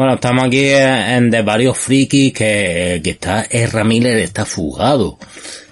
Bueno, 0.00 0.14
estamos 0.14 0.46
aquí 0.46 0.64
en, 0.64 1.28
de 1.28 1.42
varios 1.42 1.76
frikis 1.76 2.32
que, 2.32 3.02
que 3.04 3.10
está, 3.10 3.42
Ezra 3.50 3.84
Miller 3.84 4.16
está 4.16 4.46
fugado. 4.46 5.18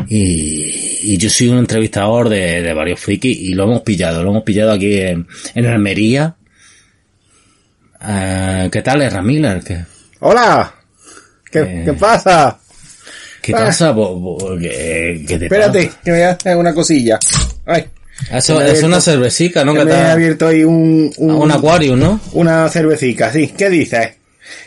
Y, 0.06 1.14
y 1.14 1.16
yo 1.16 1.30
soy 1.30 1.48
un 1.48 1.56
entrevistador 1.56 2.28
de, 2.28 2.60
de 2.60 2.74
varios 2.74 3.00
frikis 3.00 3.34
y 3.40 3.54
lo 3.54 3.64
hemos 3.64 3.80
pillado, 3.80 4.22
lo 4.22 4.28
hemos 4.28 4.42
pillado 4.42 4.72
aquí 4.72 5.00
en, 5.00 5.26
en 5.54 5.64
Almería. 5.66 6.36
Eh, 8.06 8.68
¿Qué 8.70 8.82
tal, 8.82 9.00
Ezra 9.00 9.22
Miller? 9.22 9.62
¿Qué, 9.64 9.78
Hola. 10.20 10.74
¿Qué, 11.50 11.60
Eh, 11.60 11.82
qué 11.86 11.92
pasa? 11.94 12.58
qué 13.40 13.54
Ah. 13.54 13.64
pasa? 13.64 13.92
Bo- 13.92 14.14
bo- 14.14 14.58
¿Qué, 14.58 15.24
qué 15.26 15.38
te 15.38 15.44
Espérate, 15.46 15.86
pasa? 15.86 16.00
que 16.04 16.10
me 16.12 16.24
hacer 16.24 16.54
una 16.58 16.74
cosilla. 16.74 17.18
Ay, 17.64 17.86
Eso, 18.30 18.60
es 18.60 18.82
una 18.82 19.00
cervecica, 19.00 19.64
¿no? 19.64 19.72
que 19.72 19.78
Que 19.78 19.84
me 19.86 19.92
he 19.92 20.04
abierto 20.04 20.48
ahí 20.48 20.64
un, 20.64 21.10
un, 21.16 21.30
un 21.30 21.50
acuario, 21.50 21.96
¿no? 21.96 22.20
una 22.32 22.68
cervecica, 22.68 23.32
sí. 23.32 23.54
¿Qué 23.56 23.70
dices? 23.70 24.17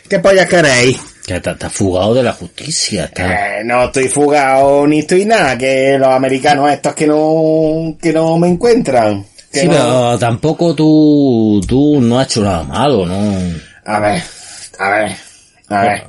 ¿Qué 0.08 0.18
pollas 0.18 0.46
queréis? 0.48 0.98
Que 1.26 1.36
está, 1.36 1.52
está 1.52 1.70
fugado 1.70 2.14
de 2.14 2.22
la 2.22 2.32
justicia. 2.32 3.04
Está... 3.04 3.60
Eh, 3.60 3.64
no 3.64 3.84
estoy 3.84 4.08
fugado 4.08 4.86
ni 4.86 5.00
estoy 5.00 5.24
nada, 5.24 5.56
que 5.56 5.96
los 5.98 6.08
americanos 6.08 6.70
estos 6.70 6.94
que 6.94 7.06
no, 7.06 7.96
que 8.00 8.12
no 8.12 8.36
me 8.38 8.48
encuentran. 8.48 9.24
Que 9.52 9.60
Sí, 9.60 9.66
no- 9.68 9.72
pero 9.72 10.18
tampoco 10.18 10.74
tú, 10.74 11.60
tú 11.66 12.00
no 12.00 12.18
has 12.18 12.26
hecho 12.26 12.42
nada 12.42 12.64
malo, 12.64 13.06
¿no? 13.06 13.14
A 13.84 13.98
ver, 14.00 14.22
a 14.78 14.90
ver, 14.90 15.12
a 15.68 15.80
ver. 15.82 16.04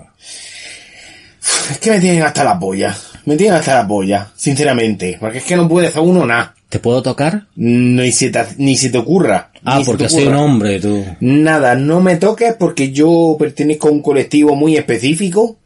Es 1.72 1.78
que 1.80 1.92
me 1.92 2.00
tienen 2.00 2.24
hasta 2.24 2.44
la 2.44 2.58
polla. 2.60 2.96
Me 3.26 3.36
tienen 3.38 3.58
hasta 3.60 3.76
la 3.76 3.88
polla, 3.88 4.28
sinceramente. 4.36 5.18
Porque 5.20 5.38
es 5.40 5.44
que 5.44 5.56
no 5.56 5.68
puede 5.68 5.88
hacer 5.88 6.02
uno 6.02 6.26
nada. 6.26 6.53
¿Te 6.74 6.80
puedo 6.80 7.04
tocar? 7.04 7.46
Ni 7.56 8.12
se 8.12 8.32
te, 8.32 8.40
ni 8.58 8.76
se 8.76 8.90
te 8.90 8.98
ocurra. 8.98 9.52
Ah, 9.64 9.84
porque 9.86 10.10
soy 10.10 10.26
un 10.26 10.34
hombre, 10.34 10.80
tú. 10.80 11.06
Nada, 11.20 11.76
no 11.76 12.02
me 12.02 12.16
toques 12.16 12.56
porque 12.58 12.92
yo 12.92 13.36
pertenezco 13.38 13.90
a 13.90 13.92
un 13.92 14.02
colectivo 14.02 14.56
muy 14.56 14.76
específico 14.76 15.58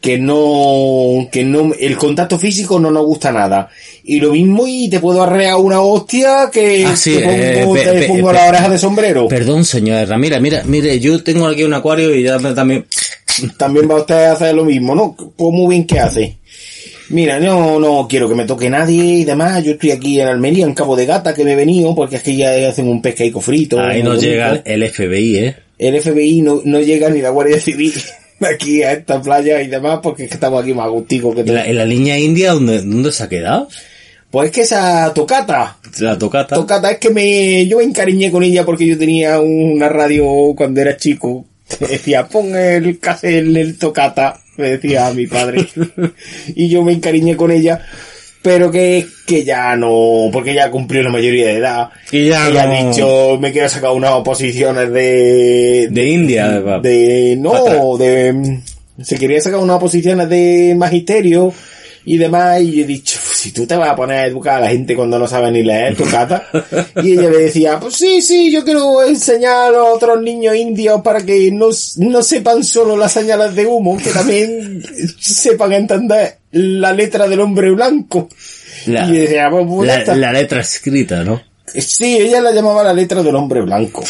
que 0.00 0.18
no, 0.18 1.28
que 1.30 1.44
no, 1.44 1.72
el 1.78 1.96
contacto 1.96 2.40
físico 2.40 2.80
no 2.80 2.90
nos 2.90 3.06
gusta 3.06 3.30
nada. 3.30 3.68
Y 4.02 4.18
lo 4.18 4.32
mismo 4.32 4.64
y 4.66 4.88
te 4.90 4.98
puedo 4.98 5.22
arrear 5.22 5.54
una 5.58 5.80
hostia 5.80 6.50
que 6.52 6.86
Ah, 6.86 6.96
sí, 6.96 7.14
te 7.14 7.20
pongo, 7.22 7.76
eh, 7.76 7.84
pe- 7.84 7.92
te 7.92 8.00
pe- 8.00 8.08
pongo 8.08 8.26
pe- 8.30 8.34
la 8.34 8.46
oreja 8.48 8.68
de 8.68 8.78
sombrero. 8.78 9.28
Perdón, 9.28 9.64
señora. 9.64 10.18
Mira, 10.18 10.40
mira, 10.40 10.64
mire, 10.66 10.98
yo 10.98 11.22
tengo 11.22 11.46
aquí 11.46 11.62
un 11.62 11.74
acuario 11.74 12.12
y 12.12 12.24
ya 12.24 12.40
también... 12.52 12.84
También 13.56 13.88
va 13.88 14.00
usted 14.00 14.24
a 14.24 14.32
hacer 14.32 14.56
lo 14.56 14.64
mismo, 14.64 14.96
¿no? 14.96 15.14
Pues 15.16 15.52
muy 15.54 15.68
bien 15.76 15.86
que 15.86 16.00
hace. 16.00 16.36
Mira, 17.12 17.38
no, 17.38 17.78
no 17.78 18.06
quiero 18.08 18.28
que 18.28 18.34
me 18.34 18.44
toque 18.46 18.68
nadie 18.70 19.04
y 19.04 19.24
demás. 19.24 19.62
Yo 19.62 19.72
estoy 19.72 19.90
aquí 19.92 20.20
en 20.20 20.28
Almería, 20.28 20.64
en 20.64 20.74
Cabo 20.74 20.96
de 20.96 21.06
Gata, 21.06 21.34
que 21.34 21.44
me 21.44 21.52
he 21.52 21.56
venido, 21.56 21.94
porque 21.94 22.16
es 22.16 22.22
que 22.22 22.34
ya 22.36 22.68
hacen 22.68 22.88
un 22.88 23.00
pescaico 23.02 23.40
frito. 23.40 23.78
Ahí 23.80 24.02
bonito. 24.02 24.20
llega 24.20 24.62
el 24.64 24.88
FBI, 24.90 25.36
¿eh? 25.38 25.56
El 25.78 26.00
FBI 26.00 26.42
no, 26.42 26.60
no 26.64 26.80
llega 26.80 27.10
ni 27.10 27.20
la 27.20 27.30
Guardia 27.30 27.60
Civil 27.60 27.92
aquí 28.40 28.82
a 28.82 28.92
esta 28.92 29.20
playa 29.20 29.60
y 29.62 29.68
demás, 29.68 30.00
porque 30.02 30.24
es 30.24 30.28
que 30.30 30.34
estamos 30.34 30.62
aquí 30.62 30.72
más 30.74 30.86
agusticos 30.86 31.34
que 31.34 31.40
¿En 31.40 31.46
todo. 31.46 31.56
la, 31.56 31.66
en 31.66 31.76
la 31.76 31.84
línea 31.84 32.18
india 32.18 32.52
dónde, 32.52 32.78
dónde 32.82 33.12
se 33.12 33.22
ha 33.24 33.28
quedado? 33.28 33.68
Pues 34.30 34.46
es 34.48 34.54
que 34.54 34.60
esa 34.62 35.12
tocata, 35.12 35.76
La 36.00 36.16
tocata. 36.16 36.54
tocata 36.56 36.90
es 36.92 36.98
que 36.98 37.10
me, 37.10 37.66
yo 37.66 37.76
me 37.78 37.84
encariñé 37.84 38.30
con 38.30 38.42
ella 38.42 38.64
porque 38.64 38.86
yo 38.86 38.96
tenía 38.96 39.38
una 39.40 39.90
radio 39.90 40.24
cuando 40.56 40.80
era 40.80 40.96
chico. 40.96 41.44
Que 41.78 41.86
Decía, 41.86 42.26
pon 42.26 42.54
el 42.56 42.98
en 43.22 43.56
el 43.56 43.78
tocata, 43.78 44.40
me 44.56 44.70
decía 44.70 45.10
mi 45.12 45.26
padre. 45.26 45.66
y 46.54 46.68
yo 46.68 46.82
me 46.82 46.92
encariñé 46.92 47.36
con 47.36 47.50
ella. 47.50 47.84
Pero 48.42 48.72
que, 48.72 49.06
que 49.24 49.44
ya 49.44 49.76
no, 49.76 50.28
porque 50.32 50.52
ya 50.52 50.68
cumplió 50.68 51.00
la 51.04 51.10
mayoría 51.10 51.46
de 51.46 51.58
edad. 51.58 51.90
Y 52.10 52.26
ya 52.26 52.48
Ella 52.48 52.66
no- 52.66 52.72
ha 52.72 52.90
dicho, 52.90 53.38
me 53.40 53.52
quiero 53.52 53.68
sacar 53.68 53.92
unas 53.92 54.10
oposiciones 54.14 54.90
de... 54.92 55.86
De 55.88 56.08
India, 56.08 56.48
de- 56.48 56.80
de 56.80 57.40
pa' 57.44 57.58
atrás. 57.58 57.76
no 57.78 57.96
de 57.98 58.60
se 59.00 59.16
quería 59.16 59.40
sacar 59.40 59.60
unas 59.60 59.78
posiciones 59.78 60.28
de 60.28 60.74
magisterio 60.76 61.52
y 62.04 62.16
demás 62.18 62.60
y 62.62 62.72
yo 62.78 62.82
he 62.82 62.86
dicho 62.86 63.18
si 63.42 63.50
tú 63.50 63.66
te 63.66 63.74
vas 63.74 63.90
a 63.90 63.96
poner 63.96 64.18
a 64.18 64.26
educar 64.26 64.58
a 64.58 64.60
la 64.60 64.68
gente 64.68 64.94
cuando 64.94 65.18
no 65.18 65.26
sabe 65.26 65.50
ni 65.50 65.64
leer 65.64 65.96
tu 65.96 66.04
cata 66.04 66.46
y 67.02 67.14
ella 67.14 67.28
me 67.28 67.38
decía 67.38 67.80
pues 67.80 67.96
sí 67.96 68.22
sí 68.22 68.52
yo 68.52 68.64
quiero 68.64 69.02
enseñar 69.02 69.74
a 69.74 69.82
otros 69.82 70.22
niños 70.22 70.54
indios 70.54 71.00
para 71.02 71.26
que 71.26 71.50
no, 71.50 71.70
no 71.96 72.22
sepan 72.22 72.62
solo 72.62 72.96
las 72.96 73.12
señales 73.12 73.56
de 73.56 73.66
humo 73.66 73.98
que 73.98 74.10
también 74.10 74.80
sepan 75.18 75.72
entender 75.72 76.38
la 76.52 76.92
letra 76.92 77.26
del 77.26 77.40
hombre 77.40 77.72
blanco 77.72 78.28
La, 78.86 79.08
y 79.08 79.16
decía 79.16 79.50
pues, 79.50 79.66
pues, 79.68 80.16
la 80.16 80.32
letra 80.32 80.60
escrita, 80.60 81.24
¿no? 81.24 81.42
Sí, 81.66 82.18
ella 82.18 82.40
la 82.40 82.52
llamaba 82.52 82.84
la 82.84 82.92
letra 82.92 83.22
del 83.22 83.34
hombre 83.34 83.62
blanco. 83.62 84.04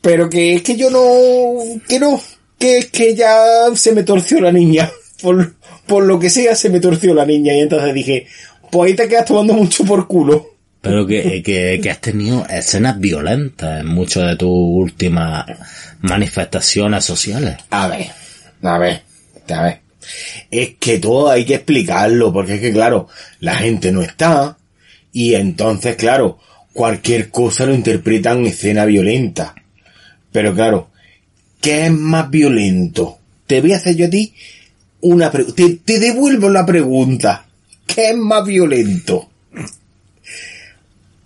Pero 0.00 0.30
que 0.30 0.54
es 0.54 0.62
que 0.62 0.76
yo 0.76 0.88
no, 0.88 1.80
que 1.88 1.98
no, 1.98 2.20
que 2.58 2.78
es 2.78 2.86
que 2.86 3.14
ya 3.14 3.44
se 3.74 3.92
me 3.92 4.04
torció 4.04 4.40
la 4.40 4.52
niña. 4.52 4.90
Por, 5.20 5.56
por 5.86 6.04
lo 6.04 6.18
que 6.18 6.30
sea 6.30 6.54
se 6.54 6.68
me 6.68 6.80
torció 6.80 7.14
la 7.14 7.24
niña 7.24 7.54
y 7.54 7.60
entonces 7.60 7.94
dije, 7.94 8.26
pues 8.70 8.90
ahí 8.90 8.96
te 8.96 9.08
quedas 9.08 9.26
tomando 9.26 9.54
mucho 9.54 9.84
por 9.84 10.06
culo. 10.06 10.50
Pero 10.80 11.06
que, 11.06 11.42
que, 11.42 11.80
que 11.82 11.90
has 11.90 12.00
tenido 12.00 12.46
escenas 12.46 13.00
violentas 13.00 13.80
en 13.80 13.88
muchas 13.88 14.28
de 14.28 14.36
tus 14.36 14.50
últimas 14.50 15.44
manifestaciones 16.00 17.04
sociales. 17.04 17.56
A 17.70 17.88
ver, 17.88 18.06
a 18.62 18.78
ver, 18.78 19.02
a 19.48 19.62
ver. 19.62 19.80
Es 20.50 20.76
que 20.78 20.98
todo 20.98 21.30
hay 21.30 21.44
que 21.44 21.56
explicarlo, 21.56 22.32
porque 22.32 22.54
es 22.54 22.60
que 22.60 22.72
claro, 22.72 23.08
la 23.40 23.56
gente 23.56 23.90
no 23.90 24.02
está, 24.02 24.58
y 25.12 25.34
entonces 25.34 25.96
claro, 25.96 26.38
cualquier 26.72 27.30
cosa 27.30 27.66
lo 27.66 27.74
interpretan 27.74 28.46
escena 28.46 28.84
violenta. 28.84 29.54
Pero 30.30 30.54
claro, 30.54 30.90
¿qué 31.60 31.86
es 31.86 31.92
más 31.92 32.30
violento? 32.30 33.18
Te 33.46 33.60
voy 33.60 33.72
a 33.72 33.76
hacer 33.76 33.96
yo 33.96 34.06
a 34.06 34.10
ti 34.10 34.34
una 35.00 35.32
pregunta. 35.32 35.56
Te, 35.56 35.76
te 35.76 35.98
devuelvo 35.98 36.50
la 36.50 36.66
pregunta. 36.66 37.45
¿Qué 37.86 38.10
es 38.10 38.16
más 38.16 38.44
violento? 38.44 39.28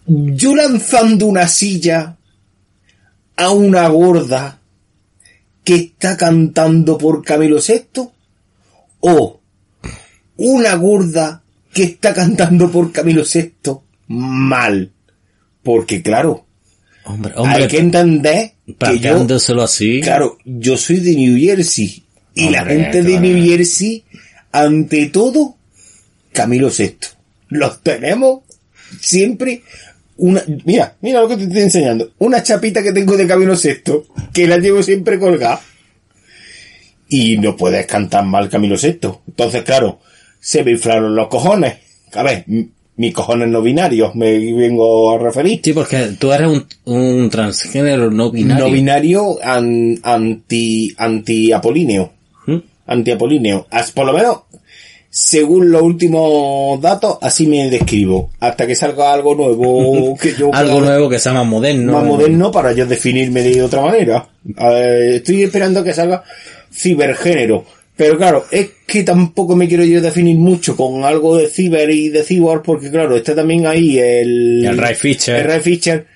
Yo 0.06 0.54
lanzando 0.54 1.26
una 1.26 1.46
silla 1.48 2.16
a 3.36 3.50
una 3.50 3.88
gorda 3.88 4.60
que 5.64 5.74
está 5.76 6.16
cantando 6.16 6.98
por 6.98 7.22
Camilo 7.24 7.58
VI 7.60 8.08
o 9.00 9.40
una 10.36 10.74
gorda 10.74 11.42
que 11.72 11.84
está 11.84 12.12
cantando 12.12 12.70
por 12.70 12.92
Camilo 12.92 13.22
VI 13.22 13.52
mal. 14.08 14.90
Porque 15.62 16.02
claro, 16.02 16.46
Hombre, 17.04 17.32
hombre, 17.36 17.62
hay 17.62 17.68
que 17.68 17.78
entender 17.78 18.52
que 18.78 18.98
yo, 18.98 19.62
así. 19.62 20.00
claro, 20.00 20.38
yo 20.44 20.76
soy 20.76 21.00
de 21.00 21.14
New 21.16 21.38
Jersey 21.38 22.04
y 22.34 22.50
la 22.50 22.64
gente 22.64 23.02
de. 23.02 23.18
New 23.18 23.44
Jersey, 23.44 24.04
ante 24.52 25.06
todo, 25.06 25.56
Camilo 26.32 26.68
VI. 26.76 26.96
Los 27.48 27.82
tenemos 27.82 28.40
siempre 29.00 29.62
una, 30.16 30.42
mira, 30.64 30.96
mira 31.00 31.20
lo 31.20 31.28
que 31.28 31.36
te 31.36 31.44
estoy 31.44 31.62
enseñando. 31.62 32.12
Una 32.18 32.42
chapita 32.42 32.82
que 32.82 32.92
tengo 32.92 33.16
de 33.16 33.26
Camilo 33.26 33.54
VI, 33.54 34.02
que 34.32 34.46
la 34.46 34.58
llevo 34.58 34.82
siempre 34.82 35.18
colgada. 35.18 35.60
Y 37.08 37.38
no 37.38 37.56
puedes 37.56 37.86
cantar 37.86 38.24
mal 38.24 38.48
Camilo 38.48 38.76
VI. 38.80 38.98
Entonces, 39.28 39.62
claro, 39.64 39.98
se 40.38 40.62
me 40.62 40.72
inflaron 40.72 41.14
los 41.16 41.28
cojones. 41.28 41.74
A 42.12 42.22
ver, 42.22 42.44
mis 42.96 43.12
cojones 43.14 43.48
no 43.48 43.62
binarios, 43.62 44.14
me 44.14 44.38
vengo 44.54 45.12
a 45.12 45.18
referir. 45.18 45.60
Sí, 45.64 45.72
porque 45.72 46.16
tú 46.18 46.32
eres 46.32 46.48
un, 46.48 46.66
un 46.84 47.30
transgénero 47.30 48.10
no 48.10 48.30
binario. 48.30 48.66
No 48.66 48.70
binario 48.72 49.38
an- 49.42 49.98
anti, 50.02 50.94
anti-apolíneo. 50.96 52.12
¿Mm? 52.46 52.56
Anti-apolíneo. 52.86 53.66
As- 53.70 53.90
Por 53.90 54.06
lo 54.06 54.12
menos, 54.12 54.40
según 55.12 55.72
los 55.72 55.82
últimos 55.82 56.80
datos, 56.80 57.18
así 57.20 57.46
me 57.48 57.68
describo. 57.68 58.30
Hasta 58.38 58.64
que 58.66 58.76
salga 58.76 59.12
algo 59.12 59.34
nuevo 59.34 60.16
que 60.20 60.32
yo 60.38 60.50
Algo 60.54 60.74
pueda- 60.78 60.86
nuevo 60.92 61.08
que 61.10 61.18
sea 61.18 61.32
más 61.32 61.46
moderno. 61.46 61.92
más 61.94 62.04
moderno 62.04 62.50
para 62.52 62.72
yo 62.72 62.86
definirme 62.86 63.42
de 63.42 63.60
otra 63.62 63.82
manera. 63.82 64.28
Estoy 64.56 65.42
esperando 65.42 65.82
que 65.82 65.92
salga 65.92 66.22
cibergénero. 66.72 67.64
Pero 67.96 68.16
claro, 68.16 68.44
es 68.50 68.70
que 68.86 69.02
tampoco 69.02 69.54
me 69.56 69.68
quiero 69.68 69.84
yo 69.84 70.00
definir 70.00 70.38
mucho 70.38 70.74
con 70.74 71.04
algo 71.04 71.36
de 71.36 71.48
ciber 71.48 71.90
y 71.90 72.08
de 72.08 72.22
cyborg, 72.22 72.62
porque 72.62 72.90
claro, 72.90 73.14
está 73.16 73.34
también 73.34 73.66
ahí 73.66 73.98
el... 73.98 74.64
El 74.64 74.78
Ray 74.78 74.94
Fisher. 74.94 75.36
El 75.36 75.44
Ray 75.44 75.60
Fisher. 75.60 76.06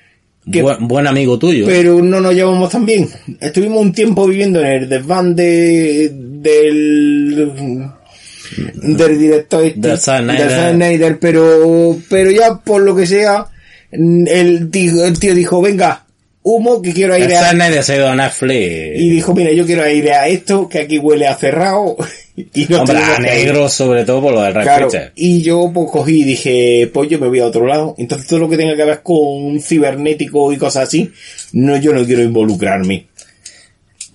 que- 0.51 0.63
Buen, 0.63 0.89
buen 0.89 1.07
amigo 1.07 1.39
tuyo. 1.39 1.67
pero 1.67 2.01
no 2.01 2.21
nos 2.21 2.33
llevamos 2.35 2.71
tan 2.71 2.87
bien. 2.87 3.09
Estuvimos 3.39 3.83
un 3.83 3.93
tiempo 3.93 4.27
viviendo 4.27 4.61
en 4.61 4.67
el 4.67 4.89
desván 4.89 5.37
de, 5.37 6.11
del, 6.15 7.53
del 8.57 9.19
director 9.19 9.65
este, 9.65 9.81
Del 9.81 9.99
Snyder. 9.99 11.19
pero, 11.19 11.97
pero 12.09 12.31
ya 12.31 12.57
por 12.57 12.83
lo 12.83 12.95
que 12.95 13.07
sea, 13.07 13.47
el 13.91 14.71
tío, 14.71 15.05
el 15.05 15.19
tío 15.19 15.35
dijo, 15.35 15.61
venga, 15.61 16.05
humo 16.43 16.83
que 16.83 16.93
quiero 16.93 17.15
aire 17.15 17.37
a... 17.37 17.51
Snyder 17.51 17.83
se 17.83 17.97
ido 17.97 18.09
a 18.09 18.15
Netflix. 18.15 19.01
Y 19.01 19.11
dijo, 19.11 19.35
mira, 19.35 19.53
yo 19.53 19.67
quiero 19.67 19.83
aire 19.83 20.13
a 20.13 20.29
esto, 20.29 20.69
que 20.69 20.81
aquí 20.81 20.99
huele 20.99 21.27
a 21.27 21.35
cerrado. 21.35 21.97
y 22.37 22.67
no 22.69 22.81
Hombre, 22.81 22.99
a 22.99 23.15
ir". 23.15 23.21
negro 23.21 23.69
sobre 23.69 24.05
todo 24.05 24.21
por 24.21 24.35
lo 24.35 24.43
del 24.43 24.55
Ray 24.55 24.65
Claro, 24.65 24.89
y 25.15 25.43
yo 25.43 25.71
pues 25.73 25.91
cogí 25.91 26.21
y 26.21 26.25
dije, 26.25 26.91
pues 26.93 27.09
yo 27.09 27.19
me 27.19 27.29
voy 27.29 27.41
a 27.41 27.47
otro 27.47 27.67
lado. 27.67 27.95
Entonces 27.99 28.27
todo 28.29 28.41
lo 28.41 28.49
que 28.49 28.57
tenga 28.57 28.77
que 28.77 28.85
ver 28.85 29.03
con 29.03 29.61
cibernético 29.61 30.53
y 30.53 30.57
cosas 30.59 30.89
así, 30.89 31.11
no, 31.53 31.77
yo 31.77 31.93
no 31.93 32.05
quiero 32.05 32.23
involucrarme. 32.23 33.07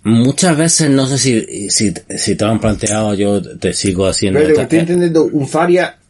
Muchas 0.10 0.58
veces, 0.58 0.90
no 0.90 1.06
sé 1.08 1.18
si, 1.18 1.70
si, 1.70 1.94
si 2.18 2.36
te 2.36 2.46
lo 2.46 2.52
han 2.52 2.60
planteado, 2.60 3.14
yo 3.14 3.42
te 3.58 3.74
sigo 3.74 4.08
haciendo... 4.08 4.40
Pero 4.40 4.62
estoy 4.62 4.80
entendiendo 4.80 5.24
un 5.26 5.48
faria. 5.48 5.96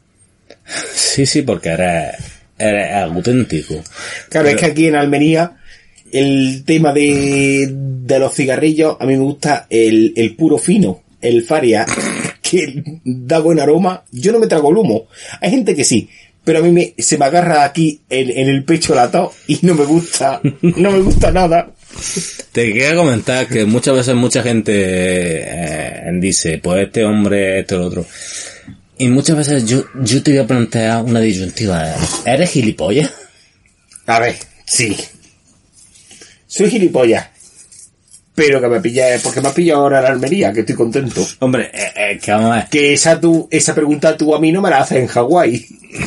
Sí, 0.93 1.25
sí, 1.25 1.41
porque 1.41 1.69
eres, 1.69 2.15
eres 2.57 2.93
auténtico. 2.93 3.83
Claro, 4.29 4.49
es 4.49 4.55
que 4.55 4.67
aquí 4.67 4.85
en 4.85 4.95
Almería, 4.95 5.57
el 6.11 6.63
tema 6.63 6.93
de, 6.93 7.67
de 7.71 8.19
los 8.19 8.35
cigarrillos, 8.35 8.97
a 8.99 9.05
mí 9.05 9.13
me 9.13 9.23
gusta 9.23 9.65
el, 9.67 10.13
el 10.15 10.35
puro 10.35 10.59
fino, 10.59 11.01
el 11.21 11.43
faria, 11.43 11.87
que 12.41 12.83
da 13.03 13.39
buen 13.39 13.59
aroma. 13.59 14.03
Yo 14.11 14.31
no 14.31 14.39
me 14.39 14.45
trago 14.45 14.69
el 14.69 14.77
humo. 14.77 15.07
Hay 15.41 15.49
gente 15.49 15.75
que 15.75 15.83
sí, 15.83 16.07
pero 16.49 16.61
a 16.61 16.63
mí 16.63 16.71
me, 16.71 16.95
se 16.97 17.15
me 17.19 17.25
agarra 17.25 17.63
aquí 17.63 18.01
en, 18.09 18.31
en 18.31 18.49
el 18.49 18.63
pecho 18.63 18.95
latado 18.95 19.31
y 19.45 19.59
no 19.61 19.75
me 19.75 19.85
gusta, 19.85 20.41
no 20.63 20.91
me 20.91 20.97
gusta 20.97 21.31
nada. 21.31 21.69
Te 22.51 22.73
quería 22.73 22.95
comentar 22.95 23.47
que 23.47 23.65
muchas 23.65 23.95
veces 23.97 24.15
mucha 24.15 24.41
gente 24.41 24.73
eh, 24.73 26.09
dice, 26.13 26.57
pues 26.57 26.87
este 26.87 27.05
hombre, 27.05 27.59
este 27.59 27.75
el 27.75 27.81
otro. 27.81 28.03
Y 28.97 29.09
muchas 29.09 29.37
veces 29.37 29.65
yo, 29.65 29.83
yo 30.01 30.23
te 30.23 30.31
voy 30.31 30.39
a 30.39 30.47
plantear 30.47 31.03
una 31.03 31.19
disyuntiva. 31.19 31.93
¿Eres 32.25 32.49
gilipollas? 32.49 33.11
A 34.07 34.19
ver, 34.19 34.35
sí. 34.65 34.97
Soy 36.47 36.71
gilipollas. 36.71 37.27
Pero 38.41 38.61
que 38.61 38.67
me 38.69 38.79
pilla, 38.79 39.05
porque 39.21 39.41
me 39.41 39.49
has 39.49 39.53
pillado 39.53 39.81
ahora 39.81 39.99
en 39.99 40.05
Almería, 40.05 40.53
que 40.53 40.61
estoy 40.61 40.75
contento. 40.75 41.27
Hombre, 41.39 41.69
eh, 41.73 41.91
eh, 41.95 42.19
que 42.23 42.31
vamos 42.31 42.51
a 42.51 42.55
ver. 42.55 42.65
Que 42.69 42.93
esa 42.93 43.19
tu, 43.19 43.47
esa 43.51 43.75
pregunta 43.75 44.15
tú 44.15 44.33
a 44.33 44.39
mí 44.39 44.51
no 44.51 44.61
me 44.61 44.69
la 44.69 44.79
haces 44.79 44.99
en 44.99 45.07
Hawái. 45.07 45.65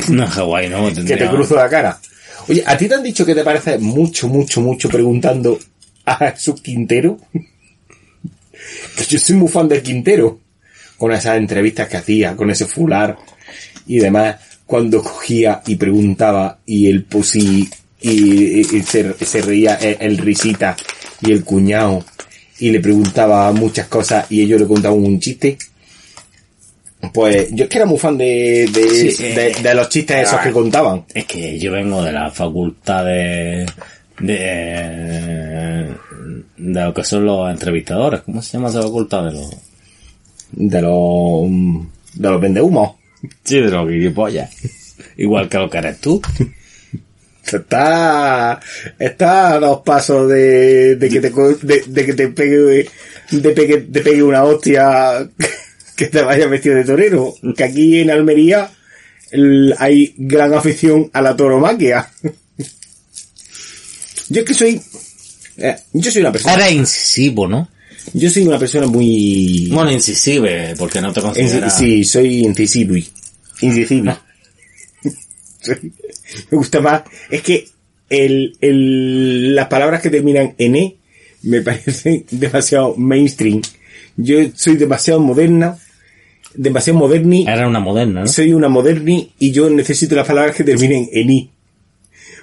No, 0.09 0.23
en 0.23 0.29
Hawái 0.29 0.69
no. 0.69 0.87
que 0.89 0.95
te 0.95 1.03
tendría- 1.03 1.29
cruzo 1.29 1.55
la 1.55 1.69
cara. 1.69 1.99
Oye, 2.47 2.63
¿a 2.65 2.75
ti 2.77 2.87
te 2.87 2.95
han 2.95 3.03
dicho 3.03 3.25
que 3.25 3.35
te 3.35 3.43
parece 3.43 3.77
mucho, 3.77 4.27
mucho, 4.27 4.61
mucho 4.61 4.89
preguntando 4.89 5.59
a 6.05 6.31
Jesús 6.31 6.59
Quintero? 6.61 7.17
que 7.33 9.03
yo 9.07 9.19
soy 9.19 9.35
muy 9.35 9.47
fan 9.47 9.67
del 9.67 9.81
Quintero. 9.83 10.39
Con 10.97 11.11
esas 11.11 11.37
entrevistas 11.37 11.87
que 11.89 11.97
hacía, 11.97 12.35
con 12.35 12.49
ese 12.49 12.65
fular 12.65 13.17
y 13.87 13.97
demás, 13.97 14.37
cuando 14.65 15.03
cogía 15.03 15.61
y 15.67 15.75
preguntaba 15.75 16.59
y 16.65 16.87
el 16.89 17.03
pussy 17.03 17.69
y, 18.01 18.09
y- 18.09 18.59
y 18.77 18.81
se, 18.83 19.13
se 19.25 19.41
reía 19.41 19.75
el, 19.75 19.97
el 19.99 20.17
risita 20.17 20.75
y 21.21 21.31
el 21.33 21.43
cuñado 21.43 22.05
y 22.59 22.69
le 22.71 22.79
preguntaba 22.79 23.51
muchas 23.51 23.87
cosas 23.87 24.25
y 24.31 24.41
ellos 24.41 24.61
le 24.61 24.67
contaban 24.67 24.99
un 25.03 25.19
chiste. 25.19 25.57
Pues 27.13 27.49
yo 27.51 27.65
es 27.65 27.69
que 27.69 27.77
era 27.79 27.85
muy 27.85 27.97
fan 27.97 28.17
de, 28.17 28.69
de, 28.71 28.89
Sí, 29.11 29.23
de- 29.23 29.47
eh, 29.47 29.55
de 29.61 29.73
los 29.75 29.89
chistes 29.89 30.21
esos 30.27 30.39
ah. 30.39 30.43
que 30.43 30.51
contaban. 30.51 31.03
Es 31.13 31.25
que 31.25 31.59
yo 31.59 31.71
vengo 31.73 32.01
de 32.01 32.13
la 32.13 32.31
facultad 32.31 33.03
de, 33.05 33.65
de, 34.19 35.93
de 36.57 36.83
lo 36.83 36.93
que 36.93 37.03
son 37.03 37.25
los 37.25 37.49
entrevistadores. 37.51 38.21
¿Cómo 38.21 38.41
se 38.41 38.53
llama 38.53 38.69
esa 38.69 38.81
facultad? 38.81 39.25
De 39.25 39.31
los, 39.33 39.49
De 40.51 40.81
los, 40.81 41.49
de 42.13 42.29
los 42.29 42.41
vendehumos. 42.41 42.91
sí, 43.43 43.59
de 43.59 43.69
los 43.69 43.89
gilipollas. 43.89 44.49
Igual 45.17 45.49
que 45.49 45.57
lo 45.57 45.69
que 45.69 45.77
eres 45.79 45.99
tú. 45.99 46.21
Está, 47.45 48.59
está 48.97 49.53
a 49.53 49.59
dos 49.59 49.81
pasos 49.81 50.29
de, 50.29 50.95
de 50.95 51.09
que 51.09 51.19
te, 51.21 51.29
de, 51.29 51.83
de 51.87 52.05
que 52.05 52.13
te 52.13 52.27
pegue, 52.29 52.87
de 53.31 53.49
pegue, 53.49 53.77
te 53.79 54.01
pegue 54.01 54.23
una 54.23 54.43
hostia 54.43 55.29
que 55.95 56.07
te 56.07 56.21
vaya 56.21 56.47
vestido 56.47 56.75
de 56.75 56.85
torero. 56.85 57.35
Que 57.55 57.63
aquí 57.65 57.99
en 57.99 58.11
Almería 58.11 58.71
hay 59.77 60.13
gran 60.17 60.53
afición 60.53 61.09
a 61.13 61.21
la 61.21 61.35
toromaquia. 61.35 62.09
Yo 64.29 64.41
es 64.41 64.47
que 64.47 64.53
soy, 64.53 64.81
eh, 65.57 65.75
yo 65.93 66.09
soy 66.11 66.21
una 66.21 66.31
persona, 66.31 66.55
Eres 66.55 66.71
incisivo, 66.71 67.47
¿no? 67.47 67.69
yo 68.13 68.29
soy 68.29 68.47
una 68.47 68.57
persona 68.57 68.87
muy, 68.87 69.69
Bueno, 69.71 69.91
incisive, 69.91 70.73
porque 70.77 71.01
no 71.01 71.11
te 71.13 71.21
consideras... 71.21 71.77
Sí, 71.77 72.03
soy 72.03 72.39
incisivo. 72.45 72.95
Incisivo. 73.61 74.17
Soy- 75.61 75.93
me 76.51 76.57
gusta 76.57 76.81
más. 76.81 77.03
Es 77.29 77.41
que 77.41 77.67
el, 78.09 78.57
el, 78.61 79.55
las 79.55 79.67
palabras 79.67 80.01
que 80.01 80.09
terminan 80.09 80.53
en 80.57 80.75
E 80.75 80.97
me 81.43 81.61
parecen 81.61 82.25
demasiado 82.31 82.95
mainstream. 82.95 83.61
Yo 84.15 84.37
soy 84.55 84.77
demasiado 84.77 85.19
moderna, 85.19 85.77
demasiado 86.53 86.99
moderni. 86.99 87.45
Era 87.47 87.67
una 87.67 87.79
moderna, 87.79 88.21
¿no? 88.21 88.27
Soy 88.27 88.53
una 88.53 88.69
moderni 88.69 89.31
y 89.39 89.51
yo 89.51 89.69
necesito 89.69 90.15
las 90.15 90.27
palabras 90.27 90.55
que 90.55 90.63
terminen 90.63 91.09
en 91.11 91.29
I. 91.29 91.49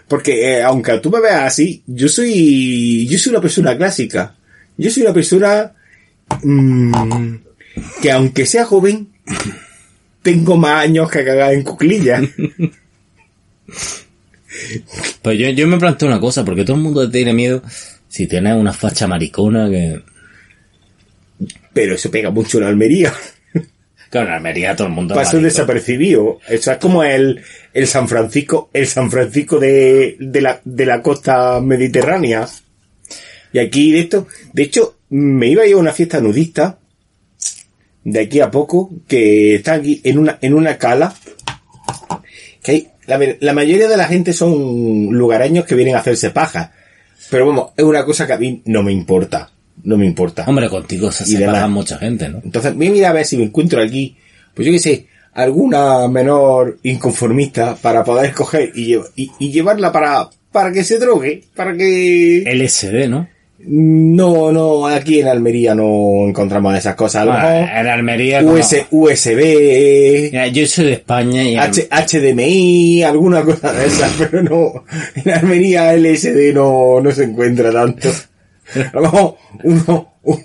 Porque 0.09 0.59
eh, 0.59 0.63
aunque 0.63 0.99
tú 0.99 1.11
me 1.11 1.21
veas 1.21 1.43
así, 1.43 1.85
yo 1.87 2.09
soy, 2.09 3.07
yo 3.07 3.17
soy 3.17 3.31
una 3.31 3.41
persona 3.41 3.77
clásica. 3.77 4.35
Yo 4.77 4.91
soy 4.91 5.05
una 5.05 5.13
persona 5.13 5.73
mm, 6.43 7.35
que 8.03 8.11
aunque 8.11 8.45
sea 8.45 8.65
joven, 8.65 9.09
tengo 10.23 10.57
más 10.57 10.85
años 10.85 11.09
que 11.09 11.25
cagar 11.25 11.53
en 11.53 11.63
cuclillas. 11.63 12.25
Pues 15.23 15.39
yo, 15.39 15.49
yo 15.51 15.67
me 15.67 15.79
planteo 15.79 16.09
una 16.09 16.21
cosa, 16.21 16.45
porque 16.45 16.65
todo 16.65 16.77
el 16.77 16.83
mundo 16.83 17.11
tiene 17.11 17.33
miedo 17.33 17.63
si 18.09 18.27
tienes 18.27 18.57
una 18.57 18.73
facha 18.73 19.07
maricona 19.07 19.71
que... 19.71 20.03
Pero 21.73 21.95
eso 21.95 22.11
pega 22.11 22.31
mucho 22.31 22.59
en 22.59 22.65
Almería. 22.65 23.15
Claro, 24.11 24.27
en 24.29 24.35
Almería 24.35 24.75
todo 24.75 24.89
el 24.89 24.93
mundo... 24.93 25.15
Pasó 25.15 25.39
desapercibido. 25.39 26.41
Eso 26.49 26.73
es 26.73 26.79
como 26.79 27.05
el, 27.05 27.41
el 27.73 27.87
San 27.87 28.09
Francisco, 28.09 28.69
el 28.73 28.89
San 28.89 29.09
Francisco 29.11 29.61
de, 29.61 30.17
de 30.19 30.41
la, 30.41 30.61
de 30.65 30.87
la 30.87 31.01
costa 31.01 31.61
mediterránea. 31.61 32.49
Y 33.53 33.61
aquí 33.61 33.93
de 33.93 34.01
esto, 34.01 34.27
de 34.53 34.65
hecho, 34.65 34.97
me 35.11 35.47
iba 35.47 35.63
a 35.63 35.67
ir 35.67 35.75
a 35.75 35.79
una 35.79 35.93
fiesta 35.93 36.21
nudista, 36.21 36.81
de 38.03 38.21
aquí 38.21 38.41
a 38.41 38.51
poco, 38.51 38.91
que 39.07 39.55
está 39.55 39.75
aquí 39.75 40.01
en 40.03 40.19
una, 40.19 40.39
en 40.41 40.55
una 40.55 40.77
cala, 40.77 41.15
la, 43.41 43.53
mayoría 43.53 43.89
de 43.89 43.97
la 43.97 44.05
gente 44.05 44.33
son 44.33 45.09
lugareños 45.13 45.65
que 45.65 45.75
vienen 45.75 45.97
a 45.97 45.99
hacerse 45.99 46.31
paja. 46.31 46.73
Pero 47.31 47.47
vamos, 47.47 47.71
es 47.77 47.85
una 47.85 48.05
cosa 48.05 48.27
que 48.27 48.33
a 48.33 48.39
mí 48.39 48.63
no 48.67 48.83
me 48.83 48.93
importa. 48.93 49.51
No 49.83 49.97
me 49.97 50.07
importa. 50.07 50.45
Hombre, 50.47 50.69
contigo 50.69 51.11
se 51.11 51.31
Y 51.31 51.45
mucha 51.69 51.99
gente, 51.99 52.29
¿no? 52.29 52.41
Entonces, 52.45 52.75
voy 52.75 52.89
a 52.89 52.91
mirar 52.91 53.11
a 53.11 53.15
ver 53.15 53.27
si 53.27 53.37
me 53.37 53.45
encuentro 53.45 53.81
aquí, 53.81 54.17
pues 54.55 54.67
yo 54.67 54.73
qué 54.73 54.79
sé, 54.79 55.07
alguna 55.33 56.07
menor 56.09 56.79
inconformista 56.83 57.77
para 57.77 58.05
poder 58.05 58.33
coger 58.33 58.73
y, 58.75 58.97
y 59.17 59.51
llevarla 59.51 59.91
para, 59.91 60.29
para 60.53 60.73
que 60.73 60.85
se 60.85 60.99
drogue, 60.99 61.45
para 61.55 61.77
que... 61.77 62.45
LSD, 62.47 63.09
¿no? 63.09 63.29
No, 63.63 64.51
no, 64.53 64.87
aquí 64.87 65.21
en 65.21 65.29
Almería 65.29 65.75
no 65.75 66.27
encontramos 66.29 66.77
esas 66.77 66.95
cosas. 66.95 67.23
A 67.23 67.25
lo 67.27 67.33
Bueno, 67.33 67.49
mejor 67.61 67.77
en 67.79 67.87
Almería... 67.89 68.43
como- 68.43 68.55
US, 68.55 68.87
USB, 68.91 70.31
Mira, 70.33 70.47
yo 70.49 70.67
soy 70.67 70.87
de 70.87 70.93
España 70.95 71.43
y... 71.45 71.57
H- 71.57 71.89
HDMI, 71.91 73.03
alguna 73.03 73.43
cosa 73.45 73.73
de 73.73 73.87
esas, 73.87 74.13
pero 74.19 74.43
no, 74.43 74.85
en 75.15 75.31
Almería 75.33 75.93
LSD 75.95 76.55
no, 76.55 77.01
no 77.03 77.13
se 77.13 77.25
encuentra 77.25 77.71
tanto. 77.71 78.09
A 78.75 78.91
lo 78.97 79.03
mejor 79.03 79.37
uno, 79.65 80.15
un, 80.23 80.39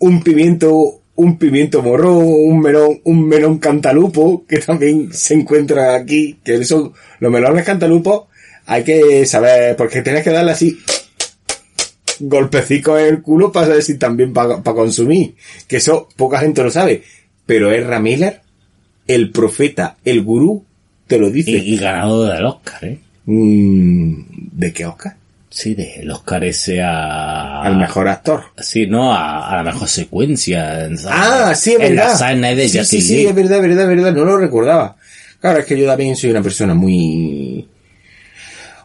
un 0.00 0.22
pimiento, 0.22 1.00
un 1.14 1.38
pimiento 1.38 1.80
morrón, 1.80 2.24
un 2.26 2.60
melón, 2.60 3.00
un 3.04 3.28
melón 3.28 3.58
cantalupo, 3.58 4.44
que 4.48 4.58
también 4.58 5.12
se 5.12 5.34
encuentra 5.34 5.94
aquí, 5.94 6.38
que 6.42 6.64
son 6.64 6.92
los 7.20 7.30
melones 7.30 7.64
cantalupos, 7.64 8.24
hay 8.66 8.82
que 8.82 9.26
saber, 9.26 9.76
porque 9.76 10.02
tienes 10.02 10.24
que 10.24 10.30
darle 10.30 10.52
así, 10.52 10.76
golpecitos 12.20 12.98
en 13.00 13.06
el 13.06 13.22
culo 13.22 13.50
para 13.52 13.66
saber 13.68 13.82
si 13.82 13.98
también 13.98 14.32
para 14.32 14.60
consumir, 14.62 15.34
que 15.68 15.76
eso 15.76 16.08
poca 16.16 16.38
gente 16.40 16.62
lo 16.62 16.70
sabe, 16.70 17.02
pero 17.46 17.70
es 17.72 17.86
Miller 18.00 18.40
el 19.06 19.30
profeta, 19.30 19.96
el 20.04 20.22
gurú, 20.22 20.64
te 21.06 21.18
lo 21.18 21.30
dice. 21.30 21.50
Y, 21.50 21.74
y 21.74 21.76
ganador 21.78 22.32
del 22.34 22.44
Oscar, 22.46 22.84
¿eh? 22.84 22.98
Mm, 23.26 24.22
¿De 24.52 24.72
qué 24.72 24.86
Oscar? 24.86 25.16
Sí, 25.50 25.74
del 25.74 26.10
Oscar 26.10 26.44
ese 26.44 26.80
a... 26.80 27.60
Al 27.62 27.76
mejor 27.76 28.08
actor. 28.08 28.44
Sí, 28.56 28.86
no, 28.86 29.12
a, 29.12 29.50
a 29.50 29.56
la 29.56 29.62
mejor 29.64 29.86
secuencia. 29.88 30.86
en- 30.86 30.96
Ah, 31.08 31.52
sí, 31.54 31.72
es 31.72 31.80
en 31.80 31.96
verdad. 31.96 32.38
la 32.40 32.54
de 32.54 32.68
sí, 32.68 32.84
sí, 32.84 33.02
sí, 33.02 33.26
es 33.26 33.34
verdad, 33.34 33.56
es 33.56 33.62
verdad, 33.62 33.82
es 33.82 33.96
verdad, 33.96 34.12
no 34.14 34.24
lo 34.24 34.38
recordaba. 34.38 34.96
Claro, 35.40 35.58
es 35.58 35.66
que 35.66 35.78
yo 35.78 35.86
también 35.86 36.16
soy 36.16 36.30
una 36.30 36.42
persona 36.42 36.72
muy 36.74 37.68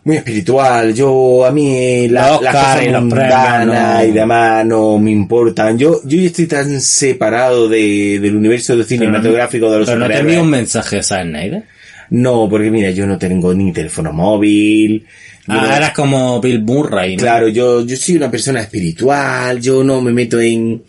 muy 0.07 0.15
espiritual. 0.15 0.93
Yo, 0.93 1.45
a 1.45 1.51
mí, 1.51 2.07
la, 2.07 2.29
Los 2.31 2.41
las 2.41 2.55
cosas 2.55 2.83
y 2.83 2.89
los 2.89 3.01
mundanas 3.03 4.01
no. 4.03 4.05
y 4.07 4.11
demás 4.13 4.65
no 4.65 4.97
me 4.99 5.11
importan. 5.11 5.77
Yo, 5.77 5.99
yo 6.05 6.21
estoy 6.21 6.47
tan 6.47 6.79
separado 6.79 7.67
de, 7.67 8.17
del 8.21 8.37
universo 8.37 8.77
de 8.77 8.85
cinematográfico 8.85 9.69
de 9.69 9.79
los 9.79 9.87
Pero 9.87 9.99
no 9.99 10.07
te 10.07 10.17
envío 10.19 10.41
un 10.41 10.49
mensaje 10.49 10.99
a 10.99 11.03
Snyder. 11.03 11.63
No, 12.09 12.47
porque 12.49 12.71
mira, 12.71 12.89
yo 12.91 13.05
no 13.05 13.17
tengo 13.17 13.53
ni 13.53 13.73
teléfono 13.73 14.13
móvil. 14.13 15.05
yo 15.45 15.53
no- 15.53 15.59
Ah, 15.61 15.75
eras 15.75 15.91
como 15.91 16.39
Bill 16.39 16.63
Murray, 16.63 17.17
¿no? 17.17 17.21
Claro, 17.23 17.49
yo, 17.49 17.85
yo 17.85 17.97
soy 17.97 18.15
una 18.15 18.31
persona 18.31 18.61
espiritual, 18.61 19.59
yo 19.59 19.83
no 19.83 19.99
me 19.99 20.13
meto 20.13 20.39
en, 20.39 20.83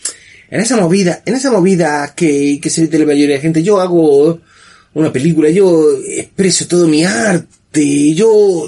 en 0.49 0.61
esa 0.61 0.77
movida, 0.77 1.23
en 1.27 1.35
esa 1.35 1.51
movida 1.51 2.13
que, 2.15 2.61
que 2.63 2.71
se 2.71 2.83
mete 2.83 3.01
la 3.01 3.07
mayoría 3.07 3.35
de 3.35 3.41
gente. 3.41 3.65
Yo 3.65 3.81
hago 3.81 4.39
una 4.95 5.13
película, 5.13 5.51
yo 5.51 5.87
expreso 6.07 6.69
todo 6.69 6.87
mi 6.87 7.05
arte, 7.05 7.49
yo, 7.75 8.67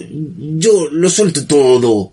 yo 0.59 0.89
lo 0.91 1.11
suelto 1.11 1.47
todo. 1.47 2.13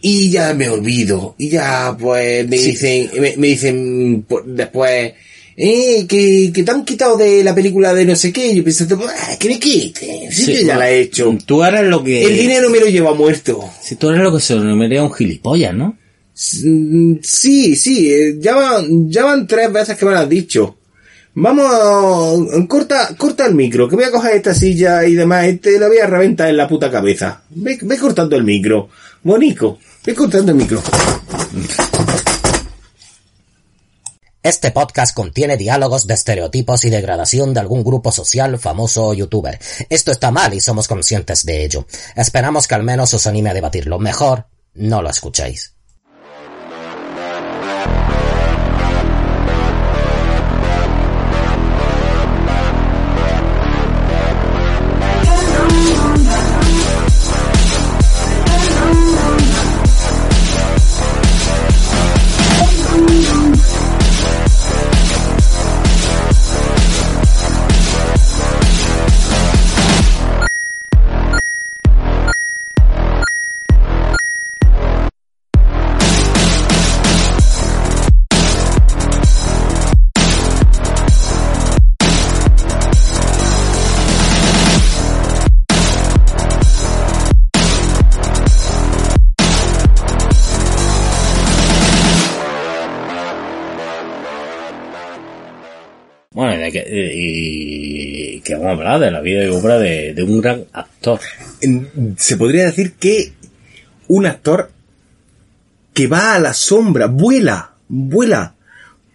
y 0.00 0.30
ya 0.30 0.52
me 0.54 0.68
olvido. 0.68 1.34
Y 1.38 1.48
ya, 1.50 1.96
pues, 1.98 2.46
me 2.48 2.58
dicen, 2.58 3.10
me, 3.20 3.36
me 3.36 3.46
dicen 3.48 4.24
pues, 4.28 4.44
después, 4.46 5.14
eh, 5.56 6.06
que, 6.06 6.50
que 6.52 6.62
te 6.62 6.70
han 6.70 6.84
quitado 6.84 7.16
de 7.16 7.42
la 7.44 7.54
película 7.54 7.94
de 7.94 8.04
no 8.04 8.14
sé 8.16 8.32
qué. 8.32 8.54
Yo 8.54 8.62
pensando, 8.64 9.00
ah, 9.08 9.36
que 9.38 9.48
me 9.48 9.58
quiten. 9.58 10.30
Si 10.32 10.52
yo 10.52 10.66
ya 10.66 10.76
la 10.76 10.90
he 10.90 11.00
hecho. 11.00 11.36
Tú 11.46 11.62
eres 11.64 11.84
lo 11.84 12.02
que... 12.04 12.22
El 12.24 12.36
dinero 12.36 12.68
me 12.70 12.80
lo 12.80 12.86
lleva 12.86 13.14
muerto. 13.14 13.64
Si 13.80 13.96
tú 13.96 14.10
eres 14.10 14.22
lo 14.22 14.34
que 14.34 14.40
se 14.42 14.54
denomina 14.54 15.02
un 15.02 15.12
gilipollas, 15.14 15.74
¿no? 15.74 15.96
Mm, 16.64 17.14
Sí, 17.22 17.76
sí, 17.76 18.12
eh, 18.12 18.36
ya 18.40 18.56
van, 18.56 19.08
ya 19.10 19.24
van 19.24 19.46
tres 19.46 19.72
veces 19.72 19.96
que 19.96 20.04
me 20.04 20.10
lo 20.10 20.18
has 20.18 20.28
dicho. 20.28 20.76
Vamos 21.36 21.66
a, 21.66 22.68
corta, 22.68 23.16
corta 23.16 23.46
el 23.46 23.54
micro, 23.54 23.88
que 23.88 23.96
voy 23.96 24.04
a 24.04 24.12
coger 24.12 24.36
esta 24.36 24.54
silla 24.54 25.04
y 25.04 25.14
demás, 25.14 25.48
y 25.48 25.56
te 25.56 25.80
la 25.80 25.88
voy 25.88 25.98
a 25.98 26.06
reventar 26.06 26.48
en 26.48 26.56
la 26.56 26.68
puta 26.68 26.90
cabeza. 26.90 27.42
Ve, 27.50 27.76
ve 27.82 27.98
cortando 27.98 28.36
el 28.36 28.44
micro. 28.44 28.88
Bonico, 29.22 29.78
ve 30.04 30.14
cortando 30.14 30.52
el 30.52 30.58
micro. 30.58 30.80
Este 34.44 34.70
podcast 34.70 35.16
contiene 35.16 35.56
diálogos 35.56 36.06
de 36.06 36.14
estereotipos 36.14 36.84
y 36.84 36.90
degradación 36.90 37.52
de 37.52 37.60
algún 37.60 37.82
grupo 37.82 38.12
social, 38.12 38.58
famoso 38.58 39.06
o 39.06 39.14
youtuber. 39.14 39.58
Esto 39.88 40.12
está 40.12 40.30
mal 40.30 40.54
y 40.54 40.60
somos 40.60 40.86
conscientes 40.86 41.44
de 41.44 41.64
ello. 41.64 41.86
Esperamos 42.14 42.68
que 42.68 42.74
al 42.76 42.84
menos 42.84 43.12
os 43.12 43.26
anime 43.26 43.50
a 43.50 43.54
debatirlo. 43.54 43.98
Mejor, 43.98 44.46
no 44.74 45.02
lo 45.02 45.10
escuchéis. 45.10 45.73
Que, 96.82 97.12
y 97.14 98.40
que 98.40 98.54
vamos 98.54 98.68
a 98.68 98.72
hablar 98.72 99.00
de 99.00 99.10
la 99.10 99.20
vida 99.20 99.44
y 99.44 99.48
obra 99.48 99.78
de, 99.78 100.12
de 100.12 100.22
un 100.22 100.40
gran 100.40 100.64
actor. 100.72 101.20
Se 102.16 102.36
podría 102.36 102.64
decir 102.64 102.94
que 102.94 103.32
un 104.08 104.26
actor 104.26 104.70
que 105.92 106.08
va 106.08 106.34
a 106.34 106.40
la 106.40 106.52
sombra, 106.52 107.06
vuela, 107.06 107.74
vuela 107.88 108.54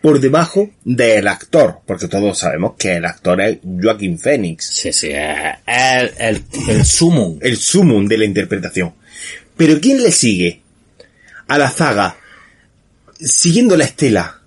por 0.01 0.21
debajo 0.21 0.69
del 0.85 1.27
actor, 1.27 1.79
porque 1.85 2.07
todos 2.07 2.39
sabemos 2.39 2.75
que 2.77 2.95
el 2.95 3.05
actor 3.05 3.41
es 3.41 3.57
Joaquín 3.63 4.17
Phoenix. 4.17 4.65
Sí, 4.65 4.93
sí, 4.93 5.09
es 5.11 5.57
el, 5.67 6.11
el, 6.17 6.43
el 6.69 6.85
sumo. 6.85 7.37
el 7.41 7.57
sumum 7.57 8.07
de 8.07 8.17
la 8.17 8.25
interpretación. 8.25 8.93
Pero 9.57 9.81
¿quién 9.81 10.01
le 10.01 10.11
sigue? 10.11 10.61
A 11.47 11.57
la 11.57 11.69
zaga, 11.69 12.15
siguiendo 13.19 13.75
la 13.75 13.83
estela. 13.83 14.39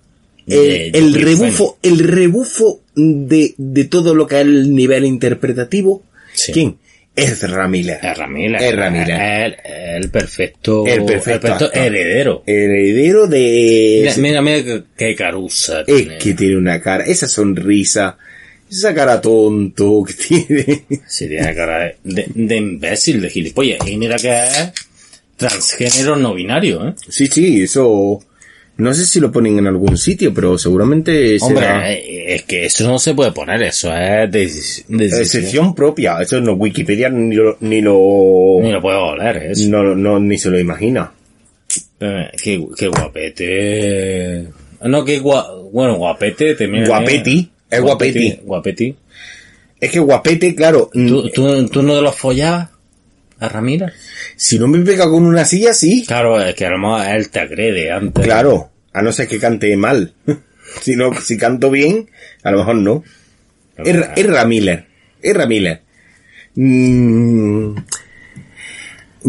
El, 0.46 1.14
rebufo, 1.14 1.78
el 1.82 1.98
rebufo 2.00 2.81
de, 2.94 3.54
de 3.56 3.84
todo 3.84 4.14
lo 4.14 4.26
que 4.26 4.36
es 4.36 4.42
el 4.42 4.74
nivel 4.74 5.04
interpretativo. 5.04 6.02
Sí. 6.34 6.52
¿Quién? 6.52 6.78
Ezra 7.14 7.68
Miller. 7.68 7.98
Ezra 8.02 8.26
Miller. 8.26 8.62
Ezra 8.62 8.90
Miller. 8.90 9.20
El, 9.20 9.56
el 10.02 10.10
perfecto, 10.10 10.86
El 10.86 11.04
perfecto 11.04 11.52
actor. 11.52 11.70
heredero. 11.74 12.42
Heredero 12.46 13.26
de... 13.26 13.98
Mira, 14.16 14.16
mira, 14.16 14.40
mira 14.42 14.64
qué, 14.64 14.82
qué 14.96 15.14
carusa. 15.14 15.80
es 15.80 15.86
tiene. 15.86 16.16
que 16.18 16.32
tiene 16.32 16.56
una 16.56 16.80
cara, 16.80 17.04
esa 17.04 17.28
sonrisa, 17.28 18.16
esa 18.70 18.94
cara 18.94 19.20
tonto 19.20 20.02
que 20.04 20.14
tiene. 20.14 20.84
Sí, 21.06 21.28
tiene 21.28 21.54
cara 21.54 21.80
de, 21.80 21.96
de, 22.02 22.26
de 22.34 22.56
imbécil, 22.56 23.20
de 23.20 23.28
gilipollas. 23.28 23.86
Y 23.86 23.98
mira 23.98 24.16
que 24.16 24.30
es 24.44 24.72
transgénero 25.36 26.16
no 26.16 26.32
binario, 26.32 26.88
¿eh? 26.88 26.94
Sí, 27.10 27.26
sí, 27.26 27.62
eso... 27.62 28.20
No 28.82 28.92
sé 28.94 29.06
si 29.06 29.20
lo 29.20 29.30
ponen 29.30 29.58
en 29.58 29.66
algún 29.68 29.96
sitio, 29.96 30.34
pero 30.34 30.58
seguramente. 30.58 31.36
Hombre, 31.40 31.66
eh, 31.92 32.34
es 32.34 32.42
que 32.42 32.66
eso 32.66 32.86
no 32.88 32.98
se 32.98 33.14
puede 33.14 33.30
poner, 33.32 33.62
eso 33.62 33.94
es 33.94 34.30
de, 34.30 34.46
de- 34.88 35.08
de- 35.08 35.20
Excepción 35.22 35.74
propia, 35.74 36.18
eso 36.20 36.40
no 36.40 36.54
Wikipedia 36.54 37.08
ni 37.08 37.34
lo, 37.34 37.56
ni 37.60 37.80
lo, 37.80 38.58
Ni 38.60 38.72
lo 38.72 38.80
puedo 38.82 39.04
oler, 39.06 39.36
eso. 39.50 39.68
no, 39.70 39.94
no, 39.94 40.18
ni 40.18 40.36
se 40.38 40.50
lo 40.50 40.58
imagina. 40.58 41.12
Eh, 42.00 42.28
qué, 42.42 42.64
qué 42.76 42.88
guapete. 42.88 44.48
No, 44.84 45.04
qué 45.04 45.18
gua, 45.20 45.46
bueno, 45.72 45.96
guapete 45.96 46.54
también. 46.54 46.86
Guapeti, 46.86 47.50
es 47.70 47.80
guapeti. 47.80 48.40
Guapeti. 48.42 48.96
Es 49.80 49.90
que 49.90 49.98
guapete, 50.00 50.54
claro, 50.54 50.90
¿Tú, 50.92 51.28
tú, 51.30 51.68
tú 51.68 51.82
no 51.82 51.94
te 51.94 52.02
lo 52.02 52.12
follabas 52.12 52.68
a 53.38 53.48
Ramírez? 53.48 53.92
si 54.36 54.58
no 54.58 54.66
me 54.68 54.78
pega 54.80 55.08
con 55.08 55.24
una 55.24 55.44
silla, 55.44 55.72
sí, 55.72 56.04
Claro, 56.06 56.40
es 56.42 56.54
que 56.54 56.66
a 56.66 56.70
lo 56.70 56.78
mejor 56.78 57.06
él 57.16 57.28
te 57.30 57.40
agrede 57.40 57.90
antes. 57.90 58.24
claro, 58.24 58.70
a 58.92 59.02
no 59.02 59.12
ser 59.12 59.28
que 59.28 59.38
cante 59.38 59.76
mal. 59.76 60.14
si 60.82 60.96
no, 60.96 61.12
si 61.20 61.36
canto 61.36 61.70
bien, 61.70 62.08
a 62.42 62.50
lo 62.50 62.58
mejor 62.58 62.76
no. 62.76 63.02
Es, 63.78 63.96
es 64.16 64.26
Ramiller, 64.26 64.86
es 65.22 65.34
Ramiller. 65.34 65.82
Mm, 66.54 67.74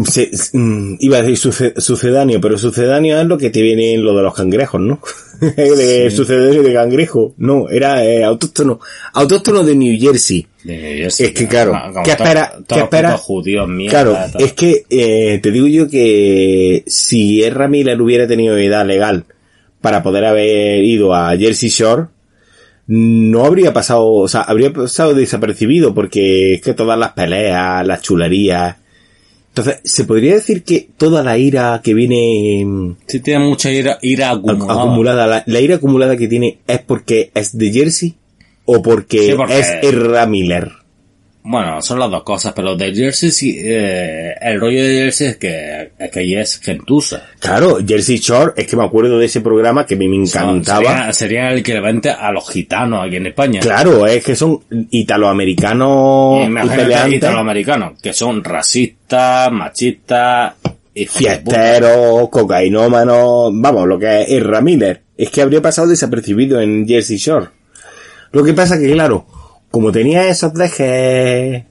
se- 0.04 0.30
mm, 0.52 0.96
iba 1.00 1.18
a 1.18 1.22
decir 1.22 1.38
suce- 1.38 1.74
sucedáneo, 1.80 2.40
pero 2.40 2.58
sucedáneo 2.58 3.18
es 3.20 3.26
lo 3.26 3.38
que 3.38 3.50
te 3.50 3.62
viene 3.62 3.94
en 3.94 4.04
lo 4.04 4.14
de 4.16 4.22
los 4.22 4.34
cangrejos, 4.34 4.80
¿no? 4.80 5.00
de 5.40 6.10
sucedáneo 6.10 6.62
de 6.62 6.72
cangrejo. 6.74 7.34
No, 7.38 7.68
era 7.70 8.04
eh, 8.04 8.24
autóctono. 8.24 8.80
Autóctono 9.12 9.62
de 9.64 9.74
New 9.76 9.98
Jersey. 9.98 10.46
De 10.64 10.76
New 10.76 10.96
Jersey, 10.98 11.26
Es 11.26 11.32
que 11.32 11.46
claro, 11.48 11.72
como 11.92 12.02
¿qué 12.02 12.10
espera? 12.12 13.16
judíos, 13.18 13.68
mierda, 13.68 13.90
Claro, 14.02 14.32
todo. 14.32 14.44
es 14.44 14.52
que 14.52 14.84
eh, 14.90 15.38
te 15.42 15.50
digo 15.50 15.66
yo 15.68 15.88
que 15.88 16.82
si 16.86 17.42
Ezra 17.42 17.68
Miller 17.68 18.00
hubiera 18.00 18.26
tenido 18.26 18.56
edad 18.58 18.86
legal 18.86 19.24
para 19.84 20.02
poder 20.02 20.24
haber 20.24 20.82
ido 20.82 21.14
a 21.14 21.36
Jersey 21.36 21.68
Shore, 21.68 22.04
no 22.86 23.44
habría 23.44 23.74
pasado, 23.74 24.06
o 24.14 24.26
sea, 24.28 24.40
habría 24.40 24.72
pasado 24.72 25.12
desapercibido 25.12 25.92
porque 25.94 26.54
es 26.54 26.62
que 26.62 26.72
todas 26.72 26.98
las 26.98 27.12
peleas, 27.12 27.86
las 27.86 28.00
chulerías. 28.00 28.76
Entonces, 29.48 29.80
se 29.84 30.04
podría 30.04 30.32
decir 30.36 30.64
que 30.64 30.88
toda 30.96 31.22
la 31.22 31.36
ira 31.36 31.82
que 31.84 31.92
viene 31.92 32.64
mm, 32.64 32.96
Sí 33.06 33.20
tiene 33.20 33.44
mucha 33.44 33.70
ira, 33.70 33.98
ira 34.00 34.30
acumulada. 34.30 34.72
acumulada, 34.82 35.26
la, 35.26 35.42
la 35.46 35.60
ira 35.60 35.76
acumulada 35.76 36.16
que 36.16 36.28
tiene 36.28 36.60
es 36.66 36.78
porque 36.80 37.30
es 37.34 37.56
de 37.58 37.70
Jersey 37.70 38.14
o 38.64 38.80
porque, 38.80 39.18
Sí, 39.26 39.32
porque- 39.36 39.58
es 39.58 39.68
Ezra 39.82 40.24
Miller. 40.26 40.72
Bueno, 41.46 41.82
son 41.82 41.98
las 41.98 42.10
dos 42.10 42.22
cosas, 42.22 42.54
pero 42.56 42.74
de 42.74 42.94
Jersey 42.94 43.30
sí, 43.30 43.54
eh, 43.62 44.34
el 44.40 44.58
rollo 44.58 44.82
de 44.82 44.94
Jersey 44.94 45.26
es 45.28 45.36
que, 45.36 45.90
es 45.98 46.10
que 46.10 46.20
ahí 46.20 46.34
es 46.34 46.58
gentuza. 46.58 47.26
Claro, 47.38 47.78
Jersey 47.86 48.16
Shore, 48.16 48.54
es 48.56 48.66
que 48.66 48.76
me 48.76 48.84
acuerdo 48.84 49.18
de 49.18 49.26
ese 49.26 49.42
programa 49.42 49.84
que 49.84 49.94
a 49.94 49.98
mí 49.98 50.08
me 50.08 50.16
encantaba. 50.16 50.82
Sería, 50.82 51.12
sería 51.12 51.50
el 51.50 51.58
equivalente 51.58 52.08
a 52.08 52.32
los 52.32 52.48
gitanos 52.48 53.06
aquí 53.06 53.16
en 53.16 53.26
España. 53.26 53.60
Claro, 53.60 54.06
es 54.06 54.24
que 54.24 54.34
son 54.34 54.60
italoamericanos 54.90 56.48
Y 56.48 57.14
italoamericanos, 57.16 58.00
que 58.00 58.14
son 58.14 58.42
racistas, 58.42 59.52
machistas, 59.52 60.54
y 60.94 61.06
fiesteros, 61.06 62.30
cocainómanos, 62.30 63.50
vamos, 63.52 63.86
lo 63.86 63.98
que 63.98 64.22
es 64.22 64.30
Ezra 64.30 64.62
Miller. 64.62 65.02
Es 65.18 65.28
que 65.28 65.42
habría 65.42 65.60
pasado 65.60 65.88
desapercibido 65.88 66.58
en 66.60 66.86
Jersey 66.88 67.18
Shore. 67.18 67.48
Lo 68.32 68.42
que 68.42 68.54
pasa 68.54 68.78
que, 68.78 68.90
claro, 68.92 69.26
como 69.74 69.90
tenía 69.90 70.28
esos 70.28 70.54
dejes 70.54 71.64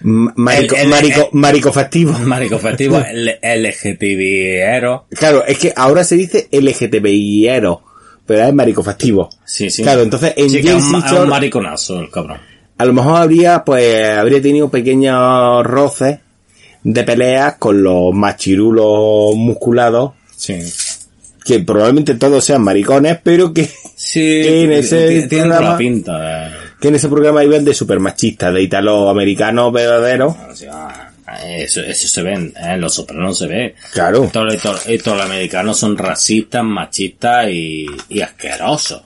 marico, 0.00 0.74
El- 0.74 0.80
el- 0.84 0.88
marico, 0.88 1.20
el- 1.32 1.38
marico 1.38 1.70
festivo. 1.72 2.12
Marico 2.20 2.58
festivo, 2.58 2.98
L- 3.10 3.38
LGTBero. 3.42 5.06
Claro, 5.10 5.44
es 5.46 5.58
que 5.58 5.72
ahora 5.76 6.02
se 6.02 6.16
dice 6.16 6.48
LGTBIero, 6.50 7.82
pero 8.26 8.44
es 8.44 8.54
marico 8.54 8.82
festivo. 8.82 9.28
Sí, 9.44 9.68
sí. 9.70 9.82
Claro, 9.82 10.00
entonces 10.02 10.32
en 10.36 10.48
Sí, 10.48 10.62
que 10.62 10.72
un, 10.72 11.28
mariconazo 11.28 12.00
el 12.00 12.10
cabrón. 12.10 12.38
a 12.78 12.84
lo 12.86 12.92
mejor 12.94 13.16
habría, 13.20 13.62
pues, 13.64 14.08
habría 14.08 14.40
tenido 14.40 14.70
pequeños 14.70 15.62
roces 15.64 16.18
de 16.82 17.04
peleas 17.04 17.56
con 17.58 17.82
los 17.82 18.12
machirulos 18.14 19.36
musculados, 19.36 20.12
Sí. 20.34 20.54
que 21.44 21.60
probablemente 21.60 22.14
todos 22.14 22.42
sean 22.44 22.62
maricones, 22.62 23.18
pero 23.22 23.52
que, 23.52 23.68
Sí, 23.94 24.42
En 24.64 24.72
ese 24.72 25.26
programa- 25.28 25.60
la 25.60 25.76
pinta 25.76 26.18
de... 26.18 26.61
que 26.82 26.88
en 26.88 26.96
ese 26.96 27.08
programa 27.08 27.42
iban 27.44 27.64
de 27.64 27.72
super 27.72 27.98
machistas, 28.00 28.52
de 28.52 28.60
italoamericanos 28.62 29.72
verdaderos. 29.72 30.34
o 30.50 30.54
sea, 30.56 31.12
Eso, 31.46 31.80
eso 31.80 32.08
se 32.08 32.22
ve, 32.22 32.34
en, 32.34 32.52
en 32.60 32.80
Los 32.80 32.94
Sopranos 32.94 33.38
se 33.38 33.46
ve. 33.46 33.74
Claro. 33.92 34.24
Estos, 34.24 34.86
estos- 34.86 35.20
americanos 35.22 35.78
son 35.78 35.96
racistas, 35.96 36.62
machistas 36.64 37.48
y, 37.48 37.86
y 38.10 38.20
asquerosos. 38.20 39.02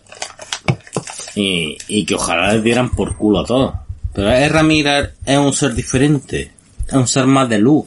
Y, 1.34 1.76
y 1.88 2.04
que 2.06 2.14
ojalá 2.14 2.54
les 2.54 2.62
dieran 2.64 2.90
por 2.90 3.16
culo 3.16 3.40
a 3.40 3.44
todos. 3.44 3.74
Pero 4.14 4.30
Ezra 4.32 4.62
Miller 4.62 5.12
es 5.26 5.36
un 5.38 5.52
ser 5.52 5.74
diferente. 5.74 6.50
Es 6.88 6.94
un 6.94 7.06
ser 7.06 7.26
más 7.26 7.48
de 7.48 7.58
luz. 7.58 7.86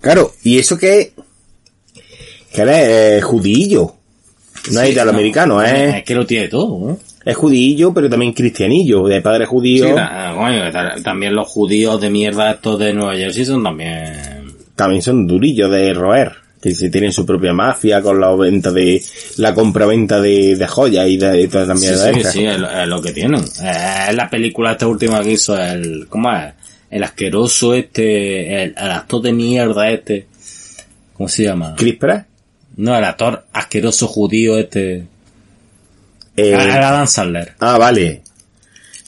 Claro, 0.00 0.34
y 0.42 0.58
eso 0.58 0.76
que 0.78 1.00
es, 1.00 1.08
que 2.52 2.62
él 2.62 2.68
es 2.68 3.18
eh, 3.18 3.20
judillo. 3.22 3.96
No 4.72 4.80
es 4.80 4.90
italoamericano, 4.92 5.62
Es 5.62 5.94
es, 5.96 6.04
que 6.04 6.14
lo 6.14 6.26
tiene 6.26 6.48
todo, 6.48 6.78
¿no? 6.88 6.98
es 7.24 7.36
judillo, 7.36 7.92
pero 7.94 8.08
también 8.10 8.32
cristianillo, 8.34 9.04
de 9.06 9.20
padre 9.22 9.46
judío. 9.46 9.86
Sí, 9.88 9.94
también 11.02 11.34
los 11.34 11.48
judíos 11.48 12.00
de 12.00 12.10
mierda 12.10 12.50
estos 12.52 12.78
de 12.78 12.92
Nueva 12.92 13.14
Jersey 13.16 13.44
son 13.44 13.62
también... 13.62 14.12
También 14.76 15.00
son 15.02 15.26
durillos 15.26 15.70
de 15.70 15.94
roer, 15.94 16.32
que 16.60 16.74
se 16.74 16.90
tienen 16.90 17.12
su 17.12 17.24
propia 17.24 17.52
mafia 17.52 18.02
con 18.02 18.20
la 18.20 18.34
venta 18.34 18.70
de, 18.72 19.00
la 19.36 19.54
compra-venta 19.54 20.20
de, 20.20 20.56
de 20.56 20.66
joyas 20.66 21.08
y 21.08 21.16
de, 21.16 21.30
de 21.30 21.48
toda 21.48 21.66
la 21.66 21.76
Sí, 21.76 21.80
mierda 21.86 22.12
sí, 22.12 22.20
sí, 22.24 22.44
es, 22.44 22.58
lo- 22.58 22.70
es 22.70 22.88
lo 22.88 23.00
que 23.00 23.12
tienen. 23.12 23.40
Eh, 23.62 24.06
Es 24.10 24.14
la 24.16 24.28
película 24.28 24.72
esta 24.72 24.86
última 24.86 25.22
que 25.22 25.32
hizo 25.32 25.56
el... 25.58 26.06
¿Cómo 26.08 26.30
es? 26.32 26.52
El 26.90 27.04
asqueroso 27.04 27.72
este... 27.74 28.64
El, 28.64 28.74
el 28.76 28.90
actor 28.90 29.22
de 29.22 29.32
mierda 29.32 29.90
este... 29.90 30.26
¿Cómo 31.14 31.28
se 31.28 31.44
llama? 31.44 31.74
Chris 31.76 31.96
Pratt, 31.96 32.26
No, 32.76 32.96
el 32.96 33.04
actor 33.04 33.44
asqueroso 33.52 34.06
judío 34.08 34.58
este... 34.58 35.04
eh, 36.36 36.54
Ah, 36.56 36.64
el 36.64 36.70
Adam 36.70 37.06
Sandler. 37.06 37.52
ah, 37.60 37.78
vale. 37.78 38.22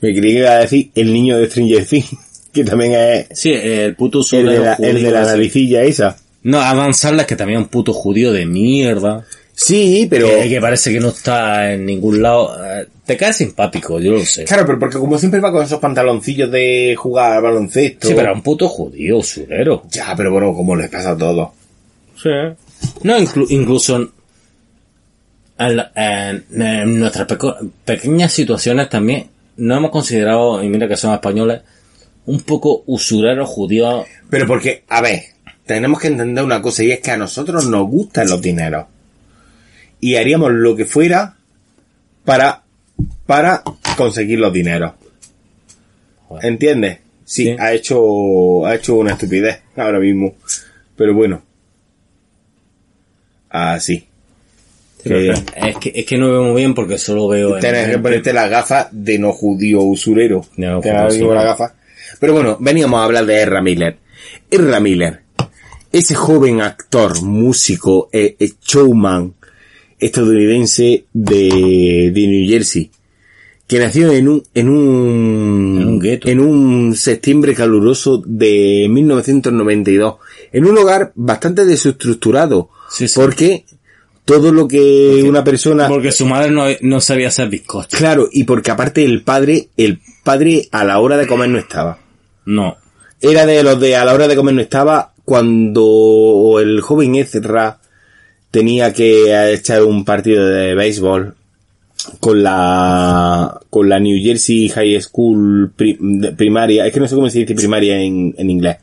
Me 0.03 0.15
creí 0.15 0.35
que 0.35 0.39
iba 0.41 0.51
a 0.51 0.59
decir 0.61 0.91
el 0.95 1.13
niño 1.13 1.39
de 1.39 1.47
Stranger 1.51 1.85
Things, 1.87 2.09
que 2.53 2.65
también 2.65 2.93
es 2.95 3.27
Sí, 3.39 3.53
el 3.53 3.95
puto 3.97 4.19
el 4.19 4.21
usurero 4.21 4.51
de 4.53 4.59
la, 4.61 4.75
el 4.75 5.03
de 5.03 5.11
la 5.11 5.23
naricilla 5.25 5.83
esa. 5.83 6.17
No, 6.43 6.61
Adam 6.61 6.93
Sandler 6.93 7.27
que 7.27 7.35
también 7.37 7.59
es 7.61 7.65
un 7.65 7.71
puto 7.71 7.93
judío 7.93 8.33
de 8.33 8.47
mierda. 8.47 9.25
Sí, 9.59 10.07
pero... 10.11 10.29
Que, 10.29 10.51
que 10.51 10.61
parece 10.61 10.93
que 10.93 11.01
no 11.01 11.09
está 11.09 11.73
en 11.73 11.87
ningún 11.87 12.23
lado. 12.23 12.55
Eh, 12.63 12.87
Te 13.07 13.17
cae 13.17 13.33
simpático, 13.33 13.99
yo 13.99 14.13
lo 14.13 14.25
sé. 14.25 14.45
Claro, 14.45 14.67
pero 14.67 14.79
porque 14.79 14.99
como 14.99 15.19
siempre 15.19 15.41
va 15.41 15.51
con 15.51 15.65
esos 15.65 15.81
pantaloncillos 15.81 16.51
de 16.51 16.95
jugar 16.97 17.33
al 17.33 17.43
baloncesto. 17.43 18.07
Sí, 18.07 18.15
pero 18.15 18.31
es 18.33 18.37
un 18.37 18.43
puto 18.43 18.69
judío, 18.69 19.17
usurero. 19.17 19.85
Ya, 19.91 20.13
pero 20.15 20.31
bueno, 20.31 20.53
como 20.55 20.77
les 20.77 20.91
pasa 20.91 21.13
a 21.13 21.17
todos. 21.17 21.49
Sí. 22.23 22.29
No, 23.03 23.19
inclu- 23.19 23.47
incluso 23.51 23.97
en, 23.97 24.11
en 25.59 25.77
la- 25.77 25.93
en- 25.95 26.45
en 26.63 27.01
nuestras 27.01 27.27
pequeñas 27.85 28.33
situaciones 28.33 28.89
también 28.89 29.29
no 29.57 29.77
hemos 29.77 29.91
considerado, 29.91 30.63
y 30.63 30.69
mira 30.69 30.87
que 30.89 30.97
somos 30.97 31.15
españoles, 31.17 31.63
un 32.27 32.41
poco 32.43 32.83
usureros 32.87 33.49
judíos. 33.49 34.05
Pero 34.29 34.47
porque, 34.47 34.85
a 34.89 35.01
ver, 35.01 35.23
tenemos 35.65 36.01
que 36.01 36.09
entender 36.09 36.45
una 36.45 36.61
cosa 36.61 36.83
y 36.85 36.91
es 36.93 37.01
que 37.01 37.11
a 37.13 37.17
nosotros 37.17 37.67
nos 37.67 37.87
gustan 37.89 38.29
los 38.29 38.43
dineros. 38.43 38.87
Y 40.01 40.17
haríamos 40.17 40.53
lo 40.53 40.77
que 40.77 40.85
fuera 40.85 41.37
para, 42.25 42.63
para 43.25 43.63
conseguir 43.97 44.39
los 44.41 44.53
dineros. 44.53 44.93
¿Entiendes? 46.43 46.99
Sí, 47.25 47.45
Sí. 47.45 47.57
ha 47.59 47.73
hecho, 47.73 48.67
ha 48.67 48.75
hecho 48.75 48.95
una 48.97 49.13
estupidez 49.13 49.61
ahora 49.77 49.99
mismo. 49.99 50.35
Pero 50.97 51.15
bueno. 51.15 51.43
Así. 53.75 54.07
Pero 55.03 55.21
es, 55.21 55.77
que, 55.81 55.93
es 55.95 56.05
que 56.05 56.19
no 56.19 56.31
veo 56.31 56.43
muy 56.43 56.57
bien 56.63 56.75
porque 56.75 56.99
solo 56.99 57.29
veo... 57.29 57.55
en- 57.55 57.61
Tienes 57.61 57.89
que 57.91 57.99
ponerte 57.99 58.33
las 58.33 58.51
gafas 58.51 58.89
de 58.91 59.19
no 59.21 59.33
judío 59.33 59.83
usurero. 59.83 60.45
No 60.57 60.81
Te 60.81 60.91
digo 61.13 61.33
las 61.33 61.45
gafas. 61.45 61.73
Pero 62.19 62.33
bueno, 62.33 62.57
veníamos 62.61 62.99
a 63.01 63.05
hablar 63.05 63.25
de 63.25 63.37
Erra 63.37 63.63
Miller. 63.63 63.99
Erra 64.51 64.81
Miller, 64.81 65.21
ese 65.93 66.15
joven 66.17 66.61
actor, 66.61 67.23
músico, 67.23 68.09
eh, 68.13 68.35
eh, 68.39 68.51
showman 68.65 69.35
estadounidense 69.99 71.05
de, 71.13 72.11
de 72.13 72.27
New 72.27 72.49
Jersey, 72.49 72.91
que 73.67 73.79
nació 73.79 74.13
en 74.13 74.29
un, 74.29 74.43
en 74.55 74.69
un, 74.69 75.79
En 75.81 75.89
un 75.89 75.99
gueto. 75.99 76.29
en 76.29 76.41
un 76.41 76.95
septiembre 76.97 77.55
caluroso 77.55 78.23
de 78.27 78.87
1992, 78.91 80.17
en 80.53 80.65
un 80.67 80.79
hogar 80.79 81.13
bastante 81.15 81.65
desestructurado, 81.65 82.71
Sí, 82.89 83.09
sí. 83.09 83.15
porque 83.15 83.65
todo 84.25 84.53
lo 84.53 84.67
que 84.67 85.23
una 85.25 85.45
persona 85.45 85.89
Porque 85.89 86.11
su 86.13 86.27
madre 86.27 86.51
no, 86.51 86.65
no 86.81 87.01
sabía 87.01 87.29
hacer 87.29 87.49
bizcocho. 87.49 87.97
Claro, 87.97 88.29
y 88.31 88.45
porque 88.45 88.73
aparte 88.73 89.05
el 89.05 89.23
padre, 89.23 89.69
el 89.77 90.01
padre 90.25 90.69
a 90.73 90.85
la 90.85 90.99
hora 90.99 91.17
de 91.17 91.27
comer 91.27 91.49
no 91.49 91.59
estaba. 91.59 91.99
No. 92.45 92.77
Era 93.21 93.47
de 93.47 93.63
los 93.63 93.81
de 93.81 93.97
a 93.97 94.05
la 94.05 94.13
hora 94.13 94.29
de 94.29 94.37
comer 94.37 94.55
no 94.55 94.61
estaba 94.61 95.13
cuando 95.25 96.59
el 96.61 96.81
joven 96.81 97.15
Ezra 97.15 97.79
tenía 98.51 98.93
que 98.93 99.53
echar 99.53 99.83
un 99.85 100.05
partido 100.05 100.47
de 100.47 100.75
béisbol 100.75 101.35
con 102.21 102.43
la 102.43 103.61
con 103.71 103.89
la 103.89 103.99
New 104.01 104.23
Jersey 104.23 104.69
High 104.69 105.03
School 105.03 105.73
primaria, 106.37 106.87
es 106.87 106.93
que 106.93 107.01
no 107.01 107.09
sé 107.09 107.15
cómo 107.15 107.29
se 107.29 107.41
dice 107.41 107.55
primaria 107.55 108.01
en, 108.01 108.35
en 108.39 108.51
inglés. 108.51 108.77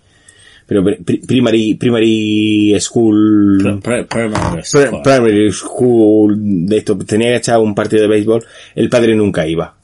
Pero 0.67 0.84
pri- 0.84 1.19
primary 1.28 1.76
primary 1.76 2.76
school 2.80 3.80
primary 3.82 4.06
Pri- 4.06 4.63
school. 4.63 5.02
primary 5.04 5.52
school 5.52 6.36
de 6.67 6.78
esto 6.78 6.97
tenía 6.97 7.30
que 7.30 7.36
echar 7.38 7.60
un 7.60 7.76
partido 7.76 8.02
de 8.04 8.08
béisbol 8.08 8.43
el 8.76 8.89
padre 8.89 9.15
nunca 9.15 9.45
iba 9.47 9.76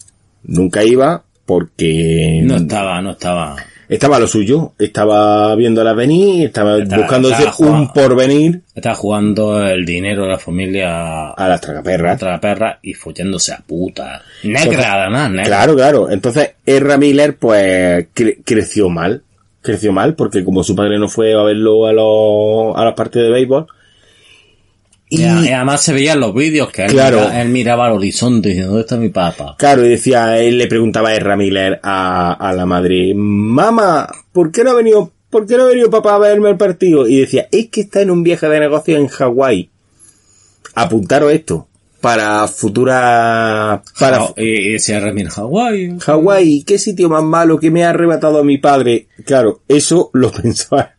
nunca 0.44 0.84
iba 0.84 1.24
porque 1.46 2.42
No 2.44 2.58
estaba, 2.58 3.02
no 3.02 3.12
estaba. 3.12 3.56
estaba 3.90 4.18
a 4.18 4.20
lo 4.20 4.28
suyo 4.28 4.74
estaba 4.78 5.56
viéndola 5.56 5.94
venir 5.94 6.46
estaba 6.46 6.78
Estaba- 6.78 7.02
buscándose 7.02 7.34
estaba 7.36 7.52
jugando. 7.52 7.78
un 7.80 7.94
porvenir 7.94 8.62
Estaba 8.76 8.96
jugando 8.96 9.68
el 9.68 9.84
dinero 9.86 10.24
de 10.24 10.30
la 10.30 10.38
familia 10.40 11.32
a 11.32 11.48
las 11.50 11.60
tragaperras 11.60 12.12
contra 12.12 12.32
la 12.34 12.40
perra 12.40 12.80
y 12.84 12.94
follándose 12.94 13.52
a 13.52 13.58
puta. 13.66 14.22
Negra, 14.44 14.94
además, 15.02 15.30
negra. 15.32 15.44
claro 15.46 15.76
claro 15.76 16.10
entonces 16.10 16.52
Erra 16.66 16.98
Miller 16.98 17.36
pues 17.38 18.08
cre- 18.16 18.38
creció 18.46 18.90
mal 18.90 19.24
creció 19.62 19.92
mal 19.92 20.16
porque 20.16 20.44
como 20.44 20.64
su 20.64 20.76
padre 20.76 20.98
no 21.00 21.08
fue 21.10 21.34
a 21.34 21.44
verlo 21.44 21.86
a 21.88 21.94
los 21.94 22.76
a 22.78 22.86
las 22.86 22.94
partidas 22.94 23.28
de 23.28 23.34
béisbol 23.34 23.68
Y, 25.10 25.24
además 25.24 25.82
se 25.82 25.92
veían 25.94 26.20
los 26.20 26.34
vídeos 26.36 26.70
que 26.72 26.86
él, 26.86 26.92
Claro. 26.92 27.22
mira- 27.22 27.42
él 27.42 27.50
miraba 27.50 27.88
al 27.88 27.94
horizonte 27.94 28.50
diciendo, 28.50 28.72
¿dónde 28.74 28.82
está 28.84 28.98
mi 28.98 29.10
papá? 29.10 29.56
Claro, 29.58 29.84
y 29.86 29.90
decía, 29.90 30.40
él 30.40 30.58
le 30.60 30.68
preguntaba 30.68 31.10
a 31.10 31.16
Erra 31.16 31.36
Miller 31.36 31.80
a, 31.82 32.34
a 32.34 32.54
la 32.54 32.66
madre, 32.68 33.14
mamá, 33.16 34.08
¿por 34.32 34.52
qué 34.52 34.64
no 34.64 34.70
ha 34.72 34.76
venido, 34.76 35.12
por 35.32 35.48
qué 35.48 35.58
no 35.58 35.64
ha 35.64 35.68
venido 35.70 35.90
papá 35.90 36.14
a 36.16 36.20
verme 36.20 36.50
el 36.52 36.58
partido? 36.58 37.08
Y 37.08 37.18
decía, 37.22 37.48
es 37.52 37.70
que 37.70 37.82
está 37.82 38.02
en 38.02 38.12
un 38.12 38.22
viaje 38.24 38.48
de 38.48 38.60
negocio 38.60 38.98
en 38.98 39.08
Hawái. 39.08 39.70
Apuntaros 40.76 41.32
esto, 41.34 41.68
para 42.02 42.48
futura, 42.48 43.84
para 44.00 44.34
y, 44.38 44.76
y 44.76 44.80
se 44.80 45.00
remir 45.00 45.30
Hawái. 45.30 46.00
Hawái, 46.00 46.64
qué 46.64 46.78
sitio 46.78 47.10
más 47.10 47.24
malo 47.24 47.60
que 47.60 47.72
me 47.72 47.84
ha 47.84 47.90
arrebatado 47.90 48.40
a 48.40 48.44
mi 48.44 48.58
padre. 48.58 49.08
Claro, 49.26 49.62
eso 49.68 50.10
lo 50.14 50.32
pensaba, 50.42 50.96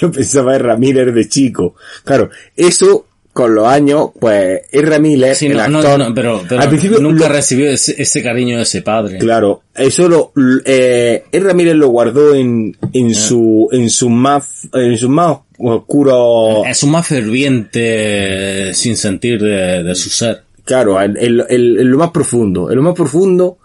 lo 0.00 0.12
pensaba 0.12 0.76
Miller 0.76 1.12
de 1.12 1.28
chico. 1.28 1.74
Claro, 2.04 2.30
eso, 2.56 3.06
con 3.32 3.54
los 3.54 3.66
años, 3.66 4.10
pues, 4.20 4.60
Erra 4.70 4.98
Miller, 4.98 5.34
Sí, 5.34 5.46
el 5.46 5.56
no, 5.56 5.68
no, 5.68 5.78
actor, 5.78 5.98
no, 5.98 6.14
pero, 6.14 6.42
pero 6.48 6.60
al 6.60 6.68
principio 6.68 7.00
nunca 7.00 7.28
lo- 7.28 7.34
recibió 7.34 7.70
ese, 7.70 7.94
ese 8.00 8.22
cariño 8.22 8.58
de 8.58 8.64
ese 8.64 8.82
padre. 8.82 9.16
Claro, 9.18 9.62
eso 9.74 10.08
lo, 10.08 10.32
eh, 10.66 11.24
el 11.32 11.78
lo 11.78 11.88
guardó 11.88 12.34
en, 12.34 12.76
en 12.92 13.14
su, 13.14 13.68
en 13.72 13.88
su 13.88 14.10
más, 14.10 14.68
en 14.74 14.98
su 14.98 15.08
más 15.08 15.38
oscuro, 15.58 16.64
Es 16.66 16.82
un 16.82 16.90
más 16.90 17.06
ferviente 17.06 18.74
sin 18.74 18.96
sentir 18.96 19.40
de, 19.40 19.82
de 19.82 19.94
su 19.94 20.10
ser. 20.10 20.42
claro, 20.64 21.00
en, 21.00 21.16
en 21.16 21.40
en- 21.48 21.80
en 21.80 21.90
lo 21.90 21.98
más 21.98 22.10
profundo, 22.10 22.70
en 22.70 22.76
lo 22.76 22.82
más 22.82 22.94
profundo, 22.94 23.58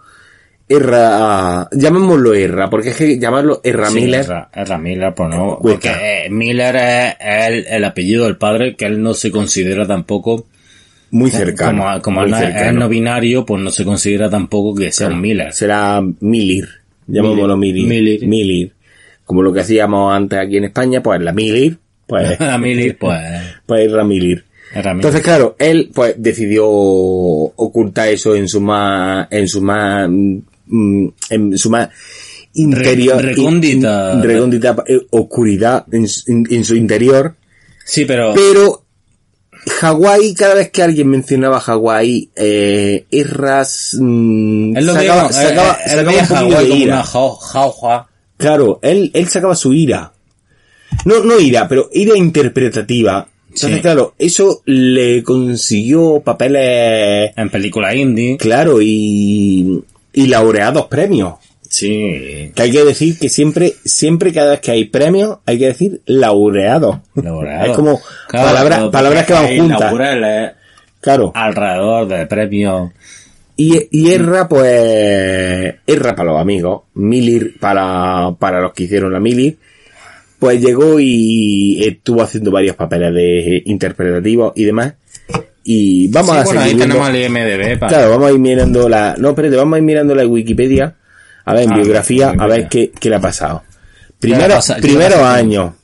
Erra, 0.68 1.68
llamémoslo 1.72 2.34
Erra, 2.34 2.68
porque 2.68 2.90
es 2.90 2.96
que 2.96 3.18
llamarlo 3.18 3.60
Erra 3.64 3.88
Sí, 3.88 3.94
Miller, 3.94 4.26
Ezra 4.54 4.78
Miller, 4.78 5.14
pues 5.14 5.28
no. 5.30 5.58
Cuesta. 5.58 5.92
Porque 5.92 6.26
eh, 6.26 6.30
Miller 6.30 6.76
es, 6.76 7.14
el, 7.20 7.66
el 7.68 7.84
apellido 7.84 8.24
del 8.24 8.36
padre, 8.36 8.76
que 8.76 8.84
él 8.84 9.00
no 9.02 9.14
se 9.14 9.30
considera 9.30 9.86
tampoco, 9.86 10.46
muy 11.10 11.30
cercano. 11.30 11.84
como, 11.84 12.02
como 12.02 12.26
muy 12.26 12.38
es- 12.42 12.74
no 12.74 12.88
binario, 12.88 13.46
pues 13.46 13.62
no 13.62 13.70
se 13.70 13.84
considera 13.84 14.28
tampoco 14.28 14.74
que 14.78 14.92
sea 14.92 15.08
un 15.08 15.20
Miller. 15.20 15.52
Será 15.54 16.02
Milir, 16.20 16.68
llamémoslo 17.06 17.56
Milir. 17.56 17.86
Milir. 17.88 18.26
Milir. 18.26 18.72
Como 19.24 19.42
lo 19.42 19.52
que 19.52 19.60
hacíamos 19.60 20.14
antes 20.14 20.38
aquí 20.38 20.58
en 20.58 20.64
España, 20.64 21.02
pues 21.02 21.20
la 21.22 21.32
Milir, 21.32 21.78
pues, 22.06 22.38
A 22.40 22.58
Miller, 22.58 22.96
pues, 22.98 23.18
pues 23.66 23.86
Erra 23.90 24.04
Milir. 24.04 24.44
Entonces, 24.74 25.22
claro, 25.22 25.56
él 25.58 25.90
pues 25.94 26.14
decidió 26.18 26.66
ocultar 26.68 28.08
eso 28.08 28.36
en 28.36 28.48
su 28.48 28.60
más, 28.60 29.26
en 29.30 29.48
su 29.48 29.62
más, 29.62 30.10
mm, 30.68 31.08
en 31.30 31.58
su 31.58 31.70
más 31.70 31.88
interior, 32.54 33.22
Re- 33.22 33.30
recóndita. 33.34 34.12
in- 34.14 34.22
recóndita, 34.22 34.76
eh, 34.86 35.00
oscuridad 35.10 35.84
en, 35.92 36.08
su- 36.08 36.30
en- 36.30 36.46
en 36.50 36.64
su 36.64 36.74
interior. 36.76 37.34
sí, 37.84 38.04
pero, 38.04 38.34
Pero 38.34 38.84
Hawái, 39.80 40.34
cada 40.34 40.54
vez 40.54 40.70
que 40.70 40.82
alguien 40.82 41.08
mencionaba 41.08 41.60
Hawái, 41.60 42.30
eh, 42.36 43.04
Erras 43.10 43.96
mm, 44.00 44.74
sacaba, 44.76 45.32
sacaba- 45.32 45.72
eh, 45.72 45.82
él 45.84 45.90
sacaba 46.26 46.42
un 46.42 46.48
de 46.50 46.68
como 46.68 46.74
ira. 46.76 47.04
Claro, 48.36 48.78
él, 48.82 49.10
él 49.14 49.28
sacaba 49.28 49.54
su 49.56 49.72
ira. 49.74 50.12
No, 51.04 51.22
no 51.24 51.38
ira, 51.38 51.68
pero 51.68 51.90
ira 51.92 52.16
interpretativa. 52.16 53.26
Entonces, 53.48 53.76
Sí. 53.76 53.80
claro, 53.82 54.14
eso 54.18 54.62
le 54.66 55.22
consiguió 55.22 56.20
papeles, 56.24 57.32
En 57.36 57.50
película 57.50 57.94
indie. 57.94 58.36
claro, 58.36 58.80
y, 58.80 59.82
y 60.12 60.26
laureados 60.26 60.86
premios. 60.86 61.34
Sí. 61.68 62.50
Que 62.54 62.62
hay 62.62 62.70
que 62.70 62.84
decir 62.84 63.18
que 63.18 63.28
siempre, 63.28 63.74
siempre 63.84 64.32
cada 64.32 64.52
vez 64.52 64.60
que 64.60 64.70
hay 64.70 64.84
premios, 64.86 65.38
hay 65.44 65.58
que 65.58 65.66
decir 65.66 66.00
laureado. 66.06 67.02
Laureado. 67.14 67.66
Es 67.70 67.76
como 67.76 68.00
Claro, 68.28 68.46
palabras, 68.48 68.88
palabras 68.90 69.26
que 69.26 69.32
van 69.34 69.58
juntas. 69.58 69.92
Claro. 71.00 71.32
alrededor 71.34 72.08
del 72.08 72.26
premio. 72.26 72.92
Y, 73.56 73.88
y 73.90 74.12
Erra, 74.12 74.48
pues, 74.48 75.74
Erra 75.86 76.14
para 76.14 76.30
los 76.30 76.40
amigos, 76.40 76.82
Milir 76.94 77.58
para, 77.58 78.32
para 78.38 78.60
los 78.60 78.72
que 78.72 78.84
hicieron 78.84 79.12
la 79.12 79.20
Milir, 79.20 79.58
pues 80.38 80.60
llegó 80.60 81.00
y 81.00 81.82
estuvo 81.84 82.22
haciendo 82.22 82.50
varios 82.50 82.76
papeles 82.76 83.12
de 83.12 83.62
interpretativos 83.66 84.52
y 84.54 84.64
demás. 84.64 84.94
Y 85.70 86.08
vamos 86.08 86.34
Sí, 86.34 86.40
a 86.40 86.44
bueno, 86.44 86.60
ahí 86.62 86.66
viendo- 86.74 86.94
tenemos 86.94 87.08
el 87.10 87.16
IMDB 87.26 87.78
para... 87.78 87.88
Claro, 87.92 88.10
vamos 88.12 88.28
a 88.28 88.32
ir 88.32 88.38
mirando 88.38 88.88
la, 88.88 89.16
no, 89.18 89.28
espérate, 89.28 89.54
vamos 89.56 89.74
a 89.74 89.78
ir 89.78 89.84
mirando 89.84 90.14
la 90.14 90.26
Wikipedia, 90.26 90.94
a 91.44 91.52
ver, 91.52 91.64
en 91.64 91.72
Ah, 91.72 91.76
biografía, 91.76 92.32
a 92.38 92.46
ver 92.46 92.68
qué, 92.70 92.90
qué 92.98 93.10
le 93.10 93.16
ha 93.16 93.20
pasado. 93.20 93.64
Primero, 94.18 94.54
ha 94.54 94.76
primeros 94.80 95.18
años. 95.20 95.74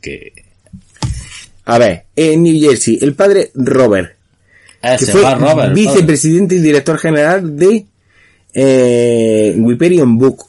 Que... 0.00 0.32
A 1.66 1.76
ver, 1.76 2.04
en 2.16 2.42
New 2.42 2.58
Jersey, 2.60 2.98
el 3.02 3.12
padre 3.14 3.50
Robert, 3.54 4.16
que 4.98 5.04
fue 5.06 5.34
Robert. 5.34 5.74
vicepresidente 5.74 6.54
y 6.54 6.60
director 6.60 6.96
general 6.96 7.56
de 7.58 7.84
eh, 8.54 9.54
Hyperion 9.54 10.16
Book, 10.16 10.46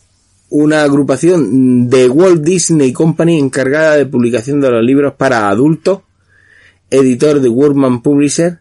una 0.52 0.84
agrupación 0.84 1.90
de 1.90 2.08
Walt 2.08 2.42
Disney 2.42 2.94
Company 2.94 3.38
encargada 3.38 3.98
de 3.98 4.06
publicación 4.06 4.62
de 4.62 4.70
los 4.72 4.82
libros 4.84 5.14
para 5.18 5.50
adultos, 5.50 6.00
editor 6.92 7.40
de 7.42 7.50
Workman 7.50 8.02
Publisher. 8.04 8.60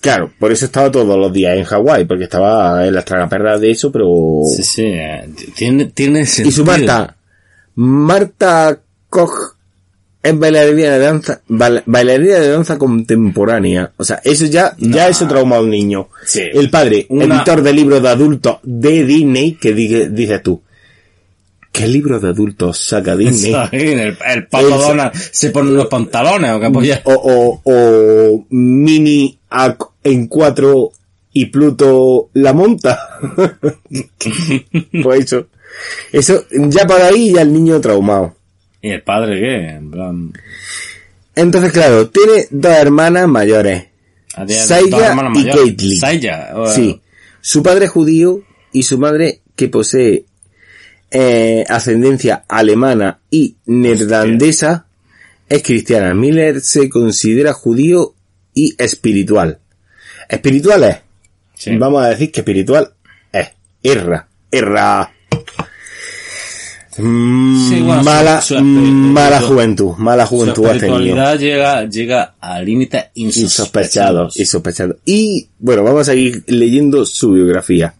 Claro, 0.00 0.30
por 0.38 0.52
eso 0.52 0.66
estaba 0.66 0.90
todos 0.90 1.16
los 1.18 1.32
días 1.32 1.56
en 1.56 1.64
Hawái, 1.64 2.04
porque 2.04 2.24
estaba 2.24 2.86
en 2.86 2.94
las 2.94 3.04
tragaperras 3.04 3.60
de 3.60 3.70
eso, 3.70 3.90
pero... 3.92 4.40
Sí, 4.54 4.62
sí. 4.62 4.82
eh, 4.86 5.28
Tiene, 5.56 5.86
tiene 5.86 6.20
Y 6.22 6.26
sentido. 6.26 6.56
su 6.56 6.64
Marta, 6.64 7.16
Marta 7.76 8.80
Koch 9.08 9.54
es 10.22 10.38
bailarina 10.38 10.90
de 10.92 10.98
danza, 10.98 11.40
baila- 11.48 11.82
bailarina 11.86 12.38
de 12.40 12.48
danza 12.48 12.78
contemporánea. 12.78 13.92
O 13.96 14.04
sea, 14.04 14.20
eso 14.24 14.46
ya, 14.46 14.74
ya 14.78 15.04
No. 15.04 15.10
eso 15.10 15.28
trauma 15.28 15.56
a 15.56 15.60
un 15.60 15.70
niño. 15.70 16.08
Sí. 16.24 16.40
El 16.52 16.70
padre, 16.70 17.06
Una- 17.10 17.36
editor 17.36 17.62
de 17.62 17.72
libros 17.72 18.02
de 18.02 18.08
adultos 18.08 18.56
de 18.62 19.04
Disney, 19.04 19.52
que 19.54 19.74
dice- 19.74 20.08
dices 20.10 20.42
tú, 20.42 20.62
¿qué 21.74 21.88
libros 21.88 22.22
de 22.22 22.28
adultos 22.28 22.78
saca 22.78 23.16
Disney? 23.18 23.52
El, 23.72 24.16
el 24.26 24.48
Eso. 24.50 24.78
Donald 24.78 25.12
se 25.14 25.50
pone 25.50 25.72
unos 25.72 25.88
pantalones 25.88 26.52
o 26.52 26.60
qué 26.60 27.00
o, 27.04 27.12
o, 27.12 27.60
o 27.64 28.46
Mini 28.50 29.36
a- 29.50 29.76
en 30.04 30.28
cuatro 30.28 30.92
y 31.32 31.46
Pluto 31.46 32.30
la 32.34 32.52
monta. 32.52 33.18
pues 35.02 35.24
eso. 35.24 35.46
Eso, 36.12 36.44
ya 36.50 36.86
para 36.86 37.08
ahí 37.08 37.32
ya 37.34 37.42
el 37.42 37.52
niño 37.52 37.80
traumado. 37.80 38.36
¿Y 38.80 38.90
el 38.90 39.02
padre 39.02 39.40
qué? 39.40 39.68
En 39.76 39.90
plan... 39.90 40.32
Entonces, 41.34 41.72
claro, 41.72 42.08
tiene 42.10 42.46
dos 42.50 42.72
hermanas 42.72 43.26
mayores. 43.26 43.86
ah, 44.36 44.44
Saya 44.46 45.08
hermanas 45.08 45.32
y 45.34 45.38
mayores. 45.40 45.56
Caitlyn. 45.64 45.98
Saya. 45.98 46.54
Sí. 46.72 47.00
Su 47.40 47.62
padre 47.62 47.86
es 47.86 47.90
judío 47.90 48.42
y 48.72 48.84
su 48.84 48.98
madre, 48.98 49.40
que 49.56 49.68
posee 49.68 50.26
eh, 51.10 51.64
ascendencia 51.68 52.44
alemana 52.48 53.20
y 53.30 53.56
neerlandesa, 53.66 54.86
es 55.48 55.62
cristiana. 55.62 56.14
Miller 56.14 56.60
se 56.60 56.88
considera 56.88 57.52
judío 57.52 58.14
y 58.54 58.74
espiritual. 58.78 59.58
Espiritual 60.28 60.84
es. 60.84 60.96
Sí. 61.54 61.76
Vamos 61.76 62.02
a 62.02 62.08
decir 62.08 62.32
que 62.32 62.40
espiritual 62.40 62.92
es. 63.32 63.48
Erra. 63.82 64.26
Erra. 64.50 65.10
Mm, 66.96 67.68
Sí, 67.68 67.80
bueno, 67.82 68.02
su- 68.02 68.04
mala, 68.04 68.40
su 68.40 68.54
espiritu- 68.54 69.12
mala 69.12 69.40
juventud. 69.40 69.94
Mala 69.96 70.26
juventud 70.26 70.54
tenido. 70.62 70.72
espiritualidad 70.74 71.38
llega, 71.38 71.84
llega 71.88 72.34
al 72.40 72.64
límite 72.64 73.10
insospechado, 73.14 74.24
insospechados. 74.24 74.36
insospechado. 74.36 74.96
Y 75.04 75.48
bueno, 75.58 75.82
vamos 75.82 76.08
a 76.08 76.14
ir 76.14 76.44
leyendo 76.46 77.04
su 77.04 77.32
biografía. 77.32 77.94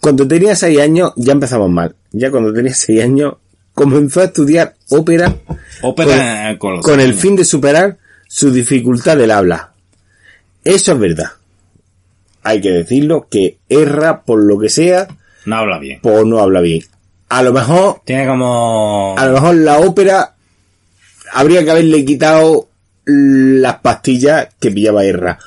Cuando 0.00 0.26
tenía 0.26 0.56
seis 0.56 0.80
años, 0.80 1.12
ya 1.16 1.32
empezamos 1.32 1.70
mal. 1.70 1.94
Ya 2.12 2.30
cuando 2.30 2.52
tenía 2.52 2.74
seis 2.74 3.02
años, 3.02 3.34
comenzó 3.74 4.20
a 4.20 4.24
estudiar 4.24 4.74
ópera 4.88 5.34
Ópera 5.82 6.56
con, 6.58 6.80
con 6.82 7.00
el 7.00 7.14
fin 7.14 7.36
de 7.36 7.44
superar 7.44 7.98
su 8.26 8.50
dificultad 8.50 9.16
del 9.16 9.30
habla. 9.30 9.72
Eso 10.64 10.92
es 10.92 10.98
verdad. 10.98 11.30
Hay 12.42 12.60
que 12.60 12.70
decirlo 12.70 13.28
que 13.30 13.58
erra 13.68 14.22
por 14.22 14.42
lo 14.42 14.58
que 14.58 14.68
sea, 14.70 15.08
No 15.44 15.56
habla 15.56 15.78
bien. 15.78 16.00
pues 16.02 16.24
no 16.26 16.38
habla 16.40 16.60
bien. 16.60 16.82
A 17.28 17.42
lo 17.42 17.52
mejor 17.52 18.00
Tiene 18.04 18.26
como... 18.26 19.14
a 19.16 19.26
lo 19.26 19.32
mejor 19.34 19.54
la 19.56 19.78
ópera 19.80 20.34
habría 21.32 21.62
que 21.64 21.70
haberle 21.70 22.04
quitado 22.04 22.68
las 23.04 23.76
pastillas 23.80 24.48
que 24.58 24.70
pillaba 24.70 25.04
Erra. 25.04 25.38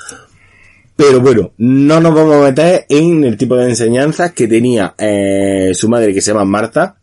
Pero 0.95 1.21
bueno, 1.21 1.51
no 1.57 1.99
nos 1.99 2.13
vamos 2.13 2.35
a 2.35 2.49
meter 2.49 2.85
en 2.87 3.23
el 3.23 3.37
tipo 3.37 3.55
de 3.55 3.69
enseñanzas 3.69 4.31
que 4.33 4.47
tenía 4.47 4.93
eh, 4.97 5.71
su 5.73 5.89
madre 5.89 6.13
que 6.13 6.21
se 6.21 6.31
llama 6.31 6.45
Marta. 6.45 6.97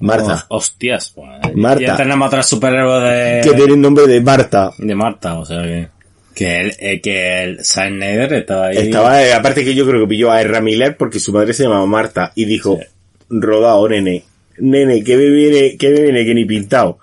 Marta. 0.00 0.46
Oh, 0.48 0.56
hostias. 0.56 1.12
pues, 1.14 1.54
Marta. 1.54 1.82
Ya 1.82 1.96
tenemos 1.96 2.26
otra 2.28 2.42
superhéroe 2.42 3.00
de... 3.02 3.40
Que 3.42 3.54
tiene 3.54 3.74
el 3.74 3.80
nombre 3.80 4.06
de 4.06 4.20
Marta. 4.20 4.72
De 4.78 4.94
Marta, 4.94 5.38
o 5.38 5.44
sea 5.44 5.62
que... 5.62 5.88
Que 6.34 6.60
el, 6.60 6.72
eh, 6.78 7.00
que 7.00 7.42
el 7.42 7.64
Snyder 7.64 8.32
estaba 8.32 8.66
ahí... 8.66 8.76
Estaba, 8.78 9.22
eh, 9.22 9.34
aparte 9.34 9.64
que 9.64 9.74
yo 9.74 9.86
creo 9.86 10.02
que 10.02 10.08
pilló 10.08 10.30
a 10.30 10.40
Erra 10.40 10.60
Miller 10.60 10.96
porque 10.96 11.18
su 11.18 11.32
madre 11.32 11.52
se 11.52 11.64
llamaba 11.64 11.84
Marta 11.84 12.32
y 12.36 12.44
dijo, 12.44 12.78
rodado, 13.28 13.88
nene, 13.88 14.24
nene, 14.58 15.02
que 15.02 15.16
me 15.16 15.30
viene, 15.30 15.76
que 15.76 15.90
me 15.90 16.00
viene 16.00 16.24
que 16.24 16.34
ni 16.34 16.44
pintado. 16.44 16.98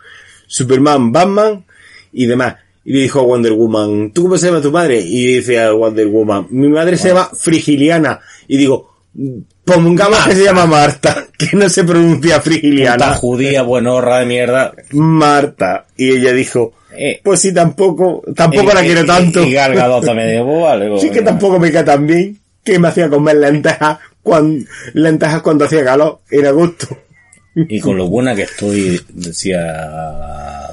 Superman, 0.47 1.11
Batman 1.11 1.65
y 2.13 2.27
demás. 2.27 2.55
Y 2.85 2.93
le 2.93 3.01
dijo 3.01 3.19
a 3.19 3.23
Wonder 3.23 3.53
Woman, 3.53 4.11
¿tú 4.11 4.23
cómo 4.23 4.37
se 4.37 4.45
llama 4.47 4.61
tu 4.61 4.71
madre? 4.71 4.99
Y 5.01 5.37
dice 5.37 5.59
a 5.59 5.73
Wonder 5.73 6.07
Woman, 6.07 6.47
mi 6.51 6.67
madre 6.67 6.97
se 6.97 7.09
llama 7.09 7.29
Frigiliana. 7.33 8.19
Y 8.47 8.57
digo, 8.57 8.95
pongamos 9.63 10.19
que 10.27 10.35
se 10.35 10.43
llama 10.43 10.67
Marta, 10.67 11.25
que 11.37 11.57
no 11.57 11.67
se 11.67 11.83
pronuncia 11.83 12.37
Puta 12.37 12.41
Frigiliana. 12.41 13.15
judía, 13.15 13.63
buenorra 13.63 14.19
de 14.19 14.25
mierda. 14.27 14.73
Marta. 14.91 15.87
Y 15.97 16.11
ella 16.11 16.31
dijo, 16.31 16.73
Eh, 16.97 17.19
pues 17.23 17.41
sí, 17.41 17.53
tampoco, 17.53 18.21
tampoco 18.35 18.71
la 18.73 18.81
quiero 18.81 19.03
tanto. 19.03 19.43
Y, 19.43 19.51
Gal 19.51 19.73
Gadot 19.75 20.05
también 20.05 20.29
digo, 20.31 20.45
pues 20.45 20.61
vale. 20.61 20.89
pues, 20.89 21.01
Sí 21.01 21.09
que 21.09 21.21
tampoco 21.21 21.59
me 21.59 21.71
cae 21.71 21.83
tan 21.83 22.05
bien 22.05 22.39
que 22.63 22.79
me 22.79 22.87
hacía 22.87 23.09
comer 23.09 23.37
lentejas 23.37 23.97
cuando, 24.21 24.65
lentejas 24.93 25.41
cuando 25.41 25.65
hacía 25.65 25.83
calor. 25.83 26.19
Era 26.29 26.51
gusto. 26.51 26.87
Y 27.55 27.79
con 27.79 27.97
lo 27.97 28.07
buena 28.09 28.35
que 28.35 28.43
estoy, 28.43 29.01
decía 29.09 29.59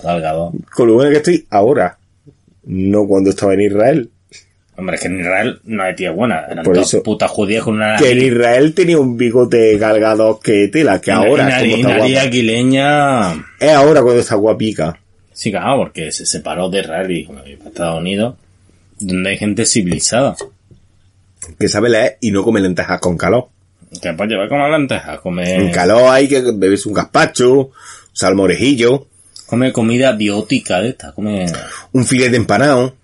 Gal 0.03 0.21
Gadot. 0.21 0.53
Con 0.71 0.89
lo 0.89 0.95
bueno 0.95 1.11
que 1.11 1.17
estoy 1.17 1.47
ahora. 1.51 1.99
No 2.65 3.07
cuando 3.07 3.31
estaba 3.31 3.55
en 3.55 3.61
Israel. 3.63 4.11
Hombre, 4.77 4.97
es 4.97 5.03
que 5.03 5.09
en 5.09 5.21
Israel 5.21 5.61
no 5.65 5.83
hay 5.83 5.95
tía 5.95 6.11
buena. 6.13 6.47
Eran 6.51 6.65
Por 6.65 6.75
todas 6.75 6.89
eso. 6.95 7.03
putas 7.03 7.31
judías 7.31 7.63
con 7.63 7.75
una... 7.75 7.97
Que 7.97 8.13
en 8.13 8.23
Israel 8.23 8.75
tenía 8.75 8.99
un 8.99 9.17
bigote 9.19 9.77
galgado 9.77 10.41
que 10.41 10.69
tela, 10.69 11.01
que 11.01 11.13
ahora 11.13 11.45
una, 11.47 11.59
como 11.61 11.77
está 11.77 11.89
nariz 11.89 12.13
guapa. 12.15 12.27
aguileña... 12.27 13.33
Es 13.61 13.71
ahora 13.71 14.03
cuando 14.03 14.21
está 14.21 14.35
guapica. 14.37 14.99
Sí, 15.33 15.51
claro, 15.51 15.77
porque 15.79 16.11
se 16.13 16.25
separó 16.25 16.71
de 16.71 16.81
Israel 16.81 17.11
y 17.11 17.15
dijo, 17.15 17.33
"Me 17.33 17.43
voy 17.43 17.57
para 17.57 17.69
Estados 17.71 18.01
Unidos, 18.01 18.37
donde 18.99 19.31
hay 19.31 19.37
gente 19.37 19.67
civilizada. 19.67 20.37
Que 21.59 21.69
sabe 21.69 21.89
leer 21.91 22.19
y 22.21 22.31
no 22.31 22.43
come 22.43 22.61
lentejas 22.61 23.01
con 23.01 23.17
calor. 23.19 23.49
Que 24.01 24.13
pues 24.15 24.29
llevar 24.29 24.49
como 24.49 24.69
lentejas, 24.69 25.21
come, 25.21 25.55
En 25.55 25.71
calor 25.71 26.09
hay 26.11 26.29
que 26.29 26.41
bebes 26.55 26.87
un 26.87 26.95
gazpacho, 26.95 27.53
un 27.53 27.71
salmorejillo, 28.13 29.07
come 29.53 29.71
comida 29.71 30.13
biótica 30.13 30.81
de 30.81 30.89
esta, 30.89 31.13
come... 31.13 31.45
un 31.93 32.07
filete 32.07 32.37
empanado. 32.37 32.97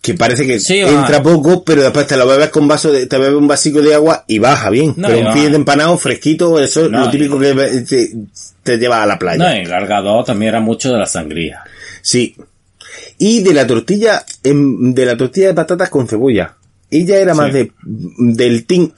Que 0.00 0.14
parece 0.14 0.46
que 0.46 0.58
Sí, 0.58 0.78
entra 0.78 1.22
poco, 1.22 1.62
pero 1.64 1.82
después 1.82 2.06
te 2.06 2.16
lo 2.16 2.26
bebes 2.26 2.48
con 2.48 2.66
vaso 2.66 2.90
de, 2.90 3.04
te 3.04 3.18
bebes 3.18 3.34
un 3.34 3.46
vasico 3.46 3.82
de 3.82 3.94
agua 3.94 4.24
y 4.26 4.38
baja 4.38 4.70
bien. 4.70 4.94
No, 4.96 5.08
pero 5.08 5.28
un 5.28 5.34
filete 5.34 5.54
empanado 5.54 5.98
fresquito, 5.98 6.58
eso 6.58 6.86
es 6.86 6.90
lo 6.90 7.10
típico 7.10 7.38
que 7.38 7.52
te, 7.86 8.10
te 8.62 8.78
lleva 8.78 9.02
a 9.02 9.06
la 9.06 9.18
playa. 9.18 9.36
No, 9.36 9.60
y 9.60 10.24
también 10.24 10.48
era 10.48 10.60
mucho 10.60 10.90
de 10.90 10.98
la 10.98 11.04
sangría. 11.04 11.62
Sí. 12.00 12.36
Y 13.18 13.42
de 13.42 13.52
la 13.52 13.66
tortilla, 13.66 14.24
em, 14.42 14.94
de 14.94 15.04
la 15.04 15.14
tortilla 15.14 15.48
de 15.48 15.54
patatas 15.54 15.90
con 15.90 16.08
cebolla. 16.08 16.56
Ella 16.90 17.18
era 17.18 17.34
más 17.34 17.52
de, 17.52 17.70
del 17.82 18.64
team 18.64 18.92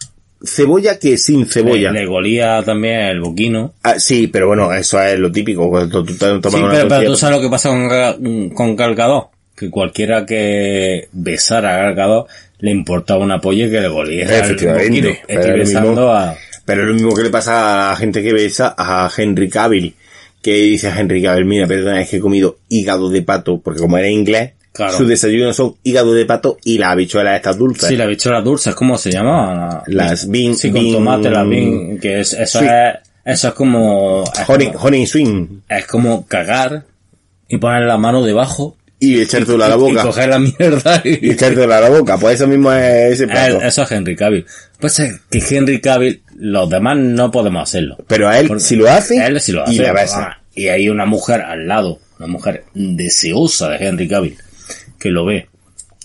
cebolla 0.46 0.98
que 0.98 1.16
sin 1.18 1.46
cebolla. 1.46 1.90
Le, 1.90 2.00
le 2.00 2.06
golía 2.06 2.62
también 2.62 3.00
el 3.00 3.20
boquino. 3.20 3.74
Ah, 3.82 3.98
sí, 3.98 4.26
pero 4.28 4.46
bueno, 4.48 4.72
eso 4.72 5.00
es 5.02 5.18
lo 5.18 5.30
típico 5.32 5.68
cuando 5.68 6.04
tú 6.04 6.14
tomas 6.16 6.40
Sí, 6.52 6.58
una 6.60 6.70
pero, 6.70 6.88
pero 6.88 7.10
tú 7.10 7.16
sabes 7.16 7.36
lo 7.36 7.42
que 7.42 7.50
pasa 7.50 7.68
con, 7.70 8.50
con 8.50 8.76
Gal 8.76 8.94
Gadot. 8.94 9.28
Que 9.56 9.70
cualquiera 9.70 10.26
que 10.26 11.08
besara 11.12 11.74
a 11.74 11.82
Gal 11.84 11.94
Gadot 11.94 12.26
le 12.58 12.70
importaba 12.70 13.22
una 13.22 13.40
polla 13.40 13.68
que 13.70 13.80
le 13.80 13.88
golía 13.88 14.24
el 14.24 14.30
Efectivamente, 14.44 15.00
boquino. 15.08 15.14
pero 15.26 15.56
mismo. 15.58 16.08
a... 16.12 16.34
Pero 16.64 16.82
es 16.82 16.88
lo 16.88 16.94
mismo 16.94 17.14
que 17.14 17.22
le 17.24 17.30
pasa 17.30 17.88
a 17.88 17.90
la 17.90 17.96
gente 17.96 18.22
que 18.22 18.32
besa 18.32 18.74
a 18.76 19.10
Henry 19.16 19.48
Cavill. 19.48 19.94
Que 20.42 20.54
dice 20.56 20.88
a 20.88 20.98
Henry 20.98 21.22
Cavill, 21.22 21.44
mira, 21.44 21.66
perdona, 21.66 22.00
es 22.02 22.08
que 22.10 22.16
he 22.16 22.20
comido 22.20 22.58
hígado 22.68 23.08
de 23.10 23.22
pato, 23.22 23.60
porque 23.60 23.80
como 23.80 23.96
era 23.96 24.08
inglés, 24.08 24.52
Claro. 24.74 24.96
sus 24.98 25.06
desayunos 25.06 25.54
son 25.54 25.76
hígado 25.84 26.12
de 26.12 26.26
pato 26.26 26.58
y 26.64 26.78
las 26.78 26.90
habichuelas 26.90 27.36
estas 27.36 27.56
dulces. 27.56 27.88
Sí, 27.88 27.96
la 27.96 28.06
bichuela 28.06 28.40
dulce, 28.40 28.74
¿cómo 28.74 28.98
se 28.98 29.12
llama? 29.12 29.84
Las 29.86 30.28
bean- 30.28 30.56
Sí, 30.56 30.72
con 30.72 30.90
tomate, 30.90 31.30
las 31.30 31.48
bean, 31.48 31.98
que 32.00 32.18
es, 32.20 32.32
eso 32.32 32.60
es, 32.60 32.70
eso 33.24 33.48
es 33.48 33.54
como, 33.54 34.24
es 34.24 34.48
Honey, 34.48 34.72
como- 34.72 34.84
honey 34.84 35.06
swing. 35.06 35.46
es 35.68 35.86
como 35.86 36.26
cagar 36.26 36.84
y 37.48 37.56
poner 37.58 37.82
la 37.84 37.96
mano 37.98 38.24
debajo 38.24 38.76
Y 38.98 39.20
echártelo 39.20 39.62
a 39.64 39.68
la 39.68 39.76
y 39.76 39.78
boca. 39.78 40.02
coger 40.02 40.28
la 40.30 40.38
mierda 40.40 41.00
y, 41.04 41.28
Y 41.28 41.30
echártelo 41.30 41.72
a 41.72 41.80
la 41.80 41.90
boca. 41.90 42.18
Pues 42.18 42.34
eso 42.36 42.48
mismo 42.48 42.72
es 42.72 43.12
ese 43.12 43.26
plato. 43.28 43.60
Eso 43.60 43.82
es 43.82 43.92
Henry 43.92 44.16
Cavill. 44.16 44.44
Pues 44.80 44.98
es 44.98 45.20
que 45.30 45.38
Henry 45.56 45.80
Cavill, 45.80 46.20
los 46.36 46.68
demás 46.68 46.96
no 46.98 47.30
podemos 47.30 47.62
hacerlo. 47.62 47.96
Pero 48.08 48.28
a 48.28 48.40
él 48.40 48.48
Porque 48.48 48.64
si 48.64 48.74
lo 48.74 48.90
hace, 48.90 49.24
Él 49.24 49.40
sí 49.40 49.52
lo 49.52 49.62
hace. 49.62 49.74
y 49.74 49.78
la 49.78 49.92
besa. 49.92 50.22
Ah, 50.32 50.42
y 50.52 50.66
hay 50.66 50.88
una 50.88 51.04
mujer 51.06 51.42
al 51.42 51.68
lado, 51.68 52.00
una 52.18 52.26
mujer 52.28 52.64
deseosa 52.74 53.68
de 53.70 53.86
Henry 53.86 54.08
Cavill, 54.08 54.36
que 55.04 55.10
lo 55.10 55.26
ve. 55.26 55.48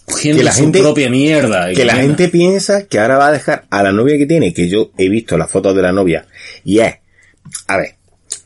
Cogiendo 0.05 0.39
Que 0.39 0.43
la 0.43 0.51
su 0.51 0.59
gente- 0.62 0.79
propia 0.79 1.09
mierda. 1.09 1.71
Que 1.73 1.85
la 1.85 1.95
gente 1.95 2.27
piensa 2.27 2.85
que 2.85 2.99
ahora 2.99 3.17
va 3.17 3.27
a 3.27 3.31
dejar 3.31 3.65
a 3.69 3.81
la 3.81 3.93
novia 3.93 4.17
que 4.17 4.25
tiene, 4.25 4.53
que 4.53 4.67
yo 4.67 4.91
he 4.97 5.07
visto 5.07 5.38
las 5.38 5.49
fotos 5.49 5.73
de 5.73 5.81
la 5.81 5.93
novia, 5.93 6.27
y 6.65 6.79
es, 6.79 6.95
a 7.67 7.77
ver, 7.77 7.95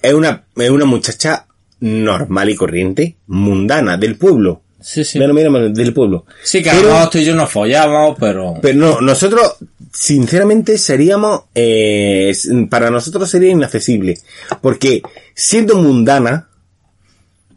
es 0.02 0.14
una, 0.14 0.44
es 0.56 0.70
una 0.70 0.86
muchacha 0.86 1.48
normal 1.80 2.50
y 2.52 2.56
corriente, 2.56 3.16
mundana, 3.28 3.98
del 3.98 4.16
pueblo. 4.18 4.62
Sí, 4.80 5.04
sí. 5.06 5.18
Mira, 5.18 5.34
mira, 5.34 5.50
mira, 5.50 5.70
del 5.70 5.94
pueblo. 5.94 6.26
Sí, 6.44 6.62
que 6.62 6.70
Pero- 6.70 6.98
a 6.98 7.10
tú 7.10 7.18
y 7.18 7.24
yo 7.26 7.34
nos 7.36 7.50
follamos, 7.50 8.16
pero... 8.20 8.56
Pero 8.62 8.78
no, 8.78 9.02
nosotros, 9.02 9.56
sinceramente, 9.92 10.78
seríamos, 10.78 11.44
eh, 11.56 12.34
para 12.70 12.92
nosotros 12.92 13.28
sería 13.30 13.50
inaccesible. 13.52 14.20
Porque 14.62 15.02
siendo 15.34 15.78
mundana, 15.78 16.50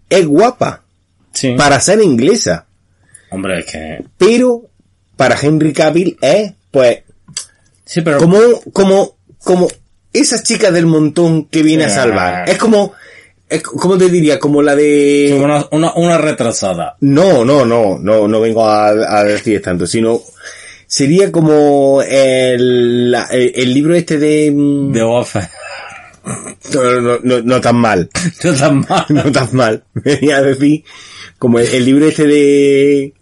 es 0.09 0.25
guapa. 0.27 0.85
sí. 1.33 1.55
Para 1.59 1.81
ser 1.81 2.01
inglesa. 2.01 2.66
Hombre, 3.31 3.61
es 3.61 3.67
que... 3.67 4.05
Pero, 4.17 4.63
para 5.17 5.37
Henry 5.41 5.73
Cavill 5.73 6.17
es, 6.21 6.53
pues, 6.71 7.01
Sí, 7.85 8.01
pero... 8.03 8.19
como, 8.19 8.39
como, 8.73 9.17
como 9.39 9.69
esa 10.13 10.43
chica 10.43 10.71
del 10.71 10.87
montón 10.87 11.47
que 11.47 11.63
viene 11.63 11.85
a 11.85 11.91
salvar. 11.91 12.49
Es 12.49 12.59
como, 12.59 12.93
es, 13.49 13.63
como 13.63 13.97
te 13.97 14.09
diría, 14.09 14.39
como 14.39 14.63
la 14.63 14.75
de... 14.75 15.39
Una, 15.43 15.67
una, 15.71 15.95
una 15.95 16.19
retrasada. 16.19 16.97
No, 17.01 17.45
no, 17.45 17.65
no, 17.65 17.99
no, 17.99 18.27
no 18.27 18.41
vengo 18.41 18.65
a, 18.67 18.89
a 18.89 19.25
decir 19.25 19.63
tanto, 19.63 19.87
sino 19.87 20.21
sería 20.87 21.31
como 21.31 22.03
el, 22.03 23.15
el 23.31 23.75
libro 23.75 23.95
este 23.95 24.19
de... 24.19 24.51
mm, 24.53 24.93
De 24.93 25.03
Offer. 25.03 25.49
No, 26.75 27.01
no, 27.01 27.19
no, 27.23 27.41
no 27.43 27.61
tan 27.61 27.77
mal, 27.77 28.11
No 28.45 28.55
tan 28.55 28.81
mal. 28.89 29.07
no 29.11 29.33
tan 29.33 29.49
mal. 29.53 29.85
Venía 29.95 30.39
a 30.39 30.43
decir 30.43 30.83
como 31.39 31.59
el, 31.59 31.67
el 31.67 31.85
libro 31.85 32.07
este 32.09 32.27
de... 32.27 33.13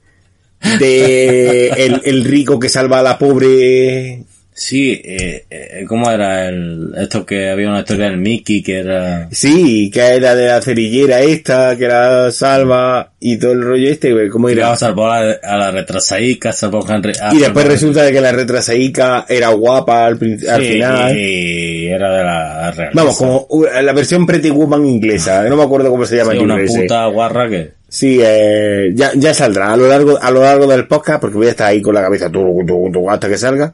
de 0.79 1.68
el, 1.77 2.00
el 2.05 2.24
rico 2.24 2.59
que 2.59 2.68
salva 2.68 3.00
a 3.00 3.03
la 3.03 3.18
pobre 3.18 4.24
Sí, 4.57 4.92
eh, 5.05 5.46
eh, 5.50 5.85
¿cómo 5.88 6.09
era 6.09 6.48
el, 6.48 6.92
esto 6.96 7.27
que 7.27 7.48
había 7.50 7.68
una 7.68 7.81
historia 7.81 8.05
del 8.07 8.18
Mickey 8.18 8.62
que 8.62 8.79
era... 8.79 9.29
Sí, 9.33 9.90
que 9.92 9.98
era 10.00 10.37
de 10.37 10.46
la 10.46 10.62
cerillera 10.62 11.22
esta, 11.22 11.77
que 11.77 11.87
era 11.87 12.31
salva 12.31 13.11
y 13.18 13.37
todo 13.37 13.50
el 13.50 13.62
rollo 13.62 13.90
este, 13.90 14.29
¿cómo 14.29 14.48
era? 14.48 14.70
a 14.70 14.77
salvar 14.77 15.40
a, 15.42 15.55
a 15.55 15.57
la 15.59 15.70
retrasaica, 15.72 16.53
salvó 16.53 16.87
a 16.88 16.94
Henry... 16.94 17.14
a 17.20 17.35
Y 17.35 17.38
después 17.38 17.66
resulta 17.66 18.05
de 18.05 18.12
que 18.12 18.20
la 18.20 18.31
retrasaica 18.31 19.27
era 19.29 19.48
guapa 19.48 20.07
al, 20.07 20.12
al 20.48 20.62
Sí, 20.62 20.72
final. 20.74 21.18
y 21.18 21.87
era 21.88 22.16
de 22.16 22.22
la 22.22 22.70
realeza. 22.70 22.92
Vamos, 22.94 23.16
como 23.16 23.46
uh, 23.50 23.64
la 23.83 23.92
versión 23.92 24.24
Pretty 24.24 24.50
Woman 24.50 24.87
inglesa, 24.87 25.42
no 25.48 25.57
me 25.57 25.64
acuerdo 25.64 25.90
cómo 25.90 26.07
se 26.07 26.16
llama 26.16 26.31
Sí, 26.31 26.38
el 26.38 26.44
una 26.44 26.64
puta 26.64 27.07
guarra 27.07 27.48
que... 27.48 27.72
Sí, 27.94 28.18
eh, 28.20 28.90
ya, 28.92 29.12
ya 29.14 29.33
saldrá 29.33 29.72
a 29.72 29.76
lo 29.76 29.87
largo, 29.87 30.18
a 30.20 30.28
lo 30.33 30.40
largo 30.42 30.66
del 30.66 30.88
podcast, 30.88 31.20
porque 31.20 31.37
voy 31.37 31.46
a 31.46 31.50
estar 31.50 31.68
ahí 31.68 31.80
con 31.80 31.94
la 31.94 32.02
cabeza 32.02 32.28
tu, 32.28 32.64
tu, 32.66 32.90
tu, 32.92 33.09
hasta 33.09 33.28
que 33.28 33.38
salga. 33.38 33.72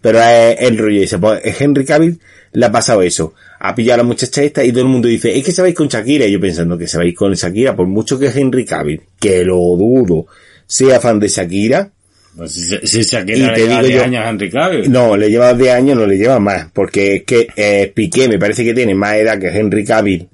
Pero 0.00 0.18
es 0.20 0.56
el 0.58 0.76
rollo 0.76 1.00
ese. 1.02 1.18
Pues 1.20 1.42
Henry 1.60 1.84
Cavill 1.84 2.18
le 2.52 2.66
ha 2.66 2.72
pasado 2.72 3.02
eso. 3.02 3.34
Ha 3.60 3.72
pillado 3.76 3.94
a 3.94 3.96
la 3.98 4.02
muchacha 4.08 4.42
esta 4.42 4.64
y 4.64 4.72
todo 4.72 4.82
el 4.82 4.88
mundo 4.88 5.06
dice, 5.06 5.36
es 5.38 5.44
que 5.44 5.52
se 5.52 5.62
vais 5.62 5.76
con 5.76 5.86
Shakira. 5.86 6.26
Y 6.26 6.32
yo 6.32 6.40
pensando 6.40 6.76
que 6.76 6.88
se 6.88 6.98
vais 6.98 7.14
con 7.14 7.32
Shakira, 7.34 7.76
por 7.76 7.86
mucho 7.86 8.18
que 8.18 8.26
Henry 8.34 8.64
Cavill, 8.64 9.00
que 9.20 9.44
lo 9.44 9.54
dudo, 9.76 10.26
sea 10.66 10.98
fan 10.98 11.20
de 11.20 11.28
Shakira, 11.28 11.88
Pues 12.36 12.50
si, 12.52 12.76
si 12.84 13.02
Shakira 13.02 13.38
Y 13.38 13.42
le 13.42 13.52
te 13.52 13.60
lleva 13.60 13.74
digo 13.82 13.86
10 13.86 13.94
yo- 13.94 14.02
años 14.04 14.24
a 14.24 14.28
Henry 14.30 14.50
Cavill. 14.50 14.90
no, 14.90 15.16
le 15.16 15.30
lleva 15.30 15.54
10 15.54 15.72
años, 15.72 15.96
no 15.96 16.04
le 16.06 16.16
lleva 16.18 16.40
más, 16.40 16.66
porque 16.72 17.14
es 17.16 17.22
que 17.22 17.46
eh, 17.54 17.92
Piqué 17.94 18.28
me 18.28 18.40
parece 18.40 18.64
que 18.64 18.74
tiene 18.74 18.94
más 18.96 19.14
edad 19.14 19.38
que 19.38 19.48
Henry 19.56 19.84
Cavill. 19.84 20.28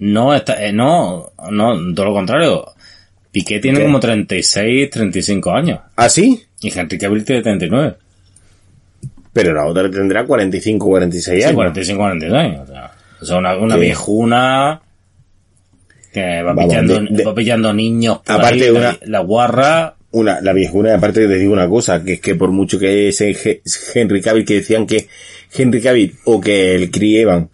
No, 0.00 0.34
está, 0.34 0.64
eh, 0.64 0.72
no, 0.72 1.32
no, 1.50 1.94
todo 1.94 2.06
lo 2.06 2.12
contrario. 2.12 2.66
Piqué 3.32 3.58
tiene 3.60 3.78
¿Qué? 3.78 3.84
como 3.84 4.00
36, 4.00 4.90
35 4.90 5.50
años. 5.52 5.80
¿Ah, 5.96 6.08
sí? 6.08 6.42
Y 6.60 6.76
Henry 6.76 6.98
Cavill 6.98 7.24
tiene 7.24 7.42
39. 7.42 7.96
Pero 9.32 9.52
la 9.54 9.66
otra 9.66 9.90
tendrá 9.90 10.24
45, 10.24 10.86
46 10.86 11.38
Sí, 11.38 11.44
años. 11.44 11.54
45, 11.56 11.98
46. 12.02 12.58
O 12.60 12.66
sea, 12.66 12.92
o 13.20 13.24
sea, 13.24 13.36
una, 13.38 13.56
una 13.56 13.74
Sí. 13.74 13.80
viejuna 13.80 14.80
que 16.12 16.42
va 16.42 16.52
Vamos, 16.54 16.64
pillando, 16.72 17.00
de- 17.00 17.06
de- 17.10 17.24
va 17.24 17.34
pillando 17.34 17.72
niños 17.74 18.18
por 18.18 18.36
Aparte 18.36 18.54
ahí, 18.54 18.60
de 18.60 18.72
la- 18.72 18.78
una- 18.90 18.98
la 19.02 19.20
guarra, 19.20 19.94
una, 20.10 20.40
la 20.40 20.52
viejuna, 20.54 20.94
aparte 20.94 21.26
te 21.28 21.34
digo 21.36 21.52
una 21.52 21.68
cosa, 21.68 22.02
que 22.02 22.14
es 22.14 22.20
que 22.20 22.34
por 22.34 22.50
mucho 22.50 22.78
que 22.78 23.08
ese 23.08 23.34
Ge- 23.34 23.60
Henry 23.94 24.22
Cavill, 24.22 24.44
que 24.44 24.54
decían 24.54 24.86
que 24.86 25.06
Henry 25.56 25.80
Cavill 25.82 26.14
o 26.24 26.40
que 26.40 26.74
el 26.74 26.90
Chris 26.90 27.18
Evans 27.18 27.48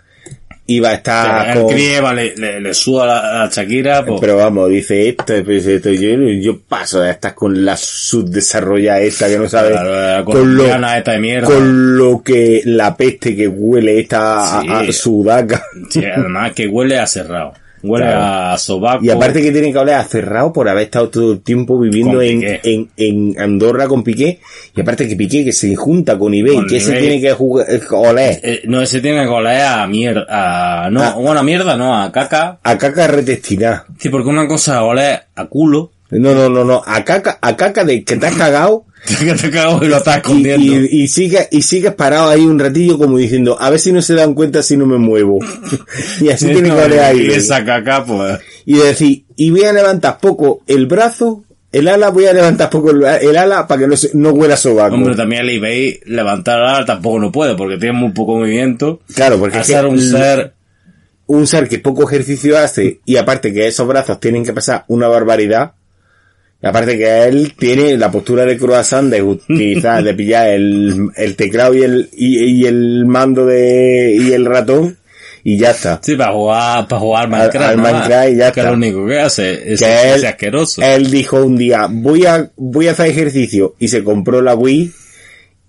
iba 0.66 0.88
a 0.88 0.94
estar 0.94 1.54
con- 1.54 1.68
Crieva 1.68 2.14
le, 2.14 2.34
le, 2.36 2.60
le 2.60 2.72
suda 2.74 3.02
a 3.04 3.06
la, 3.06 3.42
a 3.44 3.50
Shakira, 3.50 4.04
pues, 4.04 4.18
pero 4.20 4.36
vamos, 4.36 4.70
dice 4.70 5.08
esto, 5.10 5.34
pues 5.44 5.66
esto, 5.66 5.90
yo, 5.90 6.10
yo 6.40 6.58
paso 6.60 7.00
de 7.00 7.10
estar 7.10 7.34
con 7.34 7.64
la 7.64 7.76
subdesarrollada 7.76 9.00
esta 9.00 9.28
que 9.28 9.38
no 9.38 9.48
sabe 9.48 9.70
la, 9.74 9.84
la 10.18 10.24
con 10.24 10.56
lo, 10.56 10.64
esta 10.64 11.12
de 11.12 11.18
mierda. 11.18 11.46
con 11.48 11.98
lo 11.98 12.22
que 12.22 12.62
la 12.64 12.96
peste 12.96 13.36
que 13.36 13.46
huele 13.48 14.00
esta 14.00 14.58
a- 14.58 14.62
Sí. 14.62 14.68
a, 14.70 14.92
sudaca. 14.92 15.62
Sí, 15.90 16.02
además 16.04 16.52
que 16.52 16.66
huele 16.66 16.98
a 16.98 17.06
cerrado. 17.06 17.52
Huele 17.84 18.06
Claro. 18.06 18.52
a 18.54 18.58
sobaco. 18.58 19.04
Y 19.04 19.10
aparte 19.10 19.42
que 19.42 19.52
tiene 19.52 19.72
que 19.72 19.78
hablar 19.78 20.00
a 20.00 20.04
cerrado 20.04 20.52
por 20.52 20.68
haber 20.68 20.84
estado 20.84 21.10
todo 21.10 21.32
el 21.32 21.40
tiempo 21.42 21.78
viviendo 21.78 22.20
en, 22.22 22.42
en, 22.62 22.88
en 22.96 23.40
Andorra 23.40 23.86
con 23.88 24.02
Piqué. 24.02 24.40
Y 24.74 24.80
aparte 24.80 25.06
que 25.08 25.16
Piqué 25.16 25.44
que 25.44 25.52
se 25.52 25.74
junta 25.76 26.18
con 26.18 26.32
eBay, 26.34 26.54
Con 26.56 26.66
que 26.66 26.80
se 26.80 26.94
tiene 26.94 27.20
que 27.20 27.32
jugar, 27.32 27.66
eh, 27.68 27.80
oler. 27.90 28.40
Eh, 28.42 28.62
no, 28.66 28.80
ese 28.80 29.00
tiene 29.00 29.22
que 29.22 29.28
oler 29.28 29.60
a 29.62 29.86
mierda, 29.86 30.24
a, 30.28 30.90
no, 30.90 31.02
Ah. 31.02 31.14
bueno, 31.18 31.40
a 31.40 31.42
mierda, 31.42 31.76
no, 31.76 31.94
a 32.02 32.10
caca. 32.10 32.58
A 32.62 32.78
caca 32.78 33.06
retestinada. 33.06 33.86
Sí, 33.98 34.08
porque 34.08 34.28
una 34.28 34.48
cosa 34.48 34.82
ole 34.84 35.20
a 35.36 35.44
culo, 35.46 35.90
No, 36.10 36.34
no, 36.34 36.48
no, 36.48 36.64
no. 36.64 36.82
A 36.86 37.04
caca, 37.04 37.38
a 37.40 37.56
caca 37.56 37.84
de 37.84 38.04
que 38.04 38.16
te 38.16 38.26
has 38.26 38.36
cagado. 38.36 38.84
que 39.06 39.34
te 39.34 39.48
y 39.48 39.88
lo 39.88 39.96
estás 39.96 40.18
escondiendo. 40.18 40.64
y, 40.64 41.02
y 41.02 41.08
sigues, 41.08 41.48
y 41.50 41.62
sigues 41.62 41.94
parado 41.94 42.30
ahí 42.30 42.44
un 42.44 42.58
ratillo 42.58 42.98
como 42.98 43.18
diciendo, 43.18 43.56
a 43.60 43.68
ver 43.70 43.78
si 43.78 43.92
no 43.92 44.00
se 44.00 44.14
dan 44.14 44.34
cuenta 44.34 44.62
si 44.62 44.76
no 44.76 44.86
me 44.86 44.98
muevo. 44.98 45.38
y 46.20 46.28
así 46.30 46.46
tiene 46.52 46.70
que 46.70 46.76
oler 46.76 47.00
ahí. 47.00 47.26
Y 47.26 47.30
esa 47.32 47.64
caca, 47.64 48.04
pues, 48.04 48.38
Y 48.64 48.78
decir, 48.78 49.24
y 49.36 49.50
voy 49.50 49.64
a 49.64 49.72
levantar 49.72 50.18
poco 50.18 50.62
el 50.66 50.86
brazo, 50.86 51.44
el 51.72 51.88
ala, 51.88 52.10
voy 52.10 52.26
a 52.26 52.32
levantar 52.32 52.70
poco 52.70 52.92
el, 52.92 53.04
el 53.04 53.36
ala 53.36 53.66
para 53.66 53.80
que 53.80 53.86
no, 53.88 53.96
se, 53.96 54.10
no 54.14 54.30
huela 54.30 54.56
sobaco. 54.56 54.94
hombre, 54.94 55.16
también 55.16 55.42
el 55.42 55.50
eBay 55.50 56.00
levantar 56.06 56.60
ala 56.62 56.84
tampoco 56.86 57.18
no 57.18 57.32
puede, 57.32 57.56
porque 57.56 57.78
tiene 57.78 57.98
muy 57.98 58.12
poco 58.12 58.36
movimiento. 58.36 59.00
Claro, 59.12 59.38
porque 59.38 59.64
ser 59.64 59.84
un 59.86 60.00
ser, 60.00 60.54
un 61.26 61.46
ser 61.46 61.68
que 61.68 61.80
poco 61.80 62.08
ejercicio 62.08 62.56
hace 62.58 63.00
y 63.04 63.16
aparte 63.16 63.52
que 63.52 63.66
esos 63.66 63.88
brazos 63.88 64.20
tienen 64.20 64.44
que 64.44 64.52
pasar 64.52 64.84
una 64.86 65.08
barbaridad. 65.08 65.72
Y 66.64 66.66
aparte 66.68 66.96
que 66.96 67.24
él 67.24 67.52
tiene 67.58 67.96
la 67.98 68.10
postura 68.10 68.44
de 68.46 68.56
croissant 68.56 69.10
de 69.10 69.22
utilizar, 69.22 70.02
de 70.04 70.14
pillar 70.14 70.48
el, 70.48 71.10
el 71.16 71.36
teclado 71.36 71.74
y 71.74 71.82
el, 71.82 72.08
y, 72.16 72.42
y 72.62 72.66
el 72.66 73.04
mando 73.06 73.44
de, 73.46 74.16
y 74.18 74.32
el 74.32 74.46
ratón 74.46 74.96
y 75.46 75.58
ya 75.58 75.72
está. 75.72 76.00
sí, 76.02 76.16
para 76.16 76.32
jugar, 76.32 76.88
para 76.88 77.00
jugar 77.00 77.28
Minecraft, 77.28 77.66
al. 77.68 77.76
Minecraft 77.76 78.28
y 78.30 78.36
ya 78.36 78.50
que 78.52 78.60
está. 78.60 78.70
lo 78.70 78.76
único 78.78 79.06
que 79.06 79.20
hace 79.20 79.74
es, 79.74 79.80
Que 79.80 80.12
él- 80.14 80.24
asqueroso. 80.24 80.80
Él 80.82 81.10
dijo 81.10 81.44
un 81.44 81.56
día, 81.58 81.86
voy 81.90 82.24
a, 82.24 82.50
voy 82.56 82.88
a 82.88 82.92
hacer 82.92 83.08
ejercicio 83.08 83.74
y 83.78 83.88
se 83.88 84.02
compró 84.02 84.40
la 84.40 84.54
Wii 84.54 84.90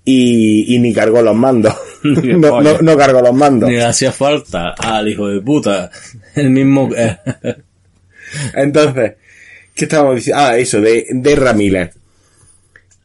y, 0.06 0.76
y 0.76 0.80
ni 0.80 0.94
cargó 0.94 1.22
los 1.22 1.36
mandos. 1.36 1.74
No, 2.06 2.62
no, 2.62 2.78
no 2.82 2.96
cargó 2.98 3.20
los 3.22 3.34
mandos. 3.34 3.70
Ni 3.70 3.76
le 3.76 3.84
hacía 3.84 4.12
falta 4.14 4.76
al 4.78 5.08
hijo 5.10 5.28
de 5.28 5.42
puta. 5.42 5.90
El 6.36 6.52
mismo, 6.52 6.88
Entonces, 8.54 9.14
¿qué 9.76 9.86
estábamos 9.86 10.16
diciendo? 10.16 10.42
Ah, 10.44 10.58
eso, 10.58 10.82
de, 10.82 11.06
de 11.12 11.36
Ramírez. 11.36 11.92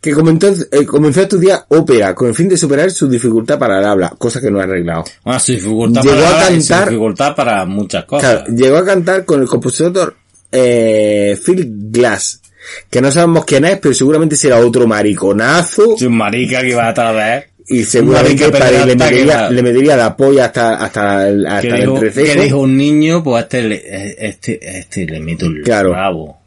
Que 0.00 0.12
comentó, 0.14 0.48
eh, 0.48 0.86
comenzó 0.86 1.20
a 1.20 1.24
estudiar 1.24 1.64
ópera 1.68 2.14
con 2.14 2.28
el 2.28 2.34
fin 2.34 2.48
de 2.48 2.56
superar 2.56 2.90
su 2.90 3.06
dificultad 3.06 3.58
para 3.58 3.78
el 3.80 3.84
habla, 3.84 4.08
cosa 4.16 4.40
que 4.40 4.50
no 4.50 4.58
ha 4.58 4.62
arreglado. 4.62 5.04
Bueno, 5.22 5.38
su 5.40 5.52
dificultad 5.52 6.02
Llegó 6.02 6.22
para 6.22 6.46
a 6.46 6.50
y 6.52 6.62
su 6.62 6.68
cantar- 6.68 6.88
dificultad 6.88 7.34
para 7.36 7.64
muchas 7.66 8.04
cosas. 8.06 8.30
Claro, 8.44 8.56
llegó 8.56 8.76
a 8.78 8.84
cantar 8.86 9.24
con 9.26 9.42
el 9.42 9.46
compositor 9.48 10.16
eh, 10.50 11.38
Phil 11.44 11.70
Glass, 11.90 12.40
que 12.88 13.02
no 13.02 13.12
sabemos 13.12 13.44
quién 13.44 13.66
es, 13.66 13.78
pero 13.78 13.92
seguramente 13.94 14.36
será 14.36 14.56
otro 14.58 14.86
mariconazo. 14.86 15.96
Si 15.98 16.06
un 16.06 16.16
marica 16.16 16.62
que 16.62 16.74
va 16.74 16.88
a 16.88 16.94
traer. 16.94 17.50
y 17.68 17.84
seguramente 17.84 18.46
le, 18.46 18.52
que 18.52 18.96
metería, 18.96 19.42
va- 19.42 19.50
le 19.50 19.62
metería 19.62 19.96
la 19.98 20.16
polla 20.16 20.46
hasta, 20.46 20.76
hasta, 20.76 21.28
el- 21.28 21.46
hasta 21.46 21.60
que 21.60 21.68
el 21.68 21.80
dijo, 21.82 21.94
entrecejo. 21.96 22.32
que 22.34 22.40
dijo 22.44 22.58
un 22.58 22.74
niño, 22.76 23.22
pues 23.22 23.42
este 23.44 24.26
este, 24.28 24.78
este 24.78 25.04
le 25.04 25.20
meto 25.20 25.44
el 25.44 25.62
Claro. 25.62 25.92
rabo. 25.92 26.39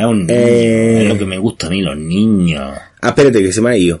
Es 0.00 0.06
un 0.06 0.26
niño, 0.26 0.34
Eh. 0.38 1.02
es 1.02 1.08
lo 1.08 1.18
que 1.18 1.26
me 1.26 1.38
gusta 1.38 1.66
a 1.66 1.70
mí, 1.70 1.82
los 1.82 1.96
niños. 1.96 2.72
Ah, 3.02 3.08
espérate, 3.08 3.42
que 3.42 3.52
se 3.52 3.60
me 3.60 3.70
ha 3.70 3.76
ido. 3.76 4.00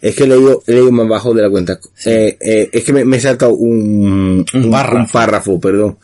Es 0.00 0.14
que 0.14 0.24
he 0.24 0.26
leído, 0.28 0.62
he 0.66 0.72
leído 0.72 0.92
más 0.92 1.08
bajo 1.08 1.34
de 1.34 1.42
la 1.42 1.50
cuenta. 1.50 1.80
Eh, 2.06 2.36
eh, 2.40 2.70
es 2.72 2.84
que 2.84 2.92
me, 2.92 3.04
me 3.04 3.16
he 3.16 3.20
saltado 3.20 3.52
un, 3.54 4.44
Un 4.54 4.70
párrafo. 4.70 5.12
párrafo, 5.12 5.60
perdón. 5.60 5.98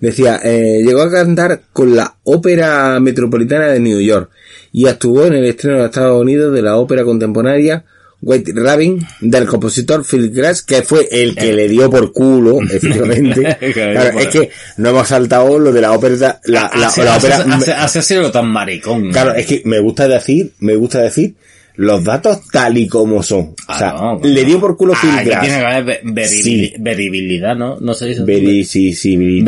Decía, 0.00 0.40
eh, 0.42 0.82
llegó 0.84 1.02
a 1.02 1.10
cantar 1.12 1.62
con 1.72 1.94
la 1.94 2.16
Ópera 2.24 2.98
Metropolitana 2.98 3.68
de 3.68 3.78
New 3.78 4.00
York 4.00 4.30
y 4.72 4.88
actuó 4.88 5.24
en 5.26 5.34
el 5.34 5.44
estreno 5.44 5.78
de 5.78 5.84
Estados 5.84 6.20
Unidos 6.20 6.52
de 6.52 6.62
la 6.62 6.76
ópera 6.76 7.04
contemporánea 7.04 7.84
White 8.24 8.52
Rabbit 8.54 9.02
del 9.20 9.46
compositor 9.46 10.04
Phil 10.04 10.30
Glass, 10.30 10.62
que 10.62 10.82
fue 10.82 11.08
el 11.10 11.34
que 11.34 11.52
le 11.52 11.68
dio 11.68 11.90
por 11.90 12.12
culo, 12.12 12.60
efectivamente. 12.70 13.56
Claro, 13.72 14.18
es 14.20 14.28
que 14.28 14.50
no 14.76 14.90
hemos 14.90 15.08
saltado 15.08 15.58
lo 15.58 15.72
de 15.72 15.80
la 15.80 15.92
ópera, 15.92 16.40
la, 16.44 16.70
la, 16.74 16.86
Hace- 16.86 17.04
la 17.04 17.16
hace- 17.16 17.26
ópera, 17.28 17.54
hace- 17.56 17.72
hace 17.72 17.98
así 17.98 18.14
lo 18.14 18.30
tan 18.30 18.46
maricón. 18.48 19.10
Claro, 19.10 19.34
es 19.34 19.46
que 19.46 19.62
me 19.64 19.80
gusta 19.80 20.06
decir, 20.06 20.52
me 20.60 20.76
gusta 20.76 21.00
decir 21.02 21.34
los 21.74 22.04
datos 22.04 22.40
tal 22.52 22.76
y 22.76 22.86
como 22.86 23.22
son. 23.22 23.54
o 23.66 23.78
sea, 23.78 23.90
Ah, 23.96 24.18
no, 24.22 24.28
le 24.28 24.44
dio 24.44 24.60
por 24.60 24.76
culo 24.76 24.92
Phil 24.94 25.10
Ah, 25.10 25.18
aquí 25.20 25.28
Glass. 25.30 25.40
tiene 25.40 25.58
que 25.58 25.64
haber 25.64 25.84
ve- 25.84 26.00
veribil- 26.04 26.68
Sí. 26.68 26.74
veribilidad, 26.78 27.56
¿no? 27.56 27.80
No 27.80 27.94
se 27.94 28.06
dice. 28.06 28.22
Verisimilitud. 28.24 29.44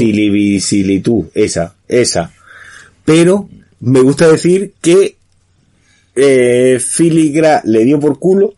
Verisimilitud, 0.00 1.24
esa, 1.34 1.74
esa. 1.88 2.32
Pero 3.04 3.48
me 3.80 4.00
gusta 4.00 4.28
decir 4.28 4.72
que 4.80 5.16
eh, 6.14 6.78
Glass 7.32 7.64
le 7.64 7.84
dio 7.84 8.00
por 8.00 8.18
culo, 8.18 8.54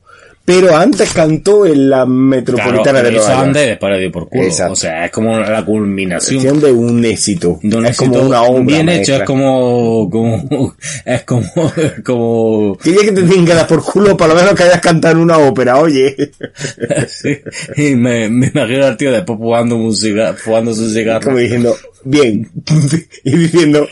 pero 0.60 0.76
antes 0.76 1.12
cantó 1.12 1.66
en 1.66 1.88
la 1.88 2.04
metropolitana 2.06 2.82
Claro, 3.00 3.06
de 3.06 3.12
Nueva 3.12 3.28
York. 3.28 3.46
antes 3.46 3.64
y 3.64 3.68
después 3.68 3.92
le 3.92 4.00
dio 4.00 4.12
por 4.12 4.28
culo. 4.28 4.44
Exacto. 4.44 4.72
O 4.72 4.76
sea, 4.76 5.04
es 5.06 5.10
como 5.10 5.38
la 5.38 5.64
culminación. 5.64 6.60
De 6.60 6.70
un 6.72 7.04
éxito. 7.04 7.58
de 7.62 7.76
un 7.76 7.86
es 7.86 7.96
como 7.96 8.14
éxito 8.14 8.26
una 8.28 8.42
obra 8.42 8.64
bien 8.64 8.88
hecho, 8.88 9.12
maestra. 9.12 9.16
es 9.16 9.22
como, 9.24 10.10
como, 10.10 10.76
es 11.04 11.22
como, 11.22 11.72
como, 12.04 12.78
Que 12.78 12.92
ya 12.92 13.00
que 13.00 13.12
te 13.12 13.22
tienen 13.22 13.46
que 13.46 13.54
dar 13.54 13.66
por 13.66 13.82
culo, 13.82 14.16
por 14.16 14.28
lo 14.28 14.34
menos 14.34 14.54
que 14.54 14.64
hayas 14.64 14.80
cantado 14.80 15.14
en 15.14 15.20
una 15.22 15.38
ópera, 15.38 15.78
oye. 15.78 16.14
sí. 17.08 17.38
y 17.76 17.94
me, 17.96 18.28
me 18.28 18.48
imagino 18.48 18.86
al 18.86 18.96
tío 18.96 19.10
después 19.12 19.38
jugando 19.38 19.76
música, 19.76 20.34
jugando 20.44 20.74
su 20.74 20.90
cigarro. 20.90 21.24
como 21.24 21.38
diciendo, 21.38 21.76
bien, 22.04 22.50
y 23.24 23.36
diciendo, 23.36 23.88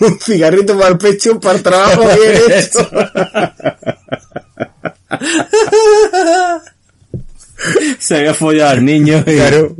un 0.00 0.18
cigarrito 0.20 0.78
para 0.78 0.90
el 0.90 0.98
pecho, 0.98 1.40
para 1.40 1.56
el 1.56 1.62
trabajo 1.62 2.02
bien 2.02 2.58
hecho. 2.58 2.88
Se 7.98 8.16
había 8.16 8.34
follado 8.34 8.70
al 8.70 8.84
niño 8.84 9.18
y, 9.26 9.36
Claro. 9.36 9.76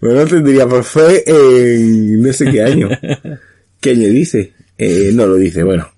Bueno, 0.00 0.26
tendría 0.26 0.66
por 0.66 0.84
fe 0.84 1.22
en 1.26 2.22
no 2.22 2.32
sé 2.32 2.50
qué 2.50 2.62
año. 2.62 2.88
¿Qué 3.80 3.90
año 3.90 4.08
dice? 4.08 4.54
Eh, 4.78 5.10
no 5.12 5.26
lo 5.26 5.36
dice, 5.36 5.62
bueno. 5.62 5.90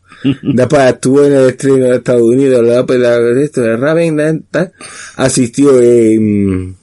Después 0.42 0.82
actuó 0.82 1.24
en 1.24 1.32
el 1.32 1.48
estreno 1.50 1.86
de 1.86 1.96
Estados 1.96 2.22
Unidos, 2.22 2.64
la 2.64 2.80
ópera 2.80 3.18
de 3.18 3.76
Raven, 3.76 4.44
asistió 5.16 5.80
en, 5.80 6.76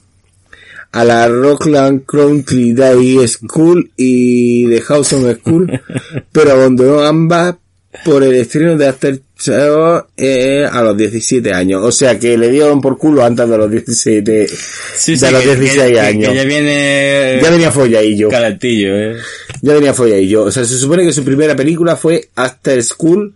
a 0.92 1.04
la 1.04 1.28
Rockland 1.28 2.04
Country 2.04 2.74
Day 2.74 3.26
School 3.28 3.90
y 3.96 4.68
The 4.68 4.82
Hawson 4.82 5.34
School, 5.36 5.80
pero 6.32 6.52
abandonó 6.52 7.00
ambas 7.00 7.56
por 8.04 8.22
el 8.22 8.34
estreno 8.34 8.76
de 8.76 8.88
Aftershock 8.88 9.29
eh, 9.48 10.66
a 10.70 10.82
los 10.82 10.96
17 10.96 11.52
años. 11.52 11.82
O 11.84 11.90
sea 11.92 12.18
que 12.18 12.36
le 12.36 12.50
dieron 12.50 12.80
por 12.80 12.98
culo 12.98 13.24
antes 13.24 13.48
de 13.48 13.56
los 13.58 13.70
17, 13.70 14.46
sí, 14.48 15.12
de 15.12 15.18
sí, 15.18 15.32
los 15.32 15.42
que, 15.42 15.56
16 15.56 15.82
que- 15.82 15.92
que- 15.94 16.00
años. 16.00 16.28
que 16.30 16.34
ya 16.36 16.44
viene 16.44 17.40
Ya 17.42 17.50
venía 17.50 17.70
folladillo. 17.72 18.28
calentillo, 18.28 18.96
eh. 18.96 19.16
Ya 19.62 19.74
venía 19.74 19.94
folladillo. 19.94 20.44
O 20.44 20.50
sea, 20.50 20.64
se 20.64 20.76
supone 20.78 21.04
que 21.04 21.12
su 21.12 21.24
primera 21.24 21.56
película 21.56 21.96
fue 21.96 22.28
After 22.36 22.82
School, 22.82 23.34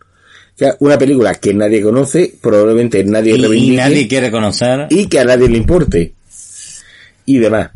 que 0.57 0.67
es 0.67 0.75
una 0.81 0.99
película 0.99 1.35
que 1.35 1.53
nadie 1.55 1.83
conoce, 1.83 2.35
probablemente 2.41 3.03
nadie 3.05 3.35
Y, 3.37 3.45
y 3.73 3.77
nadie 3.77 4.07
quiere 4.07 4.31
conocer. 4.31 4.87
y 4.91 5.07
que 5.07 5.21
a 5.21 5.25
nadie 5.25 5.49
le 5.49 5.57
importe. 5.59 6.13
Y 7.27 7.39
demás. 7.39 7.71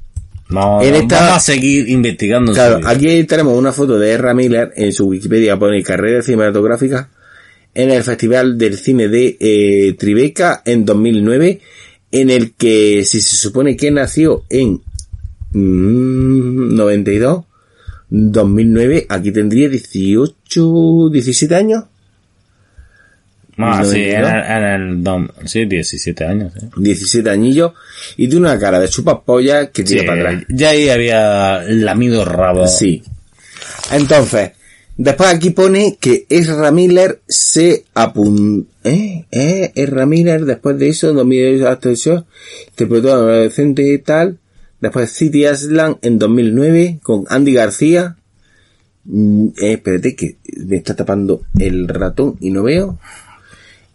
En 0.80 0.94
esta- 0.94 1.16
vamos 1.20 1.36
a 1.36 1.40
seguir 1.40 1.88
investigando. 1.90 2.52
Claro, 2.52 2.80
aquí 2.86 3.24
tenemos 3.24 3.56
una 3.56 3.72
foto 3.72 3.98
de 3.98 4.10
Erra 4.12 4.32
Miller 4.32 4.72
en 4.76 4.92
su 4.94 5.06
Wikipedia 5.06 5.58
pone 5.58 5.82
carrera 5.82 6.22
cinematográfica 6.22 7.08
en 7.78 7.90
el 7.92 8.02
Festival 8.02 8.58
del 8.58 8.76
Cine 8.76 9.06
de 9.08 9.36
eh, 9.38 9.92
Tribeca 9.98 10.62
en 10.64 10.84
2009, 10.84 11.60
en 12.10 12.30
el 12.30 12.54
que 12.54 13.04
si 13.04 13.20
se 13.20 13.36
supone 13.36 13.76
que 13.76 13.90
nació 13.92 14.44
en 14.50 14.80
mm, 15.52 16.74
92, 16.74 17.44
2009, 18.10 19.06
aquí 19.08 19.30
tendría 19.32 19.68
18, 19.68 21.08
17 21.12 21.54
años. 21.54 21.84
Ah, 23.60 23.82
sí, 23.84 24.00
en 24.10 24.22
92. 24.22 24.32
el, 24.32 25.06
en 25.06 25.30
el 25.42 25.48
sí, 25.48 25.64
17 25.66 26.24
años. 26.24 26.52
eh. 26.56 26.68
17 26.76 27.28
añillos 27.30 27.72
y 28.16 28.28
tiene 28.28 28.46
una 28.46 28.58
cara 28.58 28.78
de 28.80 28.88
chupapolla 28.88 29.70
que 29.70 29.82
tira 29.84 30.00
Sí, 30.02 30.06
para 30.06 30.30
atrás. 30.30 30.44
ya 30.48 30.70
ahí 30.70 30.88
había 30.88 31.62
lamido 31.62 32.24
rabo. 32.24 32.66
Sí. 32.68 33.02
Entonces, 33.92 34.52
después 34.98 35.30
aquí 35.30 35.50
pone 35.50 35.96
que 35.98 36.26
Ezra 36.28 36.70
Miller 36.70 37.20
se 37.26 37.84
apuntó. 37.94 38.68
¿Eh? 38.84 39.24
¿Eh? 39.30 39.72
Ezra 39.74 40.06
Miller, 40.06 40.44
después 40.44 40.78
de 40.78 40.88
eso, 40.88 41.12
2008 41.12 41.68
hasta 41.68 41.90
eso, 41.90 42.26
interpretó 42.68 43.12
a 43.12 43.22
un 43.22 43.28
adolescente 43.30 43.90
y 43.90 43.98
tal. 43.98 44.38
Después 44.80 45.10
City 45.10 45.44
Aslan 45.44 45.98
en 46.02 46.18
2009 46.18 47.00
con 47.02 47.24
Andy 47.28 47.52
García. 47.52 48.16
Mm, 49.04 49.48
eh, 49.60 49.72
espérate 49.72 50.14
que 50.14 50.36
me 50.56 50.76
está 50.76 50.94
tapando 50.94 51.42
el 51.58 51.88
ratón 51.88 52.36
y 52.40 52.50
no 52.50 52.62
veo. 52.62 52.98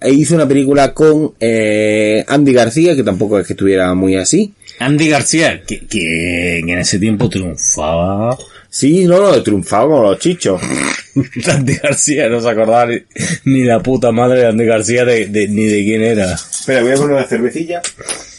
E 0.02 0.12
hizo 0.12 0.36
una 0.36 0.48
película 0.48 0.94
con 0.94 1.34
eh, 1.40 2.26
Andy 2.28 2.52
García, 2.52 2.96
que 2.96 3.04
tampoco 3.04 3.40
es 3.40 3.48
que 3.48 3.54
estuviera 3.54 3.94
muy 3.94 4.18
así. 4.18 4.54
Andy 4.80 5.08
García, 5.08 5.64
que, 5.64 5.88
que 5.88 6.60
en 6.60 6.70
ese 6.70 7.00
tiempo 7.00 7.30
triunfaba. 7.30 8.38
Sí, 8.76 9.06
no, 9.06 9.20
no, 9.22 9.44
triunfaba 9.44 9.86
como 9.88 10.02
los 10.10 10.18
chichos. 10.20 10.60
Andy 11.48 11.76
García, 11.76 12.28
no 12.28 12.42
se 12.42 12.50
acordaba 12.50 12.88
ni, 12.88 12.98
ni 13.46 13.64
la 13.66 13.80
puta 13.84 14.12
madre 14.12 14.40
de 14.40 14.48
Andy 14.48 14.66
García 14.66 15.06
de, 15.06 15.28
de- 15.28 15.48
ni 15.48 15.66
de 15.66 15.84
quién 15.84 16.02
era. 16.02 16.34
Espera, 16.34 16.82
voy 16.82 16.92
a 16.92 16.96
poner 16.96 17.18
una 17.18 17.26
cervecilla 17.28 17.84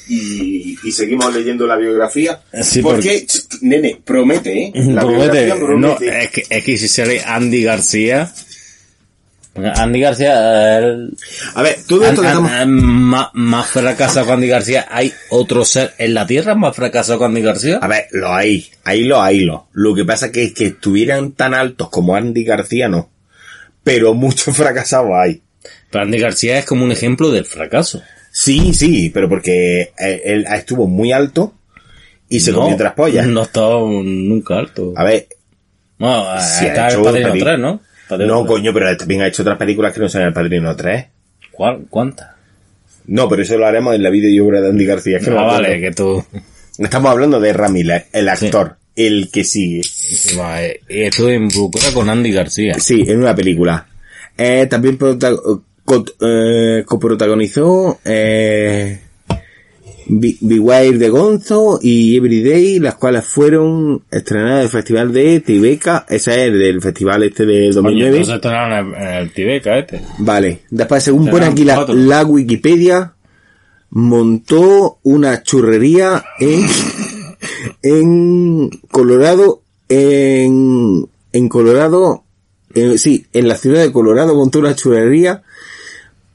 y, 0.09 0.77
y 0.83 0.90
seguimos 0.90 1.33
leyendo 1.33 1.68
la 1.68 1.77
biografía. 1.77 2.42
Sí, 2.62 2.83
porque, 2.83 3.25
nene, 3.61 4.01
promete, 4.05 4.64
¿eh? 4.64 4.73
La 4.75 5.03
Promete, 5.03 5.44
biografía 5.44 5.55
no, 5.55 5.66
promete. 5.97 6.25
es 6.25 6.31
que, 6.31 6.42
es 6.51 6.64
que 6.64 6.79
si 6.79 6.88
sale 6.88 7.20
Andy 7.25 7.62
García. 7.62 8.33
Andy 9.57 10.01
García, 10.01 10.79
el- 10.79 11.17
A 11.55 11.62
ver, 11.62 11.77
todo 11.87 12.05
esto 12.07 12.23
que 12.23 12.29
An- 12.29 12.73
más, 12.73 13.29
más 13.35 13.67
fracasado 13.69 14.27
que 14.27 14.33
Andy 14.33 14.49
García. 14.49 14.87
¿Hay 14.90 15.12
otro 15.31 15.64
ser 15.64 15.93
en 15.99 16.14
la 16.14 16.27
Tierra 16.27 16.55
más 16.57 16.75
fracasado 16.75 17.21
que 17.21 17.25
Andy 17.27 17.43
García? 17.43 17.79
A 17.81 17.87
ver, 17.87 18.07
lo 18.11 18.33
hay, 18.35 18.67
ahí 18.85 19.05
lo 19.05 19.23
hay, 19.23 19.40
lo. 19.40 19.69
Lo 19.73 19.95
que 19.95 20.05
pasa 20.05 20.33
que 20.33 20.45
es 20.45 20.55
que 20.55 20.67
estuvieran 20.67 21.33
tan 21.33 21.55
altos 21.55 21.88
como 21.90 22.17
Andy 22.17 22.43
García, 22.45 22.88
no. 22.88 23.11
Pero 23.85 24.14
muchos 24.14 24.57
fracasados 24.57 25.11
hay. 25.14 25.43
Pero 25.90 26.05
Andy 26.05 26.19
García 26.19 26.59
es 26.59 26.64
como 26.64 26.85
un 26.85 26.90
ejemplo 26.93 27.31
del 27.31 27.45
fracaso. 27.45 28.03
Sí, 28.33 28.75
sí, 28.75 29.11
pero 29.14 29.29
porque 29.29 29.93
eh, 29.97 30.23
él 30.25 30.45
estuvo 30.53 30.88
muy 30.88 31.12
alto 31.12 31.55
y 32.29 32.40
se 32.40 32.51
no, 32.51 32.59
comió 32.59 32.75
otras 32.75 32.95
pollas. 32.95 33.27
No 33.29 33.40
ha 33.40 33.45
estado 33.45 33.87
nunca 34.03 34.59
alto. 34.59 34.93
A 34.97 35.05
ver, 35.05 35.29
Bueno, 35.97 36.25
Sí, 36.40 36.64
ha 36.64 36.69
está 36.69 36.88
el 36.88 37.03
Padrino 37.03 37.29
peli- 37.31 37.40
3, 37.45 37.59
¿no? 37.61 37.81
Padrino 38.09 38.35
no, 38.35 38.40
3. 38.45 38.49
coño, 38.49 38.73
pero 38.75 38.97
también 38.97 39.23
ha 39.23 39.27
hecho 39.29 39.43
otras 39.43 39.59
películas 39.59 39.93
que 39.93 40.01
no 40.01 40.09
son 40.09 40.23
El 40.23 40.33
Padrino 40.33 40.75
3. 40.77 41.07
¿Cuál? 41.53 41.87
¿Cuántas? 41.88 42.29
No, 43.07 43.29
pero 43.29 43.43
eso 43.43 43.57
lo 43.59 43.67
haremos 43.67 43.95
en 43.95 44.03
la 44.03 44.11
vida 44.11 44.29
y 44.29 44.40
obra 44.40 44.61
de 44.61 44.69
Andy 44.71 44.87
García. 44.87 45.19
es 45.19 45.25
que 45.25 45.31
no 45.31 45.38
Ah, 45.38 45.43
me 45.43 45.47
acuerdo. 45.49 45.62
vale, 45.69 45.81
que 45.81 45.90
tú... 45.93 46.25
Estamos 46.79 47.11
hablando 47.11 47.38
de 47.40 47.53
Ramírez, 47.53 48.07
el 48.12 48.29
actor, 48.29 48.77
el 48.97 49.31
que 49.31 49.45
sigue. 49.45 49.83
Vale, 50.37 50.81
y 50.88 51.02
estuve 51.02 51.35
involucrado 51.35 51.94
con 51.94 52.09
Andy 52.11 52.33
García. 52.33 52.75
Sí, 52.81 53.05
en 53.07 53.19
una 53.21 53.35
película. 53.35 53.87
Eh, 54.37 54.67
también 54.69 54.98
eh, 56.21 56.83
coprotagonizó 56.87 58.00
eh, 58.05 58.98
Beware 60.07 60.98
de 60.98 61.09
Gonzo 61.09 61.79
y 61.81 62.17
Everyday, 62.17 62.79
las 62.79 62.96
cuales 62.96 63.25
fueron 63.25 64.02
estrenadas 64.11 64.59
en 64.59 64.63
el 64.65 64.69
Festival 64.69 65.13
de 65.13 65.40
Tribeca. 65.40 66.05
Ese 66.09 66.33
es 66.33 66.38
el 66.48 66.59
del 66.59 66.83
festival 66.83 67.23
este 67.23 67.46
del 67.46 67.75
Coño, 67.75 67.83
2009. 67.83 68.19
no 68.19 68.25
se 68.25 68.35
estrenaron 68.35 68.94
en 68.94 69.02
el, 69.02 69.33
Tibeca 69.33 69.79
este. 69.79 70.02
Vale. 70.19 70.61
Después, 70.71 71.02
según 71.02 71.31
pone 71.31 71.46
aquí 71.46 71.65
la, 71.65 72.25
Wikipedia, 72.25 73.15
montó 73.90 74.98
una 75.02 75.42
churrería 75.42 76.25
en, 76.38 76.67
en 77.83 78.71
Colorado, 78.90 79.63
en, 79.88 81.09
en 81.33 81.48
Colorado, 81.48 82.25
sí, 82.96 83.27
en 83.33 83.48
la 83.48 83.57
ciudad 83.57 83.81
de 83.81 83.92
Colorado 83.92 84.35
montó 84.35 84.59
una 84.59 84.75
churrería 84.75 85.42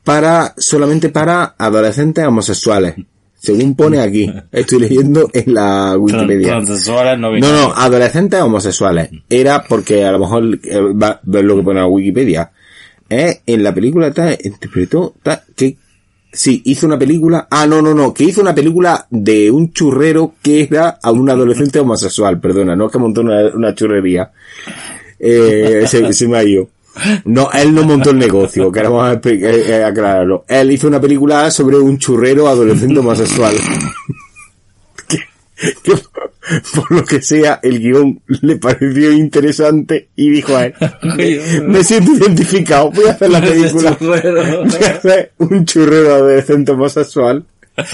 para, 0.03 0.55
solamente 0.57 1.09
para 1.09 1.55
adolescentes 1.57 2.25
homosexuales. 2.25 2.95
Según 3.39 3.75
pone 3.75 3.99
aquí. 3.99 4.31
Estoy 4.51 4.79
leyendo 4.79 5.29
en 5.33 5.53
la 5.53 5.97
Wikipedia. 5.97 6.59
No 6.59 7.51
No, 7.51 7.73
adolescentes 7.73 8.41
homosexuales. 8.41 9.09
Era 9.29 9.63
porque 9.63 10.03
a 10.05 10.11
lo 10.11 10.19
mejor 10.19 10.59
eh, 10.63 10.79
va 10.79 11.19
ver 11.23 11.45
lo 11.45 11.55
que 11.55 11.63
pone 11.63 11.79
la 11.79 11.87
Wikipedia. 11.87 12.51
Eh, 13.09 13.41
en 13.45 13.63
la 13.63 13.73
película 13.73 14.11
tal, 14.11 14.37
interpretó 14.43 15.15
tal, 15.23 15.41
que 15.55 15.77
sí, 16.31 16.61
hizo 16.65 16.85
una 16.85 16.99
película. 16.99 17.47
Ah, 17.49 17.65
no, 17.65 17.81
no, 17.81 17.93
no, 17.93 18.13
que 18.13 18.25
hizo 18.25 18.41
una 18.41 18.53
película 18.53 19.07
de 19.09 19.49
un 19.49 19.73
churrero 19.73 20.35
que 20.43 20.63
era 20.63 20.99
a 21.01 21.11
un 21.11 21.27
adolescente 21.29 21.79
homosexual, 21.79 22.39
perdona, 22.39 22.75
no 22.75 22.85
es 22.85 22.91
que 22.91 22.99
montó 22.99 23.21
una, 23.21 23.47
una 23.55 23.73
churrería. 23.73 24.31
Eh, 25.17 25.85
se, 25.87 26.13
se 26.13 26.27
me 26.27 26.37
ha 26.37 26.43
ido. 26.43 26.69
No, 27.25 27.51
él 27.51 27.73
no 27.73 27.83
montó 27.83 28.11
el 28.11 28.17
negocio, 28.17 28.71
queremos 28.71 29.17
eh, 29.25 29.63
eh, 29.67 29.83
aclararlo. 29.83 30.45
Él 30.47 30.71
hizo 30.71 30.87
una 30.87 30.99
película 30.99 31.49
sobre 31.51 31.77
un 31.77 31.97
churrero 31.97 32.47
adolescente 32.47 32.99
homosexual. 32.99 33.55
que 35.83 35.93
por 36.73 36.91
lo 36.91 37.03
que 37.03 37.21
sea 37.21 37.59
el 37.61 37.79
guion 37.79 38.21
le 38.41 38.55
pareció 38.55 39.11
interesante 39.11 40.09
y 40.15 40.29
dijo 40.29 40.55
a 40.55 40.65
él, 40.65 40.73
me 41.67 41.83
siento 41.83 42.13
identificado, 42.13 42.91
voy 42.91 43.07
a 43.07 43.11
hacer 43.11 43.29
la 43.29 43.41
película. 43.41 43.97
Voy 43.99 44.83
a 44.83 44.89
hacer 44.89 45.33
un 45.37 45.65
churrero 45.65 46.15
adolescente 46.15 46.71
homosexual. 46.71 47.45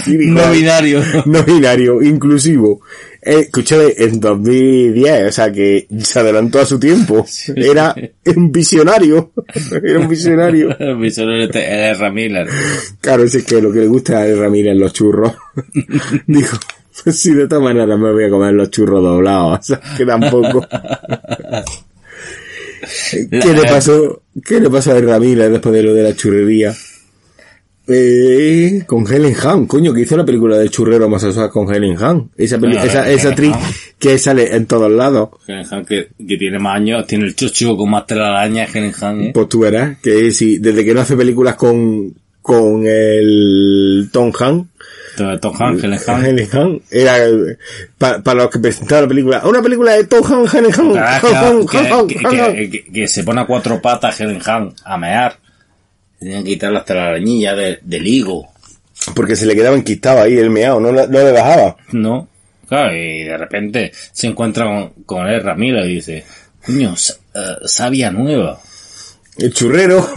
Dijo 0.06 0.32
No 0.32 0.50
binario. 0.50 1.02
no 1.26 1.42
binario, 1.42 2.02
inclusivo. 2.02 2.80
Eh, 3.22 3.40
escúchame, 3.40 3.92
en 3.96 4.20
2010, 4.20 5.28
o 5.28 5.32
sea 5.32 5.50
que 5.50 5.88
se 6.00 6.20
adelantó 6.20 6.60
a 6.60 6.66
su 6.66 6.78
tiempo. 6.78 7.26
Era 7.56 7.94
un 8.36 8.52
visionario. 8.52 9.32
Era 9.82 9.98
un 9.98 10.08
visionario. 10.08 10.76
El 10.78 10.96
visionario 10.96 11.44
este 11.44 11.90
es 11.90 11.98
Ramírez. 11.98 12.48
Claro, 13.00 13.24
ese 13.24 13.38
es 13.38 13.44
que 13.44 13.60
lo 13.60 13.72
que 13.72 13.80
le 13.80 13.88
gusta 13.88 14.22
a 14.22 14.26
Ramírez 14.26 14.76
los 14.76 14.92
churros. 14.92 15.32
Dijo, 16.26 16.56
pues 17.02 17.18
sí, 17.18 17.34
de 17.34 17.48
todas 17.48 17.64
maneras 17.64 17.98
me 17.98 18.12
voy 18.12 18.24
a 18.24 18.30
comer 18.30 18.54
los 18.54 18.70
churros 18.70 19.02
doblados. 19.02 19.58
O 19.58 19.62
sea, 19.62 19.80
que 19.96 20.06
tampoco. 20.06 20.66
¿Qué 23.10 23.54
le 23.54 23.62
pasó? 23.62 24.22
¿Qué 24.44 24.60
le 24.60 24.70
pasó 24.70 24.92
a 24.92 25.00
Ramírez 25.00 25.50
después 25.50 25.74
de 25.74 25.82
lo 25.82 25.94
de 25.94 26.02
la 26.02 26.14
churrería? 26.14 26.74
Eh, 27.88 28.82
con 28.86 29.06
Helen 29.06 29.34
Hunt, 29.44 29.68
coño, 29.68 29.92
que 29.94 30.00
hizo 30.00 30.16
la 30.16 30.24
película 30.24 30.56
de 30.58 30.68
churrero 30.68 31.06
homosexual 31.06 31.50
con 31.50 31.72
Helen 31.72 31.96
Hunt. 32.02 32.32
Esa, 32.36 32.58
peli- 32.58 32.76
esa, 32.76 33.04
Helen 33.06 33.18
esa 33.18 33.28
actriz 33.28 33.52
Hunt. 33.54 33.64
que 33.98 34.18
sale 34.18 34.56
en 34.56 34.66
todos 34.66 34.90
lados. 34.90 35.28
Que, 35.86 36.08
que 36.26 36.36
tiene 36.36 36.58
más 36.58 36.76
años, 36.76 37.06
tiene 37.06 37.26
el 37.26 37.36
chocho 37.36 37.76
con 37.76 37.90
más 37.90 38.06
telaraña, 38.06 38.64
Helen 38.64 38.92
Hunt, 39.00 39.22
¿eh? 39.22 39.30
Pues 39.32 39.48
tú 39.48 39.60
verás 39.60 39.98
que 39.98 40.32
sí, 40.32 40.58
desde 40.58 40.84
que 40.84 40.94
no 40.94 41.00
hace 41.02 41.16
películas 41.16 41.54
con, 41.54 42.12
con 42.42 42.82
el 42.86 44.08
Tom 44.12 44.32
Hanks, 44.36 44.68
Tom 45.40 45.54
Hanks, 45.58 45.82
Helen 45.84 45.98
Hunt. 46.08 46.24
Helen 46.26 46.48
Hunt, 46.52 46.82
era 46.90 47.16
para 47.96 48.34
los 48.34 48.50
que 48.50 48.58
presentaban 48.58 49.04
la 49.04 49.08
película, 49.08 49.42
una 49.46 49.62
película 49.62 49.92
de 49.92 50.04
Tom 50.04 50.24
Hanks, 50.24 50.54
Helen 50.54 50.72
Hunt, 50.78 50.96
Ah, 50.98 51.20
Hunt, 51.22 51.70
Hunt, 51.72 51.74
Hunt, 51.74 51.92
Hunt. 51.92 52.08
que- 52.56 52.70
que- 52.70 52.84
que 52.92 53.08
se 53.08 53.22
pone 53.24 53.40
a 53.42 53.46
cuatro 53.46 53.80
patas 53.80 54.20
Helen 54.20 54.40
Hunt 54.46 54.76
a 54.84 54.98
mear. 54.98 55.38
Tenían 56.18 56.44
que 56.44 56.50
quitar 56.50 56.72
las 56.72 56.84
telarañillas 56.84 57.56
de- 57.56 57.78
del 57.82 58.06
higo, 58.06 58.48
porque 59.14 59.36
se 59.36 59.46
le 59.46 59.54
quedaba 59.54 59.76
enquistado 59.76 60.22
ahí 60.22 60.36
el 60.38 60.50
meao, 60.50 60.80
no, 60.80 60.92
le- 60.92 61.06
no 61.08 61.18
le 61.18 61.32
bajaba. 61.32 61.76
¿no? 61.92 62.28
Claro, 62.68 62.96
y 62.96 63.22
de 63.24 63.36
repente 63.36 63.92
se 64.12 64.26
encuentra 64.26 64.64
con, 64.64 65.04
con 65.04 65.26
el 65.28 65.42
Ramírez 65.42 65.84
y 65.86 65.94
dice, 65.94 66.24
coño, 66.64 66.96
sa- 66.96 67.14
eh, 67.34 67.56
sabia 67.66 68.10
nueva. 68.10 68.60
El 69.38 69.52
churrero, 69.52 70.08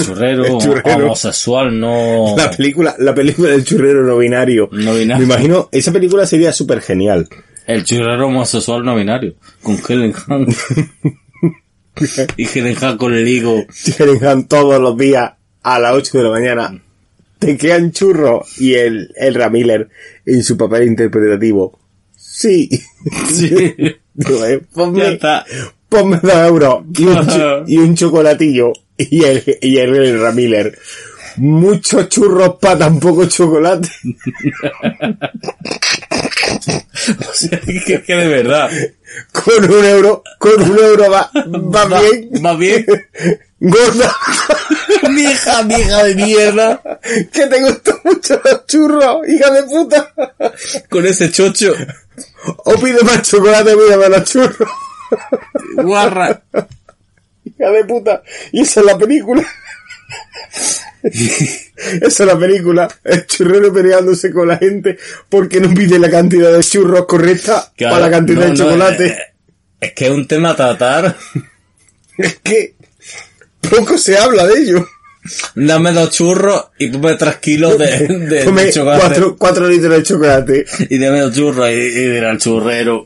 Churrero, 0.00 0.44
El 0.46 0.58
churrero. 0.58 1.06
homosexual, 1.06 1.78
no... 1.80 2.36
la 2.36 2.48
película, 2.52 2.94
la 3.00 3.12
película 3.12 3.48
del 3.50 3.64
churrero 3.64 4.04
no 4.04 4.16
binario. 4.18 4.68
No 4.70 4.94
binario. 4.94 5.26
Me 5.26 5.34
imagino, 5.34 5.68
esa 5.72 5.90
película 5.92 6.24
sería 6.26 6.52
súper 6.52 6.80
genial. 6.80 7.28
El 7.66 7.84
churrero 7.84 8.28
homosexual 8.28 8.84
no 8.84 8.94
binario, 8.94 9.34
con 9.62 9.78
Helen 9.88 10.14
Hunt. 10.28 10.54
y 12.36 12.46
Helen 12.46 12.76
Hunt 12.80 12.98
con 12.98 13.14
el 13.14 13.26
higo. 13.26 13.64
Helen 13.98 14.24
Hunt 14.24 14.48
todos 14.48 14.80
los 14.80 14.96
días 14.96 15.32
a 15.62 15.78
las 15.78 15.92
8 15.94 16.18
de 16.18 16.24
la 16.24 16.30
mañana 16.30 16.82
te 17.38 17.56
quedan 17.56 17.92
churros 17.92 18.58
y 18.60 18.74
el, 18.74 19.12
el 19.16 19.34
Ramiller 19.34 19.88
en 20.26 20.42
su 20.42 20.56
papel 20.56 20.88
interpretativo. 20.88 21.78
Sí. 22.16 22.68
Sí. 23.32 23.50
Digo, 24.14 24.44
eh, 24.44 24.60
Ya 24.60 24.74
ponme, 24.74 25.12
está. 25.12 25.44
ponme 25.88 26.18
dos 26.22 26.34
euros 26.34 26.84
y 26.98 27.04
un, 27.04 27.26
cho- 27.28 27.64
y 27.68 27.76
un 27.78 27.94
chocolatillo 27.94 28.72
y 28.96 29.22
el, 29.24 29.58
y 29.62 29.76
el, 29.78 29.94
el 29.96 30.20
Ramiller. 30.20 30.76
Muchos 31.36 32.08
churros 32.08 32.56
para 32.60 32.78
tan 32.78 32.98
poco 32.98 33.24
chocolate. 33.26 33.88
O 37.08 37.32
sea, 37.32 37.60
que, 37.60 38.02
que 38.02 38.14
de 38.14 38.28
verdad. 38.28 38.70
Con 39.32 39.64
un 39.70 39.84
euro, 39.84 40.22
con 40.38 40.60
un 40.60 40.78
euro 40.78 41.10
va, 41.10 41.30
va 41.34 41.84
Va- 41.86 42.00
bien. 42.00 42.30
va 42.44 42.54
bien. 42.56 42.84
Gorda. 43.60 44.14
Vieja, 45.10 45.62
vieja 45.62 46.04
de 46.04 46.14
mierda. 46.14 46.82
que 47.32 47.46
te 47.46 47.60
gustan 47.62 47.96
mucho 48.04 48.40
los 48.44 48.66
churros, 48.66 49.28
hija 49.28 49.50
de 49.50 49.62
puta. 49.64 50.12
Con 50.88 51.06
ese 51.06 51.30
chocho. 51.30 51.74
O 52.64 52.74
pide 52.80 53.02
más 53.02 53.22
chocolate, 53.22 53.72
pide 53.76 54.08
los 54.08 54.24
churros. 54.24 54.68
Guarra. 55.76 56.42
Hija 57.44 57.70
de 57.70 57.84
puta. 57.84 58.22
Y 58.52 58.62
esa 58.62 58.80
es 58.80 58.86
la 58.86 58.98
película. 58.98 59.44
esa 61.02 61.62
es 62.02 62.20
la 62.20 62.38
película. 62.38 62.88
El 63.04 63.26
churrero 63.26 63.72
peleándose 63.72 64.32
con 64.32 64.48
la 64.48 64.56
gente 64.58 64.98
porque 65.28 65.60
no 65.60 65.72
pide 65.74 65.98
la 65.98 66.10
cantidad 66.10 66.52
de 66.52 66.62
churros 66.62 67.06
correcta 67.06 67.72
Claro, 67.76 67.94
para 67.96 68.06
la 68.06 68.16
cantidad 68.16 68.38
no, 68.40 68.44
de 68.44 68.50
no, 68.50 68.56
chocolate. 68.56 69.06
eh, 69.06 69.18
Es 69.80 69.92
que 69.92 70.04
es 70.06 70.10
un 70.10 70.26
tema 70.26 70.50
a 70.50 70.56
tratar. 70.56 71.16
Es 72.16 72.38
que 72.40 72.74
poco 73.60 73.96
se 73.98 74.16
habla 74.18 74.46
de 74.46 74.60
ello. 74.60 74.86
Dame 75.54 75.92
dos 75.92 76.10
churros 76.10 76.68
y 76.78 76.88
ponme 76.88 77.14
tres 77.16 77.36
kilos 77.36 77.76
de, 77.78 78.06
de- 78.08 78.44
Come 78.44 78.64
de 78.64 78.72
chocolate. 78.72 79.04
cuatro, 79.06 79.36
cuatro 79.36 79.68
litros 79.68 79.92
de 79.96 80.02
chocolate. 80.02 80.64
Y 80.90 80.98
dame 80.98 81.20
dos 81.20 81.34
churros 81.34 81.68
y, 81.70 81.72
y 81.74 82.08
dirá 82.12 82.30
el 82.30 82.38
churrero. 82.38 83.04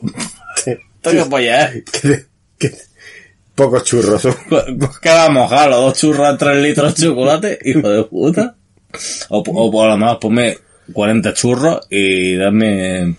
Tengo 1.01 1.29
polla, 1.29 1.73
¿eh? 1.73 1.83
Pocos 3.55 3.83
churros 3.83 4.21
son. 4.21 4.35
¿Qué 5.01 5.09
vamos 5.09 5.51
a 5.51 5.67
los 5.67 5.79
dos 5.81 5.97
churros 5.99 6.37
tres 6.37 6.61
litros 6.63 6.95
de 6.95 7.03
chocolate? 7.07 7.59
Hijo 7.65 7.89
de 7.89 8.03
puta. 8.05 8.55
O, 9.29 9.39
o 9.45 9.71
por 9.71 9.87
lo 9.89 9.97
menos 9.97 10.17
ponme 10.17 10.57
40 10.93 11.33
churros 11.33 11.85
y 11.89 12.35
dame 12.35 13.15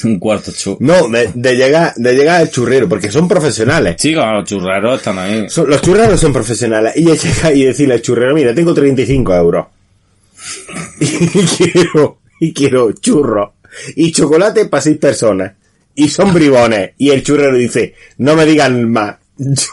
un 0.04 0.18
cuarto 0.18 0.52
churro. 0.52 0.78
No, 0.80 1.08
de, 1.08 1.30
de 1.34 1.56
llegar, 1.56 1.94
de 1.96 2.12
llegar 2.14 2.40
al 2.40 2.50
churrero, 2.50 2.88
porque 2.88 3.10
son 3.10 3.26
profesionales. 3.28 3.96
Chicos, 3.96 4.24
los 4.32 4.44
churreros 4.48 4.96
están 4.98 5.18
ahí. 5.18 5.48
Son- 5.48 5.68
los 5.68 5.80
churreros 5.82 6.20
son 6.20 6.32
profesionales. 6.32 6.92
Y 6.96 7.04
llega 7.04 7.52
y 7.52 7.64
decirle 7.64 7.94
al 7.94 8.02
churrero, 8.02 8.34
mira, 8.34 8.54
tengo 8.54 8.72
35 8.74 9.34
euros. 9.34 9.66
Y 11.00 11.44
quiero, 11.46 12.18
y 12.40 12.52
quiero 12.52 12.92
churros. 12.92 13.50
Y 13.96 14.10
chocolate 14.12 14.66
para 14.66 14.80
seis 14.82 14.98
personas. 14.98 15.52
Y 15.94 16.08
son 16.08 16.32
bribones. 16.32 16.92
Y 16.98 17.10
el 17.10 17.22
churrero 17.22 17.56
dice, 17.56 17.94
no 18.18 18.34
me 18.36 18.46
digan 18.46 18.90
más. 18.90 19.16
Yo, 19.36 19.66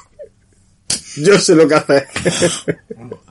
yo 1.18 1.40
sé 1.40 1.56
lo 1.56 1.68
que 1.68 1.76
hacer. 1.76 2.08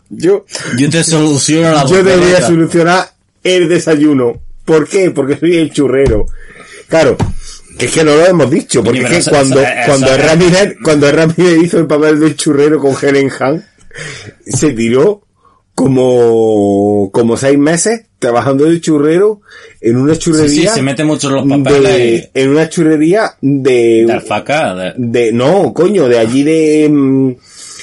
yo, 0.09 0.45
Yo 0.79 0.91
te 0.91 1.05
soluciono 1.05 1.73
la 1.73 1.83
yo 1.87 1.97
debería 1.97 2.19
papeleta. 2.21 2.47
solucionar 2.47 3.11
el 3.45 3.69
desayuno. 3.69 4.41
¿Por 4.65 4.89
qué? 4.89 5.11
Porque 5.11 5.37
soy 5.37 5.57
el 5.57 5.73
churrero. 5.73 6.27
Claro, 6.89 7.17
es 7.79 7.91
que 7.91 8.05
no 8.05 8.15
lo 8.15 8.27
hemos 8.27 8.51
dicho, 8.51 8.83
porque 8.83 9.03
es 9.03 9.25
que 9.25 9.31
cuando, 9.31 9.63
cuando 9.87 10.17
Ramírez, 10.17 10.77
cuando 10.83 11.11
Ramírez 11.11 11.63
hizo 11.63 11.79
el 11.79 11.87
papel 11.87 12.21
del 12.21 12.37
churrero 12.37 12.81
con 12.81 12.95
Helen 13.01 13.31
Hunt, 13.41 13.65
se 14.47 14.73
tiró 14.73 15.27
como, 15.75 17.11
como 17.13 17.37
seis 17.37 17.59
meses 17.59 18.07
trabajando 18.19 18.65
de 18.65 18.81
churrero 18.81 19.43
en 19.81 19.97
una 19.99 20.17
churrería. 20.17 20.71
sí, 20.71 20.75
se 20.75 20.83
mete 20.83 21.05
mucho 21.05 21.29
en 21.29 21.35
los 21.35 21.47
papeles 21.47 21.97
de, 21.97 22.31
en 22.33 22.49
una 22.49 22.69
churrería 22.69 23.35
de, 23.43 24.05
de 24.07 24.13
alfaca. 24.13 24.75
De, 24.75 24.95
de, 24.97 25.33
no, 25.33 25.75
coño, 25.75 26.09
de 26.09 26.19
allí 26.19 26.43
de, 26.43 26.89
mm, 26.91 27.29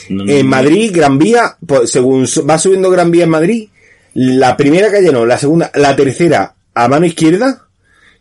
no, 0.10 0.24
en 0.28 0.46
no, 0.46 0.50
Madrid, 0.50 0.92
Gran 0.92 1.20
Vía, 1.20 1.56
pues, 1.66 1.92
según 1.92 2.26
va 2.50 2.58
subiendo 2.58 2.90
Gran 2.90 3.12
Vía 3.12 3.26
en 3.26 3.30
Madrid, 3.30 3.68
la 4.16 4.58
primera 4.58 4.92
calle 4.92 5.12
no, 5.12 5.26
la 5.26 5.38
segunda, 5.38 5.72
la 5.76 5.96
tercera 5.96 6.56
a 6.74 6.88
mano 6.88 7.06
izquierda, 7.06 7.68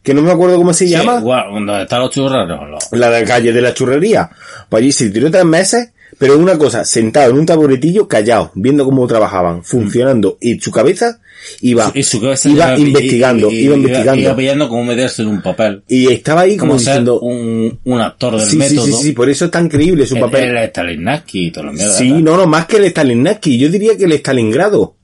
que 0.02 0.14
no 0.14 0.22
me 0.22 0.30
acuerdo 0.32 0.56
cómo 0.56 0.72
se 0.72 0.86
Sí, 0.86 0.90
llama, 0.90 1.20
¿Dónde 1.20 1.82
están 1.82 2.00
los 2.00 2.10
churreros? 2.10 2.68
Los- 2.68 2.88
la 2.92 3.10
de 3.10 3.24
calle 3.24 3.52
de 3.52 3.60
la 3.62 3.72
churrería. 3.74 4.30
Pues 4.68 4.82
allí 4.82 4.92
se 4.92 5.10
tiró 5.10 5.30
tres 5.30 5.44
meses 5.44 5.90
Pero 6.18 6.38
una 6.38 6.58
cosa, 6.58 6.84
sentado 6.84 7.30
en 7.30 7.38
un 7.38 7.46
taburetillo, 7.46 8.06
callado, 8.06 8.52
viendo 8.54 8.84
cómo 8.84 9.06
trabajaban, 9.08 9.64
funcionando, 9.64 10.36
y 10.40 10.60
su 10.60 10.70
cabeza 10.70 11.18
iba, 11.62 11.90
Y 11.94 12.02
su 12.04 12.20
cabeza 12.20 12.48
iba 12.50 12.76
iba- 12.76 12.78
investigando, 12.78 13.50
y- 13.50 13.54
y- 13.54 13.60
iba 13.64 13.74
Iba, 13.76 13.88
investigando. 13.88 14.36
pillando 14.36 14.68
cómo 14.68 14.84
meterse 14.84 15.22
en 15.22 15.28
un 15.28 15.42
papel. 15.42 15.82
Y 15.88 16.12
estaba 16.12 16.42
ahí 16.42 16.56
como 16.58 16.72
Como 16.72 16.78
diciendo, 16.80 17.18
un, 17.18 17.80
un 17.82 18.00
actor 18.00 18.36
del 18.36 18.44
sí, 18.44 18.50
sí, 18.52 18.56
método. 18.58 18.86
sí, 18.86 18.92
sí, 18.92 19.12
por 19.12 19.30
eso 19.30 19.46
es 19.46 19.50
tan 19.50 19.68
creíble 19.70 20.06
su 20.06 20.14
El- 20.16 20.20
papel. 20.20 20.54
El 20.56 21.24
y 21.32 21.50
todo 21.50 21.64
lo 21.64 21.72
mierda. 21.72 21.92
Sí, 21.94 22.12
no, 22.12 22.36
no, 22.36 22.46
más 22.46 22.66
que 22.66 22.76
el 22.76 22.84
Stalinski, 22.84 23.58
yo 23.58 23.68
diría 23.70 23.96
que 23.96 24.04
el 24.04 24.12
Stalingrado. 24.12 24.96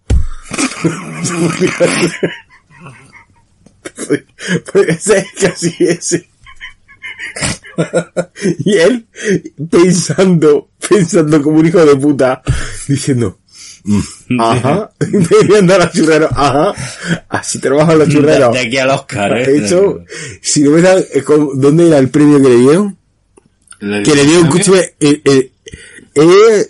Puede 4.72 4.98
ser 4.98 5.26
casi 5.40 5.74
ese. 5.80 6.28
y 8.64 8.76
él 8.76 9.06
pensando, 9.70 10.70
pensando 10.88 11.42
como 11.42 11.58
un 11.58 11.66
hijo 11.66 11.84
de 11.84 11.96
puta, 11.96 12.42
diciendo, 12.86 13.38
"Mm, 13.84 14.40
ajá, 14.40 14.90
viendo 15.48 15.74
a 15.74 15.78
los 15.78 15.92
churreros, 15.92 16.30
ajá, 16.34 16.74
así 17.28 17.58
trabajan 17.58 17.98
los 17.98 18.08
De, 18.08 18.14
churreros. 18.14 18.52
de 18.52 18.60
aquí 18.60 18.78
al 18.78 18.90
Oscar, 18.90 19.38
¿eh? 19.38 19.56
Eso, 19.64 20.04
si 20.40 20.62
no 20.62 20.72
me 20.72 20.82
dan, 20.82 20.98
eh, 20.98 21.22
¿dónde 21.54 21.86
era 21.88 21.98
el 21.98 22.08
premio 22.08 22.40
que 22.42 22.48
le 22.48 22.56
dieron? 22.56 22.96
Le- 23.80 24.02
que 24.02 24.14
le 24.14 24.24
dio 24.24 24.40
un 24.40 24.46
escúchame, 24.46 24.78
eh, 25.00 25.22
eh, 25.24 25.52
eh, 26.14 26.68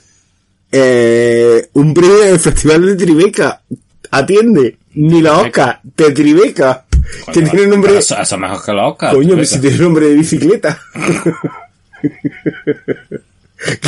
eh, 0.72 1.68
un 1.72 1.94
premio 1.94 2.18
del 2.18 2.38
Festival 2.38 2.84
de 2.84 2.96
Tribeca. 2.96 3.62
Atiende, 4.10 4.78
ni 4.94 5.20
la 5.22 5.38
Oscar, 5.38 5.80
de 5.96 6.10
Tribeca. 6.12 6.86
Que 7.32 7.42
tiene 7.42 7.66
nombre, 7.66 7.90
pero 7.90 8.00
Eso, 8.00 8.18
eso 8.18 8.34
es 8.34 8.40
mejor 8.40 8.64
que 8.64 8.70
el 8.70 8.78
Oscar. 8.78 9.14
coño, 9.14 9.36
que 9.36 9.46
si 9.46 9.60
tiene 9.60 9.78
nombre 9.78 10.08
de 10.08 10.14
bicicleta. 10.14 10.80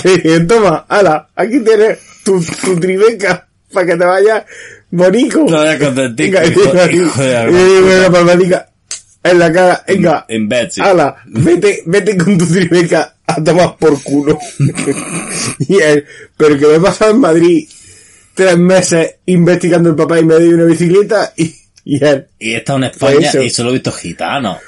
que 0.02 0.40
toma, 0.40 0.86
ala, 0.88 1.28
aquí 1.36 1.60
tienes 1.60 1.98
tu, 2.24 2.42
tu 2.42 2.80
Tribeca, 2.80 3.46
para 3.72 3.86
que 3.86 3.96
te 3.96 4.04
vayas 4.04 4.44
bonico. 4.90 5.46
Vayas 5.46 5.78
contentico, 5.78 6.40
la 6.40 7.48
una 7.48 8.10
palmadita 8.10 8.70
en 9.22 9.38
la 9.38 9.52
cara, 9.52 9.84
venga. 9.86 10.26
Ala, 10.78 11.16
vete, 11.26 11.82
vete 11.86 12.16
con 12.16 12.38
tu 12.38 12.46
tribeca 12.46 13.16
a 13.26 13.42
tomar 13.42 13.76
por 13.76 14.02
culo. 14.02 14.38
y 15.58 15.76
él, 15.76 16.04
pero 16.36 16.58
que 16.58 16.66
me 16.66 16.76
he 16.76 16.80
pasado 16.80 17.12
en 17.12 17.20
Madrid 17.20 17.68
tres 18.34 18.56
meses 18.56 19.16
investigando 19.26 19.90
el 19.90 19.96
papá 19.96 20.18
y 20.18 20.24
me 20.24 20.38
dio 20.38 20.54
una 20.54 20.64
bicicleta 20.64 21.32
y, 21.36 21.54
y 21.85 22.05
él, 22.05 22.26
Y 22.39 22.53
he 22.53 22.59
estado 22.59 22.78
en 22.78 22.85
España 22.85 23.28
Pues 23.33 23.45
y 23.45 23.51
solo 23.51 23.70
he 23.70 23.74
visto 23.74 23.93
gitanos. 23.93 24.59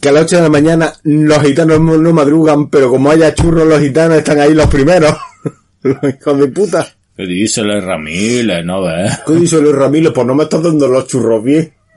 que 0.00 0.08
a 0.08 0.12
las 0.12 0.24
8 0.24 0.36
de 0.36 0.42
la 0.42 0.48
mañana 0.50 0.92
los 1.04 1.42
gitanos 1.42 1.80
no, 1.80 2.12
madrugan, 2.12 2.68
pero 2.68 2.90
como 2.90 3.10
haya 3.10 3.34
churros 3.34 3.66
los 3.66 3.80
gitanos 3.80 4.18
están 4.18 4.38
ahí 4.40 4.54
los 4.54 4.66
primeros. 4.68 5.14
los 5.82 5.96
hijos 6.04 6.38
de 6.40 6.48
puta. 6.48 6.86
Que 7.16 7.26
dice 7.26 7.62
el 7.62 7.82
Ramírez, 7.82 8.64
¿no 8.64 8.82
ves? 8.82 9.18
¿Qué 9.26 9.32
dice 9.34 9.60
Luis 9.60 9.74
Ramírez? 9.74 10.12
Pues 10.14 10.26
no 10.26 10.34
me 10.36 10.44
estás 10.44 10.62
dando 10.62 10.86
los 10.86 11.06
churros 11.08 11.42
bien. 11.42 11.72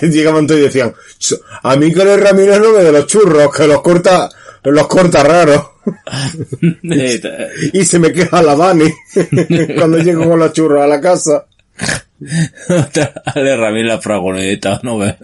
que 0.00 0.08
llegaban 0.08 0.46
todos 0.46 0.60
y 0.60 0.64
decían, 0.64 0.92
"Ch- 1.18 1.40
a 1.62 1.76
mí 1.76 1.92
que 1.92 2.04
Luis 2.04 2.20
Ramírez 2.20 2.60
no 2.60 2.72
me 2.72 2.82
de 2.82 2.92
los 2.92 3.06
churros, 3.06 3.54
que 3.54 3.66
los 3.66 3.80
corta, 3.82 4.28
los 4.64 4.86
corta 4.88 5.22
raros. 5.22 5.62
y 7.72 7.84
se 7.84 7.98
me 7.98 8.12
queja 8.12 8.42
la 8.42 8.56
Dani 8.56 8.86
cuando 9.76 9.98
llego 9.98 10.28
con 10.28 10.38
los 10.38 10.52
churros 10.52 10.82
a 10.82 10.86
la 10.86 11.00
casa. 11.00 11.46
Ale 13.34 13.56
Ramírez 13.56 13.88
la 13.88 14.00
fragoneta, 14.00 14.80
¿no 14.82 14.98
ves? 14.98 15.16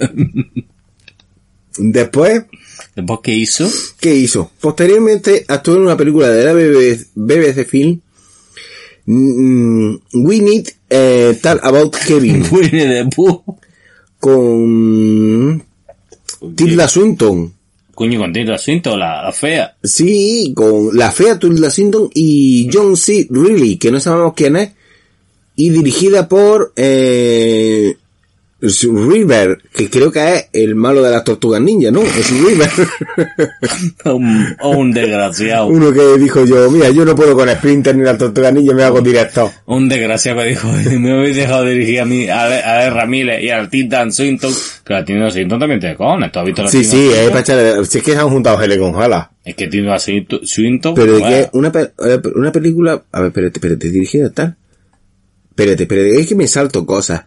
Después, 1.79 2.45
Después, 2.95 3.21
¿qué 3.23 3.35
hizo? 3.35 3.71
¿qué 4.01 4.15
hizo? 4.15 4.51
Posteriormente 4.61 5.45
actuó 5.49 5.77
en 5.77 5.83
una 5.83 5.97
película 5.97 6.29
de 6.29 6.45
la 6.45 6.53
BBC, 6.53 7.07
BBC 7.15 7.65
Film, 7.67 8.01
mm, 9.07 9.95
We 10.15 10.41
Need 10.41 10.69
eh, 10.91 11.39
Talk 11.41 11.65
About 11.65 11.97
Kevin, 11.97 12.45
Winnie 12.51 12.87
the 12.87 13.09
Pooh. 13.15 13.43
con 14.19 15.63
Tilda 16.57 16.89
Swinton. 16.89 17.55
Coño, 18.01 18.19
con 18.19 18.33
Tilda 18.33 18.57
Swinton, 18.57 18.99
la, 18.99 19.25
la 19.25 19.31
fea. 19.31 19.77
Sí, 19.85 20.55
con 20.57 20.97
la 20.97 21.13
fea 21.13 21.39
Tilda 21.39 21.69
Swinton 21.69 22.09
y 22.15 22.67
John 22.73 22.97
C. 22.97 23.27
Reilly, 23.29 23.77
que 23.77 23.91
no 23.91 24.01
sabemos 24.01 24.33
quién 24.35 24.57
es, 24.57 24.71
y 25.55 25.69
dirigida 25.69 26.27
por 26.27 26.73
eh, 26.77 27.99
River, 28.63 29.59
que 29.75 29.89
creo 29.89 30.13
que 30.13 30.35
es 30.35 30.49
el 30.53 30.75
malo 30.75 31.03
de 31.03 31.11
las 31.11 31.25
tortugas 31.25 31.61
ninja, 31.63 31.91
¿no? 31.91 32.03
Es 32.03 32.31
River. 32.31 32.69
Un, 34.05 34.57
un 34.63 34.93
desgraciado. 34.93 35.67
Uno 35.67 35.93
que 35.93 36.19
dijo 36.19 36.45
yo, 36.45 36.71
mira, 36.71 36.91
yo 36.91 37.05
no 37.05 37.15
puedo 37.15 37.35
con 37.35 37.49
Sprinter 37.49 37.97
ni 37.97 38.05
la 38.05 38.17
tortuga 38.19 38.51
ninja, 38.51 38.75
me 38.75 38.83
hago 38.83 39.01
directo. 39.01 39.51
Un 39.67 39.89
desgraciado 39.89 40.41
que 40.43 40.49
dijo, 40.49 40.69
me 40.99 41.13
habéis 41.13 41.37
dejado 41.37 41.65
dirigir 41.65 42.01
a 42.01 42.05
mí, 42.05 42.29
a 42.29 42.87
a 42.87 42.91
Ramírez 42.91 43.43
y 43.43 43.51
al 43.51 43.69
Tilda 43.71 44.11
Swinton, 44.11 44.53
que 44.85 44.93
la 44.95 45.05
Tilda 45.05 45.31
Swinton 45.31 45.59
también 45.59 45.81
tiene 45.81 45.97
cojones. 45.97 46.33
¿Tú 46.33 46.39
has 46.41 46.45
visto 46.47 46.63
la 46.63 46.71
Sí, 46.71 46.85
sí, 46.85 47.09
es 47.15 47.29
para 47.31 47.41
echarle- 47.43 47.85
si 47.85 47.99
es 47.99 48.05
que 48.05 48.13
se 48.13 48.19
han 48.19 48.29
juntado 48.31 48.61
Hele 48.63 48.79
con 48.79 48.93
Jala. 48.93 49.31
Es 49.45 49.55
que 49.55 49.69
Tilda 49.69 49.99
Swinton, 49.99 50.41
Swinton, 50.45 50.95
Pero 50.95 51.15
de 51.15 51.19
bueno, 51.21 51.37
que 51.51 51.59
una, 51.59 51.73
eh, 52.15 52.21
una 52.35 52.53
película, 52.53 53.03
a 53.11 53.21
ver, 53.21 53.29
espérate, 53.29 53.59
espérate, 53.59 53.91
dirigida 53.91 54.31
tal. 54.31 54.57
Espérate, 55.51 55.83
espérate, 55.85 56.21
es 56.21 56.27
que 56.27 56.35
me 56.35 56.47
salto 56.47 56.85
cosas. 56.87 57.25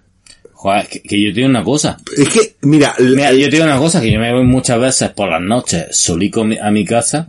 Joder, 0.64 0.88
que, 0.88 1.02
que 1.02 1.22
yo 1.22 1.34
tengo 1.34 1.50
una 1.50 1.62
cosa. 1.64 1.98
Es 2.18 2.30
que, 2.30 2.56
mira, 2.62 2.96
Mira, 2.98 3.34
yo 3.34 3.50
tengo 3.50 3.66
una 3.66 3.78
cosa 3.78 4.00
que 4.00 4.10
yo 4.10 4.18
me 4.18 4.32
voy 4.34 4.46
muchas 4.46 4.80
veces 4.80 5.10
por 5.10 5.30
las 5.30 5.42
noches 5.42 5.88
solico 5.92 6.42
a 6.62 6.72
mi- 6.72 6.86
casa 6.86 7.28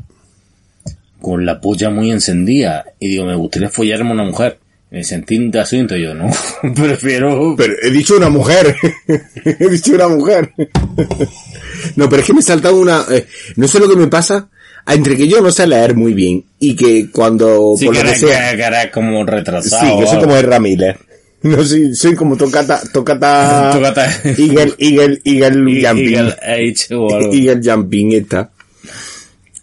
con 1.20 1.44
la 1.44 1.60
polla 1.60 1.90
muy 1.90 2.12
encendida 2.12 2.84
y 3.00 3.08
digo, 3.08 3.24
me 3.24 3.34
gustaría 3.34 3.70
follarme 3.70 4.12
una 4.12 4.22
mujer. 4.24 4.58
Me 4.92 5.02
sentí 5.02 5.36
un 5.36 5.56
asunto 5.56 5.96
yo, 5.96 6.14
no, 6.14 6.30
prefiero... 6.76 7.56
Pero 7.56 7.74
he 7.82 7.90
dicho 7.90 8.16
una 8.16 8.28
mujer. 8.28 8.76
he 9.44 9.68
dicho 9.68 9.94
una 9.94 10.06
mujer. 10.06 10.52
no, 11.96 12.08
pero 12.08 12.22
es 12.22 12.26
que 12.28 12.34
me 12.34 12.42
salta 12.42 12.70
una... 12.70 13.04
eh, 13.10 13.26
no 13.56 13.66
sé 13.66 13.80
lo 13.80 13.88
que 13.88 13.96
me 13.96 14.06
pasa. 14.06 14.48
Entre 14.86 15.16
que 15.16 15.26
yo 15.26 15.40
no 15.40 15.50
sé 15.50 15.66
leer 15.66 15.96
muy 15.96 16.12
bien 16.12 16.44
y 16.60 16.76
que 16.76 17.10
cuando... 17.10 17.74
Sí, 17.76 17.86
por 17.86 17.96
que 17.96 18.04
lo 18.04 18.10
que 18.10 18.16
sea... 18.16 18.50
que- 18.52 18.56
que 18.58 18.62
eres 18.62 18.90
como 18.92 19.24
retrasado. 19.26 19.84
Sí, 19.96 19.98
que 20.00 20.06
soy 20.06 20.20
como 20.20 20.36
el 20.36 20.44
Ramírez. 20.44 20.96
No, 21.48 21.62
soy, 21.62 21.94
soy 21.94 22.14
como 22.14 22.38
tocata... 22.38 22.80
Tocata... 22.90 23.70
Tocata. 23.74 24.06
Eagle, 24.24 24.74
Eagle, 24.78 25.20
Eagle 25.24 25.86
Jumping. 25.86 26.14
el 26.14 26.32
H 26.32 26.94
o 26.94 27.14
algo. 27.14 27.32
Eagle 27.34 27.60
Jumping 27.62 28.12
esta. 28.14 28.50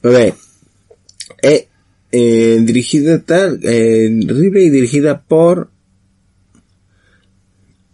A 0.03 0.07
ver. 0.07 0.35
Eh, 1.41 1.67
eh, 2.11 2.59
dirigida 2.61 3.19
tal... 3.19 3.59
Eh, 3.63 4.09
Ripley 4.27 4.69
dirigida 4.69 5.21
por... 5.21 5.71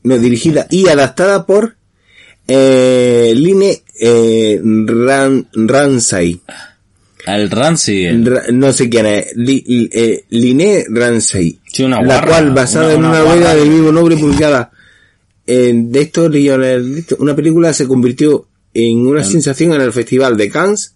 No, 0.03 0.17
dirigida 0.17 0.67
y 0.69 0.89
adaptada 0.89 1.45
por 1.45 1.77
eh, 2.47 3.33
Line 3.35 3.83
eh, 3.99 4.61
Ran, 4.61 5.47
Ransay. 5.53 6.41
El 7.27 7.49
Rancy. 7.51 8.05
el- 8.05 8.25
Ra- 8.25 8.43
no 8.51 8.71
sé 8.73 8.89
quién 8.89 9.05
es. 9.05 9.35
Li- 9.35 9.89
eh, 9.91 10.23
Line 10.29 10.85
Ransay. 10.89 11.59
Sí, 11.71 11.83
una 11.83 11.97
la 12.01 12.05
guarra, 12.05 12.27
cual, 12.27 12.53
basada 12.53 12.85
una- 12.85 12.93
en 12.93 12.99
una 13.05 13.19
novela 13.19 13.55
del 13.55 13.69
mismo 13.69 13.91
nombre 13.91 14.15
publicada 14.17 14.71
en 15.45 15.91
de 15.91 16.01
estos 16.01 16.29
una 17.19 17.35
película 17.35 17.71
se 17.73 17.87
convirtió 17.87 18.47
en 18.73 19.07
una 19.07 19.23
sensación 19.23 19.73
en 19.73 19.81
el 19.81 19.93
Festival 19.93 20.35
de 20.37 20.49
Cannes. 20.49 20.93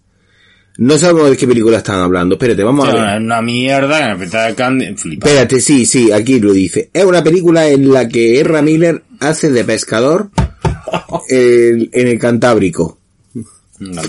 No 0.78 0.96
sabemos 0.96 1.28
de 1.30 1.36
qué 1.36 1.46
película 1.46 1.78
están 1.78 2.00
hablando. 2.00 2.36
Espérate, 2.36 2.62
vamos 2.62 2.88
a 2.88 2.92
ver. 2.92 3.00
una, 3.02 3.16
una 3.18 3.42
mierda 3.42 4.04
en 4.06 4.10
el 4.12 4.18
festival 4.18 4.48
de 4.50 4.54
Cannes, 4.54 5.00
flipa. 5.00 5.26
Espérate, 5.28 5.60
sí, 5.60 5.84
sí, 5.84 6.10
aquí 6.12 6.40
lo 6.40 6.52
dice. 6.52 6.88
Es 6.92 7.04
una 7.04 7.22
película 7.22 7.68
en 7.68 7.92
la 7.92 8.08
que 8.08 8.40
Erra 8.40 8.62
Miller 8.62 9.02
hace 9.20 9.50
de 9.50 9.64
pescador 9.64 10.30
en 11.28 12.08
el 12.08 12.18
Cantábrico. 12.18 12.98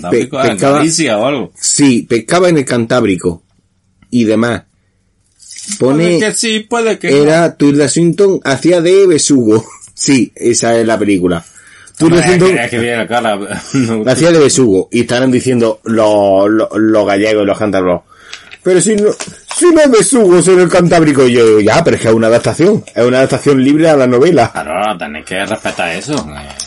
Pe- 0.10 0.22
en 0.22 0.30
pescaba- 0.30 0.78
Galicia 0.78 1.18
o 1.18 1.26
algo. 1.26 1.54
Sí, 1.60 2.04
pescaba 2.08 2.50
en 2.50 2.58
el 2.58 2.66
Cantábrico. 2.66 3.44
Y 4.10 4.24
demás. 4.26 4.64
Pone... 5.80 6.04
Puede 6.04 6.20
que 6.20 6.34
sí, 6.34 6.60
puede 6.62 7.00
que 7.00 7.10
no. 7.10 7.18
Era 7.18 7.56
Tilda 7.56 7.88
Swinton 7.88 8.40
hacía 8.44 8.82
de 8.82 9.08
besugo. 9.08 9.64
Sí, 9.96 10.34
esa 10.36 10.76
es 10.78 10.86
la 10.86 10.98
película. 11.00 11.46
Tilda 11.98 12.26
Swinton 12.26 12.56
la 12.56 13.36
no. 13.74 14.12
hacía 14.12 14.32
de 14.32 14.40
besugo. 14.40 14.90
Y 14.92 15.02
estarán 15.02 15.32
diciendo 15.32 15.80
los, 15.86 16.50
los, 16.50 16.68
los 16.74 17.08
gallegos 17.08 17.44
y 17.44 17.46
los 17.46 17.58
cántabros. 17.58 18.02
Pero 18.64 18.82
si 18.82 18.96
no, 18.96 19.12
si 19.56 19.68
no 19.72 19.80
es 19.82 19.92
besugo, 19.92 20.42
son 20.42 20.60
el 20.60 20.68
cantábrico. 20.68 21.26
Y 21.28 21.34
yo 21.34 21.46
digo, 21.46 21.60
ya, 21.62 21.84
pero 21.84 21.96
es 21.96 22.02
que 22.02 22.08
es 22.10 22.14
una 22.14 22.28
adaptación. 22.28 22.84
Es 22.94 23.06
una 23.06 23.18
adaptación 23.20 23.64
libre 23.64 23.88
a 23.88 23.96
la 23.96 24.08
novela. 24.08 24.52
Claro, 24.52 24.98
tenéis 24.98 25.26
que 25.26 25.46
respetar 25.46 25.96
eso. 25.96 26.16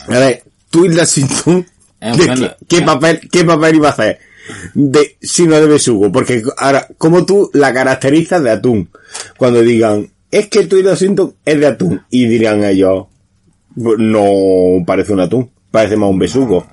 A 0.07 0.17
ver, 0.19 0.43
Tilda 0.71 1.05
Swinton, 1.05 1.35
Es 1.37 1.45
¿de 1.45 1.51
bueno. 1.51 1.65
Qué, 2.17 2.25
qué 2.67 2.81
papel, 2.85 3.19
qué 3.31 3.43
papel 3.43 3.75
iba 3.75 3.87
a 3.89 3.91
hacer? 3.91 4.19
De, 4.73 5.17
si 5.21 5.45
no 5.47 5.59
de 5.59 5.67
besugo. 5.67 6.11
Porque 6.11 6.41
ahora, 6.57 6.87
como 6.97 7.25
tú 7.25 7.49
la 7.53 7.73
caracterizas 7.73 8.41
de 8.43 8.51
atún? 8.51 8.89
Cuando 9.37 9.61
digan, 9.61 10.09
es 10.31 10.47
que 10.47 10.65
Tilda 10.65 10.95
Swinton 10.95 11.33
es 11.45 11.59
de 11.59 11.67
atún. 11.67 12.01
Y 12.09 12.27
dirán 12.27 12.63
ellos, 12.63 13.05
"Pues 13.75 13.97
no 13.99 14.83
parece 14.85 15.13
un 15.13 15.19
atún. 15.21 15.49
parece 15.69 15.97
más 15.97 16.09
un 16.09 16.17
besugo. 16.17 16.65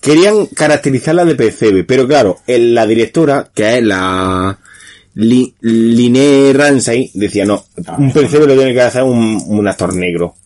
Querían 0.00 0.46
caracterizarla 0.46 1.24
de 1.24 1.34
percebe, 1.34 1.82
pero 1.84 2.06
claro, 2.06 2.38
el- 2.46 2.74
la 2.74 2.86
directora, 2.86 3.50
que 3.52 3.78
es 3.78 3.82
la 3.84 4.56
Li, 5.14 5.52
Liné 5.60 6.52
Ramsay, 6.54 7.10
decía 7.14 7.44
no, 7.44 7.64
un 7.98 8.12
percebe 8.12 8.46
lo 8.46 8.54
tiene 8.54 8.72
que 8.72 8.80
hacer 8.82 9.02
un, 9.02 9.42
un 9.46 9.66
actor 9.68 9.94
negro. 9.94 10.36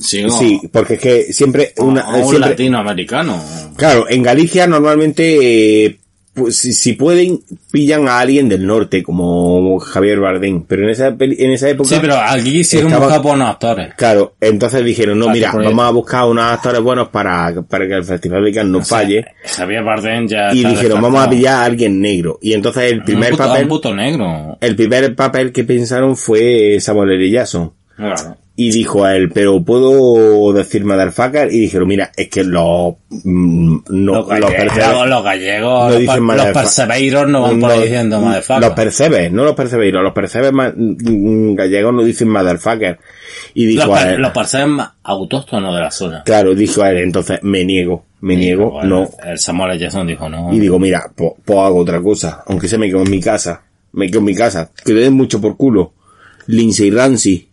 Sí, 0.00 0.22
no. 0.22 0.30
Sí, 0.30 0.60
porque 0.72 0.94
es 0.94 1.00
que 1.00 1.32
siempre 1.32 1.72
una, 1.78 2.02
a 2.02 2.16
un 2.16 2.28
siempre, 2.28 2.50
latinoamericano. 2.50 3.42
Claro, 3.76 4.06
en 4.08 4.22
Galicia 4.22 4.66
normalmente, 4.66 5.84
eh, 5.86 5.98
pues, 6.34 6.56
si, 6.56 6.72
si 6.72 6.92
pueden, 6.92 7.40
pillan 7.72 8.06
a 8.06 8.20
alguien 8.20 8.48
del 8.48 8.64
norte, 8.64 9.02
como 9.02 9.78
Javier 9.80 10.20
Bardem. 10.20 10.62
Pero 10.68 10.84
en 10.84 10.90
esa, 10.90 11.16
peli- 11.16 11.36
en 11.40 11.50
esa 11.50 11.68
época... 11.68 11.88
Sí, 11.88 11.96
pero 12.00 12.14
aquí 12.16 12.52
quisieron 12.52 12.88
Estaba- 12.92 13.06
buscar 13.06 13.22
buenos 13.22 13.48
actores. 13.50 13.94
Claro, 13.96 14.34
entonces 14.40 14.84
dijeron, 14.84 15.18
no, 15.18 15.28
mira, 15.30 15.50
vamos 15.52 15.84
a 15.84 15.90
buscar 15.90 16.24
unos 16.26 16.44
actores 16.44 16.80
buenos 16.80 17.08
para, 17.08 17.60
para 17.62 17.88
que 17.88 17.94
el 17.94 18.04
Festival 18.04 18.44
de 18.44 18.52
Cannes 18.52 18.70
no 18.72 18.84
falle. 18.84 19.24
Javier 19.44 19.82
Bardem 19.82 20.28
ya 20.28 20.52
Y 20.54 20.62
dijeron, 20.64 21.02
vamos 21.02 21.24
a 21.26 21.28
pillar 21.30 21.54
a 21.56 21.64
alguien 21.64 22.00
negro. 22.00 22.38
Y 22.40 22.52
entonces 22.52 22.92
el 22.92 23.02
primer 23.02 23.30
puto, 23.32 23.42
papel, 23.44 23.62
un 23.64 23.68
puto 23.68 23.94
negro. 23.94 24.58
el 24.60 24.76
primer 24.76 25.14
papel 25.16 25.50
que 25.50 25.64
pensaron 25.64 26.16
fue 26.16 26.78
Samuel 26.80 27.10
L. 27.12 27.30
Jackson. 27.30 27.72
Claro. 27.96 28.36
Y 28.60 28.72
dijo 28.72 29.04
a 29.04 29.14
él, 29.14 29.30
pero 29.32 29.62
puedo 29.62 30.52
decir 30.52 30.84
Motherfucker. 30.84 31.52
Y 31.52 31.60
dijeron, 31.60 31.86
mira, 31.86 32.10
es 32.16 32.28
que 32.28 32.42
los, 32.42 32.94
mm, 33.08 33.76
no, 33.88 34.12
los, 34.14 34.16
los 34.16 34.28
gallegos, 34.28 34.52
percebes- 34.52 35.06
los 35.06 35.22
gallegos, 35.24 35.84
no 35.84 35.88
los, 35.90 35.98
dicen 36.00 36.26
los 36.26 36.46
perseveiros 36.48 37.28
no 37.28 37.42
van 37.42 37.60
por 37.60 37.70
ahí 37.70 37.82
diciendo 37.82 38.16
Los 38.16 38.24
motherfucker. 38.26 38.74
percebes, 38.74 39.30
no 39.32 39.44
los 39.44 39.54
percebeiros, 39.54 40.02
los 40.02 40.12
percebes 40.12 40.52
mm, 40.52 41.54
gallegos 41.54 41.94
no 41.94 42.02
dicen 42.02 42.28
motherfucker. 42.30 42.98
Y 43.54 43.66
dijo 43.66 43.86
Los, 43.86 43.96
a 43.96 44.10
él, 44.14 44.20
los 44.20 44.32
percebes 44.32 44.86
autóctonos 45.04 45.72
de 45.76 45.80
la 45.80 45.90
zona. 45.92 46.22
claro, 46.24 46.52
dijo 46.56 46.82
a 46.82 46.90
él, 46.90 46.96
entonces 46.98 47.38
me 47.42 47.64
niego, 47.64 48.06
me 48.22 48.34
niego, 48.34 48.82
no. 48.82 49.08
El 49.24 49.38
Samuel 49.38 49.70
L. 49.70 49.78
Jackson 49.78 50.04
dijo 50.04 50.28
no. 50.28 50.52
Y 50.52 50.58
digo, 50.58 50.80
mira, 50.80 51.08
pues 51.14 51.30
hago 51.46 51.78
otra 51.78 52.02
cosa, 52.02 52.42
aunque 52.48 52.66
se 52.66 52.76
me 52.76 52.88
quedo 52.88 53.02
en 53.04 53.10
mi 53.12 53.20
casa, 53.20 53.62
me 53.92 54.08
quedo 54.08 54.18
en 54.18 54.24
mi 54.24 54.34
casa, 54.34 54.72
que 54.84 54.92
le 54.94 55.02
den 55.02 55.12
mucho 55.14 55.40
por 55.40 55.56
culo. 55.56 55.92
Lindsay 56.48 56.90
Ramsey. 56.90 57.47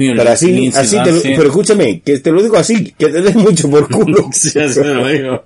Mira, 0.00 0.14
Pero 0.16 0.30
así, 0.30 0.70
así 0.74 0.96
te 1.02 1.12
lo, 1.12 1.20
pero 1.22 1.42
escúchame, 1.48 2.00
que 2.00 2.18
te 2.20 2.32
lo 2.32 2.42
digo 2.42 2.56
así, 2.56 2.94
que 2.96 3.08
te 3.08 3.20
den 3.20 3.36
mucho 3.36 3.68
por 3.70 3.86
culo. 3.86 4.30
Sí, 4.32 4.58
así 4.58 4.80
lo 4.82 5.06
digo. 5.06 5.44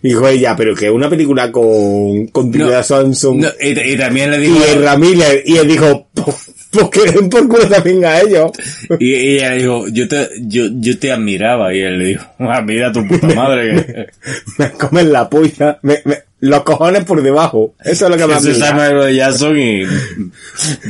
Dijo 0.00 0.28
ella, 0.28 0.54
pero 0.54 0.76
que 0.76 0.88
una 0.88 1.10
película 1.10 1.50
con, 1.50 2.28
con 2.28 2.52
Tilda 2.52 2.84
No, 2.88 3.34
No, 3.34 3.48
y, 3.60 3.92
y 3.94 3.96
también 3.96 4.30
le 4.30 4.36
y 4.36 4.40
dijo, 4.42 4.64
Ezra 4.64 4.96
Miller, 4.96 5.42
y 5.44 5.56
él 5.56 5.66
dijo, 5.66 6.06
pues 6.14 6.54
pues 6.70 6.88
que 6.90 7.10
den 7.10 7.28
por 7.28 7.48
culo 7.48 7.66
también 7.66 8.04
a 8.04 8.20
ellos. 8.20 8.52
y, 9.00 9.12
y 9.12 9.34
ella 9.36 9.50
le 9.50 9.56
dijo, 9.58 9.88
yo 9.88 10.06
te, 10.06 10.28
yo, 10.42 10.66
yo 10.74 10.98
te 11.00 11.10
admiraba, 11.10 11.74
y 11.74 11.80
él 11.80 11.98
le 11.98 12.04
dijo, 12.10 12.24
admira 12.38 12.90
a 12.90 12.92
tu 12.92 13.04
puta 13.08 13.26
madre 13.34 13.84
que, 13.84 14.06
me 14.58 14.70
comen 14.70 15.10
la 15.12 15.28
polla, 15.28 15.80
me, 15.82 16.00
me- 16.04 16.27
los 16.40 16.62
cojones 16.62 17.04
por 17.04 17.22
debajo. 17.22 17.74
Eso 17.84 18.04
es 18.06 18.10
lo 18.12 18.16
que 18.16 18.26
me 18.26 18.34
Eso 18.34 18.50
es 18.50 18.62
admira. 18.62 18.68
Samuel 18.68 19.02
L. 19.08 19.16
Jackson 19.16 19.58
y 19.58 19.82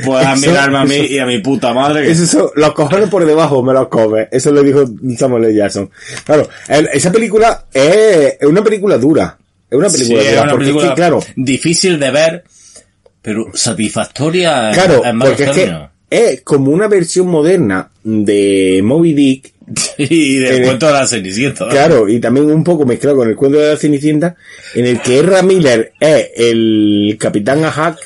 puedes 0.04 0.26
Eso- 0.26 0.30
admirarme 0.30 0.78
a 0.78 0.84
mí 0.84 0.94
eso- 0.94 1.12
y 1.12 1.18
a 1.18 1.26
mi 1.26 1.38
puta 1.38 1.72
madre 1.72 2.02
que, 2.04 2.10
Eso, 2.10 2.24
eso, 2.24 2.52
los 2.56 2.72
cojones 2.74 3.08
por 3.08 3.24
debajo 3.24 3.62
me 3.62 3.72
los 3.72 3.88
come. 3.88 4.28
Eso 4.30 4.52
lo 4.52 4.62
dijo 4.62 4.84
Samuel 5.16 5.44
L. 5.44 5.54
Jackson. 5.54 5.90
Claro, 6.24 6.48
el- 6.68 6.88
esa 6.92 7.10
película 7.12 7.64
es, 7.72 8.36
es 8.40 8.46
una 8.46 8.62
película 8.62 8.98
dura. 8.98 9.38
Es 9.70 9.78
una 9.78 9.88
película 9.88 10.20
dura. 10.22 10.42
una 10.42 10.50
porque 10.50 10.64
película 10.64 10.84
es 10.84 10.90
que, 10.90 10.96
claro, 10.96 11.20
difícil 11.36 11.98
de 11.98 12.10
ver, 12.10 12.44
pero 13.22 13.46
satisfactoria 13.54 14.70
claro, 14.72 15.04
en 15.04 15.18
porque 15.18 15.44
es 15.44 15.50
que 15.50 15.76
es 16.10 16.40
como 16.42 16.70
una 16.70 16.88
versión 16.88 17.26
moderna 17.28 17.90
de 18.02 18.80
Moby 18.84 19.12
Dick. 19.14 19.52
Y 19.98 20.38
del 20.38 20.52
en 20.54 20.58
el- 20.60 20.64
cuento 20.64 20.86
de 20.86 20.92
la 20.92 21.06
Cenicienta. 21.06 21.64
¿no? 21.66 21.70
Claro, 21.70 22.08
y 22.08 22.20
también 22.20 22.46
un 22.50 22.64
poco 22.64 22.84
mezclado 22.86 23.16
con 23.18 23.28
el 23.28 23.36
cuento 23.36 23.58
de 23.58 23.70
la 23.72 23.76
Cenicienta, 23.76 24.34
en 24.74 24.86
el 24.86 25.00
que 25.00 25.20
Ezra 25.20 25.42
Miller 25.42 25.92
es 26.00 26.28
el 26.36 27.16
capitán 27.20 27.64
Ahak 27.64 27.98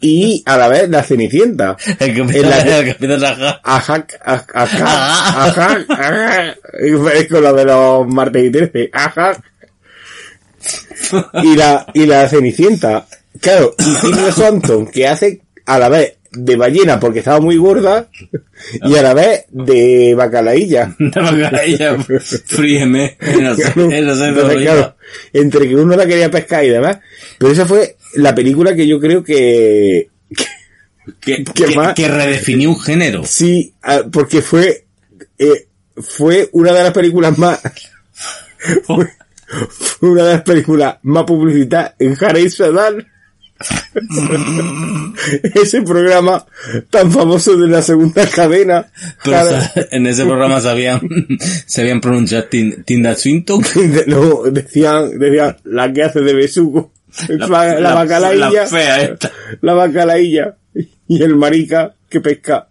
y 0.00 0.42
a 0.46 0.56
la 0.56 0.68
vez 0.68 0.88
la 0.88 1.02
Cenicienta. 1.02 1.76
El 1.98 2.16
capitán, 2.16 2.48
la- 2.50 2.78
el 2.78 2.92
capitán. 2.94 3.24
Ajak, 3.64 4.20
aj- 4.24 4.44
ajak, 4.54 4.80
ajak, 4.82 5.90
ajak. 5.90 6.58
Es 7.14 7.28
con 7.28 7.42
lo 7.42 7.52
de 7.52 7.64
los 7.64 8.06
martes 8.06 8.44
y 8.44 8.50
trece. 8.52 8.90
Ajak. 8.92 9.42
Y 11.42 11.56
la, 11.56 11.86
y 11.92 12.06
la 12.06 12.28
Cenicienta. 12.28 13.06
Claro, 13.40 13.74
y 13.78 14.00
Tilda 14.00 14.30
Swanton, 14.32 14.86
que 14.86 15.08
hace 15.08 15.40
a 15.66 15.78
la 15.78 15.88
vez 15.88 16.14
de 16.36 16.56
ballena 16.56 16.98
porque 17.00 17.20
estaba 17.20 17.40
muy 17.40 17.56
gorda 17.56 18.08
y 18.82 18.96
a 18.96 19.02
la 19.02 19.14
vez 19.14 19.44
de 19.50 20.14
bacalailla. 20.16 20.94
De 20.98 21.20
bacalailla, 21.20 21.96
fríeme. 22.46 23.16
Claro, 23.18 23.56
entonces, 23.90 24.56
claro, 24.62 24.96
entre 25.32 25.68
que 25.68 25.76
uno 25.76 25.96
la 25.96 26.06
quería 26.06 26.30
pescar 26.30 26.64
y 26.64 26.70
demás. 26.70 26.98
Pero 27.38 27.52
esa 27.52 27.66
fue 27.66 27.96
la 28.14 28.34
película 28.34 28.74
que 28.74 28.86
yo 28.86 28.98
creo 29.00 29.22
que, 29.22 30.08
que, 31.20 31.44
¿Qué 31.54 31.66
que- 31.66 31.76
más? 31.76 31.94
que 31.94 32.08
redefinió 32.08 32.70
un 32.70 32.80
género. 32.80 33.22
Sí, 33.24 33.74
porque 34.12 34.42
fue, 34.42 34.86
eh, 35.38 35.66
fue 35.96 36.48
una 36.52 36.72
de 36.72 36.82
las 36.82 36.92
películas 36.92 37.36
más, 37.38 37.60
fue, 38.84 39.08
fue 39.68 40.10
una 40.10 40.24
de 40.24 40.32
las 40.34 40.42
películas 40.42 40.96
más 41.02 41.24
publicitadas 41.24 41.94
en 41.98 42.16
Harry 42.20 42.48
Sadal. 42.50 43.06
Ese 45.54 45.82
programa 45.82 46.44
tan 46.90 47.10
famoso 47.10 47.56
de 47.56 47.68
la 47.68 47.82
segunda 47.82 48.26
cadena. 48.28 48.86
Pero, 49.22 49.58
en 49.90 50.06
ese 50.06 50.24
programa 50.24 50.60
sabían, 50.60 51.00
sabían 51.66 52.00
pronunciar 52.00 52.48
Tin- 52.50 52.84
Tinda 52.84 53.14
Swinton. 53.14 53.62
no, 54.06 54.42
decían, 54.44 55.18
decían, 55.18 55.56
la 55.64 55.92
que 55.92 56.02
hace 56.02 56.20
de 56.20 56.34
besugo. 56.34 56.92
La, 57.28 57.78
la, 57.78 57.94
bacalailla. 57.94 58.50
La 58.50 58.66
fea 58.66 59.02
esta. 59.02 59.30
la 59.60 59.74
bacalailla. 59.74 60.56
Y 61.06 61.22
el 61.22 61.36
marica 61.36 61.94
que 62.08 62.20
pesca. 62.20 62.68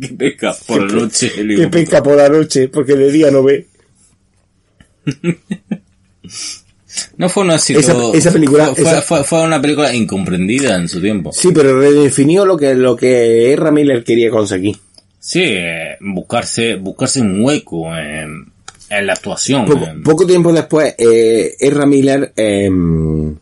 Que 0.00 0.08
pesca 0.08 0.56
por 0.66 0.90
la 0.90 1.00
noche. 1.00 1.30
que 1.32 1.68
pesca 1.68 2.02
por 2.02 2.16
la 2.16 2.28
noche, 2.30 2.68
porque 2.68 2.94
de 2.94 3.12
día 3.12 3.30
no 3.30 3.42
ve. 3.42 3.66
No 7.16 7.28
fue 7.28 7.44
un 7.44 7.50
éxito. 7.52 7.80
Esa- 7.80 8.10
esa 8.12 8.30
película- 8.32 8.66
Fue, 8.66 8.74
fue- 8.76 8.84
esa- 8.92 9.02
fue- 9.02 9.24
fue 9.24 9.42
una 9.42 9.60
película 9.60 9.94
incomprendida 9.94 10.76
en 10.76 10.88
su 10.88 11.00
tiempo. 11.00 11.32
Sí, 11.32 11.50
pero 11.54 11.78
redefinió 11.78 12.44
lo 12.44 12.56
que, 12.56 12.74
lo 12.74 12.96
que 12.96 13.52
Ezra 13.52 13.70
Miller 13.70 14.04
quería 14.04 14.30
conseguir. 14.30 14.76
Sí, 15.18 15.44
buscarse, 16.00 16.76
buscarse 16.76 17.20
un 17.20 17.44
hueco 17.44 17.96
en, 17.96 18.46
en 18.90 19.06
la 19.06 19.12
actuación. 19.12 19.64
Poco, 20.02 20.26
tiempo 20.26 20.52
después, 20.52 20.94
eh, 20.98 21.54
Miller 21.86 22.32
em, 22.36 23.36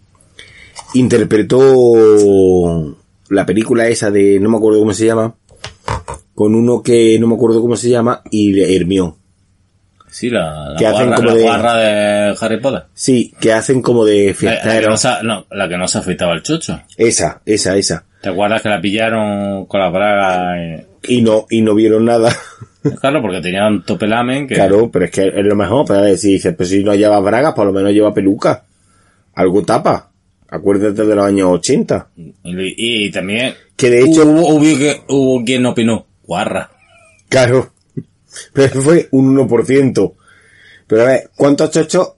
interpretó 0.94 2.96
la 3.28 3.46
película 3.46 3.88
esa 3.88 4.10
de, 4.10 4.38
no 4.40 4.50
me 4.50 4.56
acuerdo 4.56 4.80
cómo 4.80 4.92
se 4.92 5.06
llama, 5.06 5.34
con 6.34 6.54
uno 6.54 6.82
que 6.82 7.18
no 7.18 7.26
me 7.28 7.34
acuerdo 7.34 7.60
cómo 7.60 7.76
se 7.76 7.90
llama, 7.90 8.22
y 8.30 8.52
le 8.52 8.74
Hermione. 8.76 9.14
Sí, 10.10 10.30
la, 10.30 10.70
la, 10.70 10.76
que 10.78 10.86
hacen 10.86 11.06
guarra, 11.06 11.16
como 11.16 11.28
la 11.28 11.34
de- 11.34 11.42
guarra 11.42 11.76
de 11.76 12.36
Harry 12.40 12.60
Potter. 12.60 12.82
Sí, 12.94 13.34
que 13.40 13.52
hacen 13.52 13.80
como 13.82 14.04
de 14.04 14.34
La, 14.40 14.50
la 14.64 14.80
que 14.80 14.86
no 15.24 15.46
la 15.50 15.68
que 15.68 15.76
no 15.78 15.88
se 15.88 15.98
afeitaba 15.98 16.32
el 16.34 16.42
chocho. 16.42 16.80
Esa, 16.96 17.40
esa, 17.46 17.76
esa. 17.76 18.04
¿Te 18.22 18.28
acuerdas 18.28 18.60
que 18.62 18.68
la 18.68 18.80
pillaron 18.80 19.66
con 19.66 19.80
la 19.80 19.88
braga? 19.88 20.56
y- 20.62 21.14
Y 21.16 21.22
no, 21.22 21.46
y 21.48 21.62
no 21.62 21.74
vieron 21.74 22.04
nada. 22.04 22.30
Claro, 23.02 23.20
porque 23.20 23.42
tenía 23.42 23.66
un 23.68 23.82
topelamen 23.84 24.48
que... 24.48 24.54
Claro, 24.54 24.90
pero 24.90 25.04
es 25.04 25.10
que 25.10 25.26
es 25.28 25.44
lo 25.44 25.54
mejor, 25.54 25.84
pero 25.86 26.16
si 26.16 26.32
dices, 26.32 26.54
pues 26.56 26.70
si 26.70 26.82
no 26.82 26.94
lleva 26.94 27.20
bragas, 27.20 27.52
por 27.52 27.66
lo 27.66 27.74
menos 27.74 27.92
lleva 27.92 28.14
peluca. 28.14 28.64
Algo 29.34 29.62
tapa. 29.62 30.10
Acuérdate 30.48 31.04
de 31.04 31.14
los 31.14 31.26
años 31.26 31.48
80. 31.50 32.08
Y, 32.16 33.04
y 33.06 33.10
también... 33.10 33.52
Que 33.76 33.90
de 33.90 34.00
hecho, 34.04 34.24
Hubo, 34.24 34.54
hubo, 34.54 34.60
que- 34.78 34.98
hubo 35.08 35.44
quien 35.44 35.66
opinó. 35.66 36.06
Guarra. 36.24 36.70
claro, 37.28 37.70
pero 38.52 38.80
fue 38.82 39.08
un 39.12 39.36
1%. 39.36 40.14
Pero 40.86 41.02
a 41.02 41.06
ver, 41.06 41.30
¿cuántos 41.36 41.70
chochos 41.70 42.12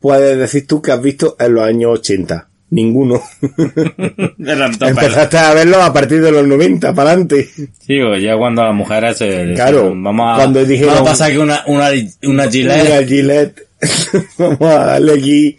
puedes 0.00 0.38
decir 0.38 0.66
tú 0.66 0.80
que 0.82 0.92
has 0.92 1.00
visto 1.02 1.36
en 1.38 1.54
los 1.54 1.64
años 1.64 1.90
80? 2.00 2.48
Ninguno. 2.70 3.20
Empezaste 4.38 5.38
a 5.38 5.54
verlo 5.54 5.82
a 5.82 5.92
partir 5.92 6.20
de 6.22 6.30
los 6.30 6.46
90, 6.46 6.94
para 6.94 7.10
adelante. 7.10 7.48
Sí, 7.54 7.98
pues 8.00 8.22
ya 8.22 8.36
cuando 8.36 8.62
las 8.62 8.74
mujeres 8.74 9.16
se... 9.18 9.52
Claro, 9.54 9.88
se- 9.88 9.94
vamos 9.96 10.32
a, 10.32 10.36
cuando 10.36 10.64
dijeron- 10.64 10.94
vamos 10.94 11.08
a 11.08 11.12
pasar 11.12 11.28
aquí 11.30 11.38
una, 11.38 11.62
una, 11.66 11.90
una 12.24 12.48
gilet. 12.50 12.82
Mira, 12.84 13.02
Gillette. 13.04 13.66
Vamos 14.38 14.60
a 14.62 14.84
darle 14.86 15.12
aquí. 15.14 15.56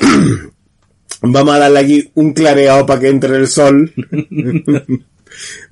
Vamos 1.22 1.54
a 1.54 1.58
darle 1.58 1.78
aquí 1.80 2.10
un 2.14 2.32
clareado 2.32 2.86
para 2.86 3.00
que 3.00 3.08
entre 3.08 3.36
el 3.36 3.46
sol. 3.48 3.92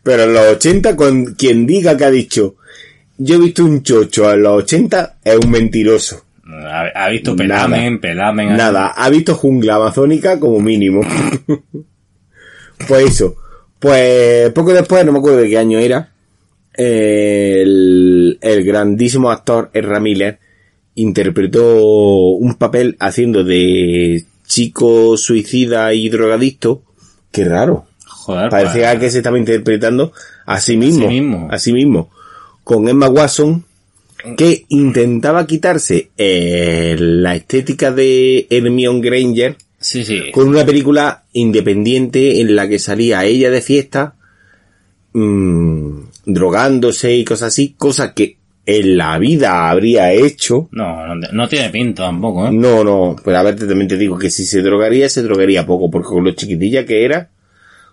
Pero 0.02 0.22
en 0.24 0.34
los 0.34 0.46
80, 0.56 0.94
con 0.96 1.34
quien 1.34 1.66
diga 1.66 1.96
que 1.96 2.04
ha 2.04 2.10
dicho, 2.10 2.56
yo 3.18 3.34
he 3.34 3.38
visto 3.38 3.64
un 3.64 3.82
chocho 3.82 4.32
en 4.32 4.42
los 4.42 4.62
80, 4.62 5.18
es 5.24 5.36
un 5.36 5.50
mentiroso. 5.50 6.24
Ha, 6.46 6.86
ha 6.94 7.08
visto 7.10 7.36
pelamen, 7.36 8.00
pelamen. 8.00 8.56
Nada, 8.56 8.88
ha 8.88 9.10
visto 9.10 9.34
jungla 9.34 9.74
amazónica 9.74 10.40
como 10.40 10.60
mínimo. 10.60 11.02
pues 12.88 13.04
eso. 13.04 13.36
Pues 13.78 14.50
poco 14.52 14.72
después, 14.72 15.04
no 15.04 15.12
me 15.12 15.18
acuerdo 15.18 15.38
de 15.38 15.48
qué 15.48 15.58
año 15.58 15.78
era, 15.78 16.10
el, 16.72 18.38
el 18.40 18.64
grandísimo 18.64 19.30
actor 19.30 19.70
Ezra 19.72 20.00
Miller 20.00 20.38
interpretó 20.94 22.30
un 22.30 22.54
papel 22.54 22.96
haciendo 22.98 23.44
de 23.44 24.24
chico 24.46 25.16
suicida 25.16 25.92
y 25.92 26.08
drogadicto. 26.08 26.82
Qué 27.30 27.44
raro. 27.44 27.86
Joder, 28.06 28.48
Parecía 28.48 28.90
pues, 28.90 29.00
que 29.00 29.10
se 29.10 29.18
estaba 29.18 29.38
interpretando 29.38 30.12
a 30.46 30.60
sí 30.60 30.76
mismo. 30.76 31.08
mismo. 31.08 31.48
A 31.50 31.58
sí 31.58 31.72
mismo. 31.72 32.10
Con 32.68 32.86
Emma 32.86 33.08
Watson, 33.08 33.64
que 34.36 34.66
intentaba 34.68 35.46
quitarse 35.46 36.10
eh, 36.18 36.96
la 36.98 37.34
estética 37.34 37.92
de 37.92 38.46
Hermione 38.50 39.00
Granger 39.00 39.56
Sí, 39.80 40.04
sí. 40.04 40.30
con 40.34 40.48
una 40.48 40.66
película 40.66 41.24
independiente 41.32 42.42
en 42.42 42.54
la 42.54 42.68
que 42.68 42.78
salía 42.78 43.24
ella 43.24 43.48
de 43.50 43.62
fiesta, 43.62 44.16
mm, 45.14 46.00
drogándose 46.26 47.16
y 47.16 47.24
cosas 47.24 47.48
así, 47.54 47.74
cosas 47.78 48.12
que 48.12 48.36
en 48.66 48.98
la 48.98 49.18
vida 49.18 49.70
habría 49.70 50.12
hecho. 50.12 50.68
No, 50.72 51.06
no, 51.14 51.26
no 51.32 51.48
tiene 51.48 51.70
pinta 51.70 52.02
tampoco, 52.04 52.48
¿eh? 52.48 52.52
No, 52.52 52.84
no, 52.84 53.16
pero 53.24 53.38
a 53.38 53.42
ver, 53.44 53.56
también 53.56 53.88
te 53.88 53.96
digo 53.96 54.18
que 54.18 54.28
si 54.28 54.44
se 54.44 54.60
drogaría, 54.60 55.08
se 55.08 55.22
drogaría 55.22 55.64
poco, 55.64 55.90
porque 55.90 56.08
con 56.08 56.22
lo 56.22 56.32
chiquitilla 56.32 56.84
que 56.84 57.02
era, 57.06 57.30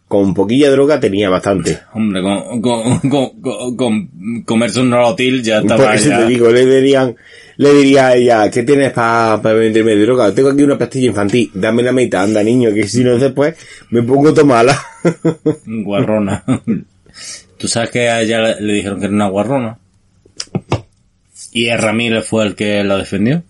con 0.08 0.34
poquilla 0.34 0.70
droga 0.70 1.00
tenía 1.00 1.30
bastante. 1.30 1.80
Hombre, 1.94 2.22
con, 2.22 2.62
con, 2.62 3.00
con, 3.10 3.42
con- 3.42 3.76
con 3.76 4.44
comerse 4.44 4.82
un 4.82 4.90
nolotil 4.92 5.42
ya 5.44 5.62
Por 5.62 5.72
estaba 5.72 5.96
eso 5.96 6.10
ya... 6.10 6.20
te 6.20 6.26
digo, 6.28 6.50
le 6.52 6.66
dirían, 6.66 7.16
le 7.58 7.74
diría 7.74 8.08
a 8.08 8.16
ella, 8.16 8.52
¿qué 8.52 8.64
tienes 8.64 8.92
para 8.94 9.38
venderme 9.38 9.96
droga? 9.96 10.34
Tengo 10.34 10.50
aquí 10.50 10.64
una 10.64 10.78
pastilla 10.78 11.08
infantil, 11.08 11.50
dame 11.54 11.82
la 11.84 11.92
mitad, 11.92 12.24
anda 12.24 12.44
niño, 12.44 12.74
que 12.74 12.88
si 12.88 13.04
no 13.04 13.18
después 13.18 13.56
me 13.90 14.04
pongo 14.04 14.34
tomala. 14.34 14.80
Guarrona. 15.66 16.44
¿Tú 17.58 17.68
sabes 17.68 17.90
que 17.90 18.10
a 18.10 18.22
ella 18.22 18.42
le, 18.42 18.62
le 18.62 18.74
dijeron 18.74 19.00
que 19.00 19.06
era 19.06 19.14
una 19.16 19.30
guarrona? 19.30 19.80
¿Y 21.52 21.68
el 21.68 21.78
Ramírez 21.80 22.26
fue 22.28 22.46
el 22.46 22.56
que 22.56 22.84
la 22.84 22.98
defendió? 22.98 23.44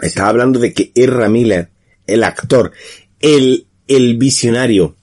Estaba 0.00 0.30
hablando 0.30 0.58
de 0.58 0.72
que 0.72 0.90
Erra 0.94 1.28
Miller, 1.28 1.68
el 2.06 2.24
actor, 2.24 2.72
el, 3.20 3.66
el 3.88 4.16
visionario, 4.16 4.96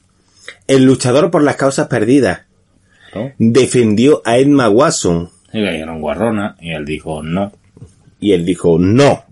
el 0.68 0.84
luchador 0.84 1.32
por 1.32 1.44
las 1.44 1.56
causas 1.56 1.88
perdidas, 1.88 2.42
¿No? 3.14 3.32
defendió 3.38 4.22
a 4.26 4.38
Emma 4.38 4.70
Watson 4.70 5.30
Y 5.54 5.60
le 5.60 5.72
dijeron 5.74 6.02
guarrona 6.02 6.56
y 6.60 6.72
él 6.72 6.86
dijo 6.86 7.22
no. 7.24 7.52
y 8.20 8.34
él 8.34 8.46
dijo 8.46 8.78
no. 8.80 9.24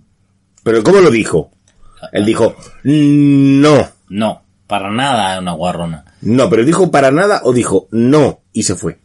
Pero 0.63 0.83
¿cómo 0.83 1.01
lo 1.01 1.11
dijo? 1.11 1.51
Él 2.11 2.25
dijo 2.25 2.55
no. 2.83 3.89
No, 4.09 4.43
para 4.67 4.91
nada 4.91 5.33
es 5.33 5.41
una 5.41 5.53
guarrona. 5.53 6.05
No, 6.21 6.49
pero 6.49 6.63
dijo 6.63 6.91
para 6.91 7.11
nada 7.11 7.41
o 7.43 7.51
dijo 7.53 7.87
no 7.91 8.41
y 8.53 8.63
se 8.63 8.75
fue. 8.75 8.97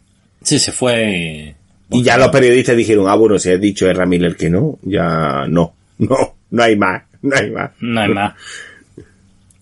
Sí, 0.42 0.58
se 0.58 0.70
fue 0.70 1.56
Y 1.90 2.02
ya 2.02 2.16
los 2.16 2.28
periodistas 2.28 2.76
dijeron, 2.76 3.08
ah, 3.08 3.14
bueno, 3.16 3.38
si 3.38 3.50
has 3.50 3.60
dicho 3.60 3.88
Erra 3.88 4.06
Miller 4.06 4.36
que 4.36 4.50
no, 4.50 4.78
ya 4.82 5.46
no, 5.48 5.74
no, 5.98 6.36
no 6.50 6.62
hay 6.62 6.76
más, 6.76 7.02
no 7.22 7.36
hay 7.36 7.50
más. 7.50 7.70
no 7.80 8.00
hay 8.00 8.08
más. 8.10 8.34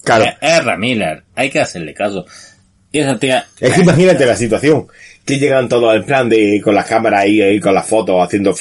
Claro, 0.04 0.24
Es, 0.24 0.34
es 0.40 0.64
Ramírez, 0.64 1.22
hay 1.34 1.50
que 1.50 1.60
hacerle 1.60 1.94
caso. 1.94 2.26
Es 3.61 3.72
que 3.72 3.80
imagínate 3.80 4.26
la 4.26 4.36
situación, 4.36 4.86
que 5.24 5.38
llegan 5.38 5.68
todos 5.68 5.94
en 5.94 6.05
plan 6.05 6.28
de, 6.28 6.61
con 6.62 6.74
las 6.74 6.86
cámaras 6.86 7.20
ahí, 7.20 7.40
ahí 7.40 7.61
con 7.61 7.74
las 7.74 7.86
fotos, 7.86 8.22
haciendo... 8.22 8.55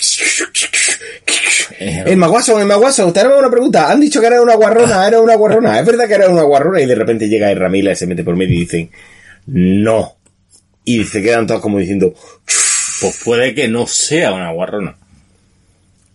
Eh, 1.77 2.03
Emma 2.05 2.29
Watson, 2.29 2.61
Emma 2.61 2.77
Watson, 2.77 3.11
tenemos 3.11 3.37
una 3.37 3.49
pregunta, 3.49 3.91
han 3.91 3.99
dicho 3.99 4.21
que 4.21 4.27
era 4.27 4.41
una 4.41 4.55
guarrona, 4.55 5.07
era 5.07 5.19
una 5.19 5.35
guarrona, 5.35 5.79
es 5.79 5.85
verdad 5.85 6.07
que 6.07 6.13
era 6.13 6.29
una 6.29 6.43
guarrona, 6.43 6.81
y 6.81 6.85
de 6.85 6.95
repente 6.95 7.27
llega 7.27 7.51
Erra 7.51 7.69
Miller, 7.69 7.95
se 7.95 8.07
mete 8.07 8.23
por 8.23 8.35
medio 8.35 8.55
y 8.55 8.61
dicen, 8.61 8.89
no. 9.47 10.15
Y 10.83 11.03
se 11.03 11.21
quedan 11.21 11.47
todos 11.47 11.61
como 11.61 11.79
diciendo, 11.79 12.13
Pues 13.01 13.21
puede 13.23 13.53
que 13.53 13.67
no 13.67 13.87
sea 13.87 14.33
una 14.33 14.51
guarrona. 14.51 14.95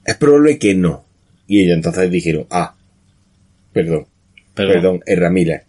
es 0.05 0.17
probable 0.17 0.59
que 0.59 0.75
no. 0.75 1.05
Y 1.47 1.63
ellos 1.63 1.77
entonces 1.77 2.11
dijeron, 2.11 2.47
ah, 2.51 2.75
perdón. 3.73 4.07
Perdón, 4.55 5.01
es 5.05 5.19
Ramírez. 5.19 5.63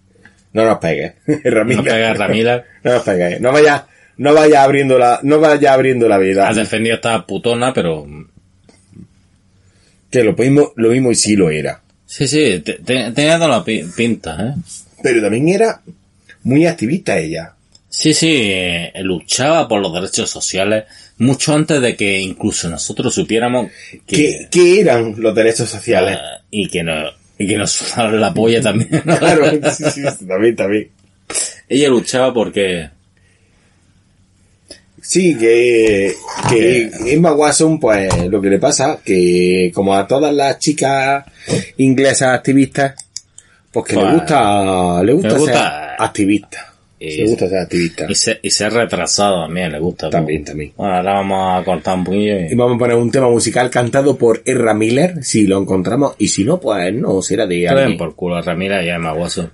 No 0.53 0.65
nos 0.65 0.77
pegues. 0.79 1.13
Es 1.27 1.53
Ramírez. 1.53 1.85
no 1.85 2.13
Ramírez. 2.13 2.61
No 2.83 2.91
nos 2.93 3.03
pegues. 3.03 3.39
No 3.41 3.51
vaya, 3.51 3.87
no 4.17 4.33
vaya 4.33 4.63
abriendo 4.63 4.97
la, 4.97 5.19
no 5.23 5.39
vaya 5.39 5.73
abriendo 5.73 6.07
la 6.07 6.17
vida. 6.17 6.47
Has 6.49 6.55
defendido 6.57 6.95
esta 6.95 7.25
putona, 7.25 7.73
pero... 7.73 8.05
Que 10.09 10.23
lo 10.23 10.33
mismo, 10.33 10.73
lo 10.75 10.89
mismo 10.89 11.11
y 11.11 11.15
sí 11.15 11.35
lo 11.35 11.49
era. 11.49 11.81
Sí, 12.05 12.27
sí, 12.27 12.59
te- 12.59 12.79
te- 12.79 13.11
tenía 13.11 13.35
toda 13.37 13.47
la 13.47 13.63
pi- 13.63 13.85
pinta, 13.95 14.35
¿eh? 14.41 14.61
Pero 15.01 15.21
también 15.21 15.47
era 15.47 15.81
muy 16.43 16.65
activista 16.65 17.17
ella. 17.17 17.53
Sí, 17.87 18.13
sí, 18.13 18.41
eh, 18.51 18.91
luchaba 19.03 19.67
por 19.67 19.81
los 19.81 19.93
derechos 19.93 20.29
sociales 20.29 20.83
mucho 21.17 21.53
antes 21.53 21.81
de 21.81 21.95
que 21.95 22.19
incluso 22.19 22.69
nosotros 22.69 23.13
supiéramos 23.13 23.71
que... 24.05 24.15
¿Qué, 24.17 24.47
qué 24.51 24.81
eran 24.81 25.15
los 25.17 25.33
derechos 25.33 25.69
sociales? 25.69 26.17
eh, 26.17 26.41
y 26.51 26.67
que 26.67 26.83
no 26.83 26.93
y 27.41 27.47
que 27.47 27.57
nos 27.57 27.71
sudaron 27.71 28.19
la 28.19 28.33
polla 28.33 28.61
también. 28.61 29.01
¿no? 29.05 29.17
Claro, 29.19 29.45
sí, 29.71 29.83
sí, 29.91 30.25
también, 30.27 30.55
también. 30.55 30.89
Ella 31.67 31.89
luchaba 31.89 32.33
porque... 32.33 32.89
Sí, 35.01 35.35
que, 35.35 36.13
que 36.47 36.91
Emma 37.07 37.33
Watson, 37.33 37.79
pues 37.79 38.27
lo 38.29 38.39
que 38.39 38.49
le 38.49 38.59
pasa, 38.59 38.99
que 39.03 39.71
como 39.73 39.95
a 39.95 40.07
todas 40.07 40.33
las 40.33 40.59
chicas 40.59 41.25
inglesas 41.77 42.35
activistas, 42.35 42.93
pues 43.71 43.87
que 43.87 43.95
le 43.95 44.01
Pues, 44.01 44.13
gusta, 44.13 45.03
le 45.03 45.13
gusta, 45.13 45.27
le 45.29 45.37
gusta, 45.37 45.53
ser 45.53 46.05
activista. 46.05 46.70
Eh, 47.01 47.17
le 47.17 47.29
gusta 47.29 47.49
ser 47.49 47.57
activista. 47.57 48.05
Y 48.07 48.15
ser, 48.15 48.39
y 48.43 48.49
ser 48.51 48.73
retrasado 48.73 49.43
también 49.43 49.71
le 49.71 49.79
gusta. 49.79 50.09
También, 50.09 50.45
también. 50.45 50.73
Bueno, 50.77 50.95
ahora 50.95 51.13
vamos 51.13 51.59
a 51.59 51.63
cortar 51.63 51.97
un 51.97 52.03
poquillo 52.03 52.39
y... 52.39 52.51
Y 52.51 52.55
vamos 52.55 52.75
a 52.75 52.79
poner 52.79 52.95
un 52.95 53.09
tema 53.09 53.27
musical 53.27 53.69
cantado 53.69 54.17
por 54.17 54.41
Erra 54.45 54.73
Miller, 54.73 55.23
si 55.23 55.47
lo 55.47 55.57
encontramos, 55.57 56.15
y 56.19 56.27
si 56.27 56.43
no, 56.43 56.59
pues 56.59 56.93
no, 56.93 57.21
será 57.21 57.47
de 57.47 57.55
den 57.55 57.69
alguien. 57.69 57.97
por 57.97 58.15
culo 58.15 58.35
a 58.35 58.41
Ramírez 58.41 58.85
y 58.85 58.89
Emma 58.89 59.13
Watson. 59.13 59.51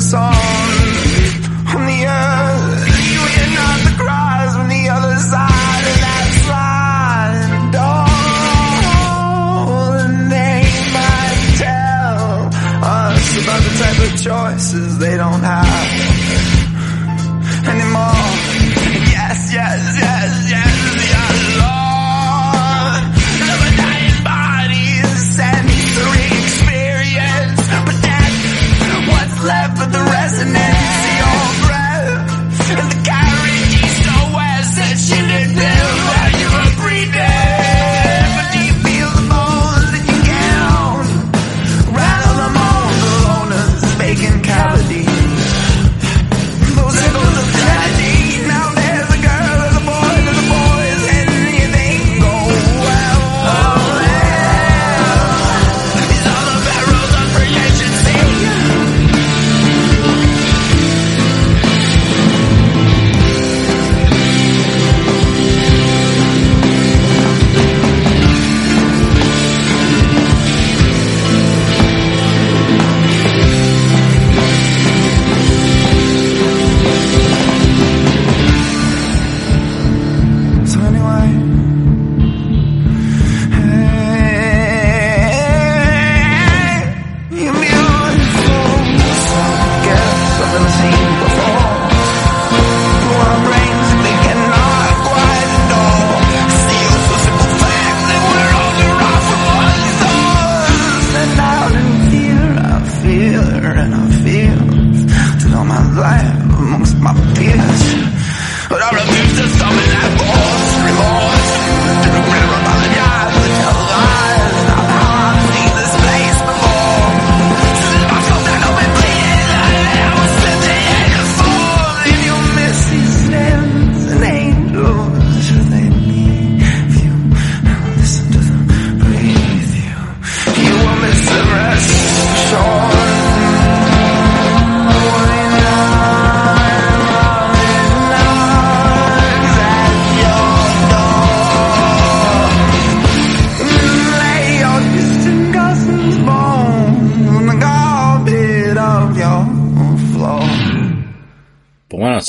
Song 0.00 0.34
on 1.72 1.86
the 1.86 2.00
earth. 2.04 2.88
You 3.12 3.20
hear 3.34 3.50
not 3.54 3.78
the 3.86 3.94
cries 4.02 4.56
from 4.56 4.68
the 4.68 4.88
other 4.88 5.16
side 5.16 5.84
of 5.90 5.96
that 6.06 6.26
sliding 6.44 7.70
door. 7.78 8.08
And 10.04 10.32
they 10.32 10.62
might 10.96 11.42
tell 11.62 12.48
us 12.82 13.26
about 13.42 13.62
the 13.62 13.72
type 13.82 14.00
of 14.08 14.12
choices 14.20 14.98
they 14.98 15.16
don't 15.16 15.42
have 15.42 16.09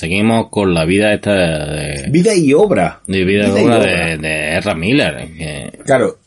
seguimos 0.02 0.50
con 0.50 0.74
la 0.74 0.84
vida 0.84 1.14
esta 1.14 1.32
de, 1.32 2.10
Vida 2.10 2.34
y 2.34 2.54
obra. 2.54 3.02
de 3.06 3.24
vida 3.24 3.48
y 3.48 3.64
obra 3.64 3.78
de, 3.78 4.18
de 4.18 4.58
Ezra 4.58 4.74
Miller. 4.74 5.28
que- 5.38 5.80
Claro, 5.86 6.18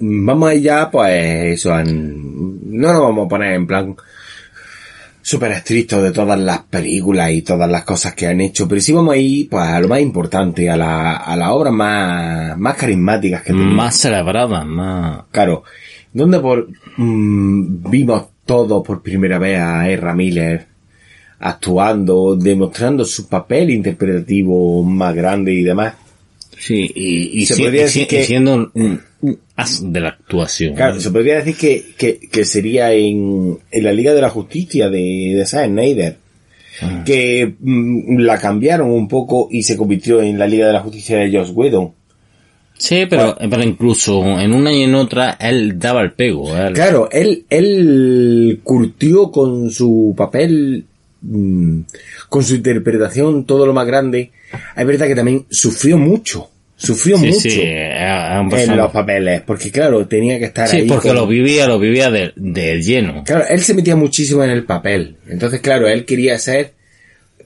vamos 0.00 0.50
allá, 0.50 0.90
pues 0.90 1.54
eso, 1.54 1.72
no 1.84 2.92
nos 2.92 3.00
vamos 3.02 3.26
a 3.26 3.28
poner 3.28 3.52
en 3.54 3.66
plan 3.68 3.94
súper 5.22 5.52
estricto 5.52 6.02
de 6.02 6.10
todas 6.10 6.40
las 6.40 6.60
películas 6.64 7.30
y 7.30 7.42
todas 7.42 7.70
las 7.70 7.84
cosas 7.84 8.14
que 8.14 8.26
han 8.26 8.40
hecho, 8.40 8.66
pero 8.66 8.80
sí 8.80 8.92
vamos 8.92 9.14
a 9.14 9.18
ir 9.18 9.48
pues, 9.48 9.62
a 9.62 9.78
lo 9.78 9.86
más 9.86 10.00
importante, 10.00 10.68
a 10.68 10.76
la, 10.76 11.16
a 11.18 11.36
las 11.36 11.48
obras 11.50 11.72
más, 11.72 12.58
más 12.58 12.74
carismáticas 12.74 13.42
que 13.42 13.52
tenemos. 13.52 13.74
más 13.74 13.96
celebrada, 13.96 14.64
más... 14.64 15.24
Claro, 15.30 15.62
donde 16.12 16.40
por, 16.40 16.68
mm, 16.96 17.88
vimos 17.90 18.24
todos 18.44 18.84
por 18.84 19.02
primera 19.02 19.38
vez 19.38 19.60
a 19.60 19.88
Ezra 19.88 20.14
Miller 20.14 20.66
actuando, 21.40 22.36
demostrando 22.36 23.04
su 23.04 23.26
papel 23.28 23.70
interpretativo 23.70 24.82
más 24.84 25.14
grande 25.14 25.52
y 25.54 25.62
demás. 25.62 25.94
Sí, 26.58 26.90
y, 26.94 27.40
y 27.42 27.46
Se 27.46 27.54
si- 27.54 27.62
podría 27.62 27.80
y 27.80 27.84
decir 27.84 28.02
si- 28.02 28.08
que- 28.08 28.20
y 28.20 28.24
siendo 28.24 28.70
un, 28.74 29.00
as 29.56 29.82
de 29.92 30.00
la 30.00 30.10
actuación. 30.10 30.74
Claro, 30.74 31.00
se 31.00 31.10
podría 31.10 31.36
decir 31.42 31.56
que, 31.56 31.84
que, 31.96 32.18
que 32.30 32.44
sería 32.44 32.92
en, 32.92 33.58
en 33.70 33.84
la 33.84 33.92
Liga 33.92 34.12
de 34.14 34.20
la 34.20 34.28
Justicia 34.30 34.88
de, 34.90 35.34
de 35.36 35.46
Zack 35.46 35.66
Snyder. 35.68 36.16
Ah. 36.82 37.02
Que 37.04 37.54
mm, 37.58 38.18
la 38.20 38.38
cambiaron 38.38 38.90
un 38.90 39.08
poco 39.08 39.48
y 39.50 39.62
se 39.62 39.76
convirtió 39.76 40.22
en 40.22 40.38
la 40.38 40.46
Liga 40.46 40.66
de 40.66 40.72
la 40.74 40.80
Justicia 40.80 41.18
de 41.18 41.30
Joss 41.36 41.50
Whedon. 41.54 41.92
Sí, 42.78 43.04
pero, 43.10 43.36
pero 43.38 43.62
incluso 43.62 44.22
en 44.40 44.54
una 44.54 44.72
y 44.72 44.82
en 44.84 44.94
otra 44.94 45.32
él 45.40 45.78
daba 45.78 46.00
el 46.02 46.12
pego. 46.12 46.56
él- 46.56 46.72
Claro, 46.72 47.08
él, 47.12 47.44
él 47.50 48.60
curtió 48.62 49.30
con 49.30 49.70
su 49.70 50.14
papel, 50.16 50.86
mm, 51.22 51.80
con 52.28 52.42
su 52.42 52.54
interpretación 52.56 53.44
todo 53.44 53.66
lo 53.66 53.72
más 53.72 53.86
grande. 53.86 54.30
Es 54.76 54.86
verdad 54.86 55.06
que 55.06 55.14
también 55.14 55.46
sufrió 55.50 55.98
mucho. 55.98 56.50
Sufrió 56.76 57.18
sí, 57.18 57.26
mucho 57.26 57.40
sí, 57.40 57.60
un 57.60 58.54
en 58.58 58.76
los 58.76 58.90
papeles. 58.90 59.42
Porque 59.42 59.70
claro, 59.70 60.06
tenía 60.06 60.38
que 60.38 60.46
estar 60.46 60.66
Sí, 60.66 60.78
ahí. 60.78 60.86
porque 60.88 61.08
con- 61.08 61.16
lo 61.16 61.26
vivía, 61.26 61.66
lo 61.68 61.78
vivía 61.78 62.10
de, 62.10 62.32
de 62.36 62.80
lleno. 62.80 63.22
Claro, 63.24 63.44
él 63.50 63.60
se 63.60 63.74
metía 63.74 63.96
muchísimo 63.96 64.42
en 64.44 64.50
el 64.50 64.64
papel. 64.64 65.16
Entonces, 65.28 65.60
claro, 65.60 65.86
él 65.88 66.06
quería 66.06 66.38
ser, 66.38 66.72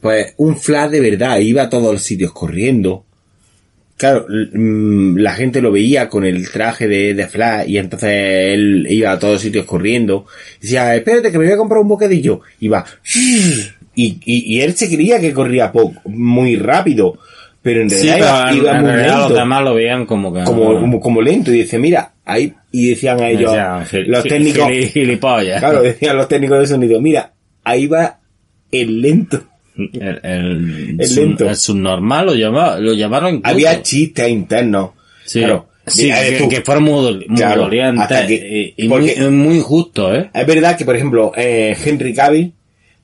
pues, 0.00 0.34
un 0.36 0.56
flash 0.56 0.90
de 0.90 1.00
verdad. 1.00 1.38
Iba 1.40 1.64
a 1.64 1.68
todos 1.68 1.92
los 1.92 2.02
sitios 2.02 2.32
corriendo. 2.32 3.03
Claro, 3.96 4.26
mm, 4.28 5.16
la 5.18 5.32
gente 5.34 5.62
lo 5.62 5.70
veía 5.70 6.08
con 6.08 6.24
el 6.24 6.50
traje 6.50 6.88
de, 6.88 7.14
de 7.14 7.26
Flash 7.28 7.68
y 7.68 7.78
entonces 7.78 8.10
él 8.52 8.86
iba 8.90 9.12
a 9.12 9.18
todos 9.18 9.34
los 9.34 9.42
sitios 9.42 9.64
corriendo. 9.66 10.26
Decía, 10.60 10.94
espérate 10.96 11.30
que 11.30 11.38
me 11.38 11.44
voy 11.44 11.54
a 11.54 11.56
comprar 11.58 11.80
un 11.80 11.88
bocadillo. 11.88 12.40
Iba, 12.60 12.84
y, 13.94 14.18
y, 14.24 14.56
y 14.56 14.60
él 14.60 14.74
se 14.74 14.88
creía 14.92 15.20
que 15.20 15.32
corría 15.32 15.70
poco, 15.70 16.00
muy 16.08 16.56
rápido. 16.56 17.18
Pero 17.62 17.80
en 17.80 17.88
Sí, 17.88 18.06
realidad 18.08 18.16
pero 18.18 18.26
iba, 18.26 18.50
en, 18.50 18.56
iba 18.58 18.72
en 18.72 18.80
muy 18.82 18.90
realidad 18.90 19.14
los 19.14 19.22
lento 19.28 19.40
demás 19.40 19.64
lo 19.64 19.74
veían 19.74 20.06
como 20.06 20.34
que... 20.34 20.44
como, 20.44 20.80
como, 20.80 21.00
como 21.00 21.22
lento 21.22 21.50
y 21.50 21.58
dice, 21.60 21.78
mira, 21.78 22.12
ahí, 22.26 22.52
y 22.72 22.90
decían 22.90 23.20
a 23.20 23.30
ellos, 23.30 23.54
los 24.06 24.22
técnicos, 24.24 24.68
gili- 24.68 24.88
gilipollas. 24.90 25.60
claro, 25.60 25.80
decían 25.82 26.16
los 26.16 26.28
técnicos 26.28 26.58
de 26.60 26.66
sonido, 26.66 27.00
mira, 27.00 27.32
ahí 27.62 27.86
va 27.86 28.18
el 28.70 29.00
lento. 29.00 29.44
El, 29.76 30.20
el, 30.22 30.96
El 31.00 31.06
sub- 31.08 31.24
lento. 31.24 31.48
el 31.48 31.56
subnormal 31.56 32.26
lo, 32.26 32.34
llama, 32.34 32.76
lo 32.78 32.92
llamaron 32.94 33.34
incluso. 33.36 33.54
Había 33.54 33.82
chistes 33.82 34.28
internos. 34.28 34.90
Sí, 35.24 35.40
Claro, 35.40 35.68
sí 35.86 36.10
que, 36.10 36.36
tú. 36.38 36.48
que 36.48 36.60
fueron 36.60 36.84
muy, 36.84 37.24
muy 37.28 37.36
Claro, 37.36 37.62
dolientes 37.62 38.02
hasta 38.02 38.26
que- 38.26 38.74
y, 38.76 38.84
y 38.84 38.88
porque- 38.88 39.16
muy, 39.20 39.30
muy 39.30 39.56
injustos, 39.56 40.16
¿eh? 40.18 40.30
Es 40.32 40.46
verdad 40.46 40.76
que, 40.76 40.84
por 40.84 40.94
ejemplo, 40.94 41.32
eh, 41.36 41.76
Henry 41.84 42.14
Cavill 42.14 42.52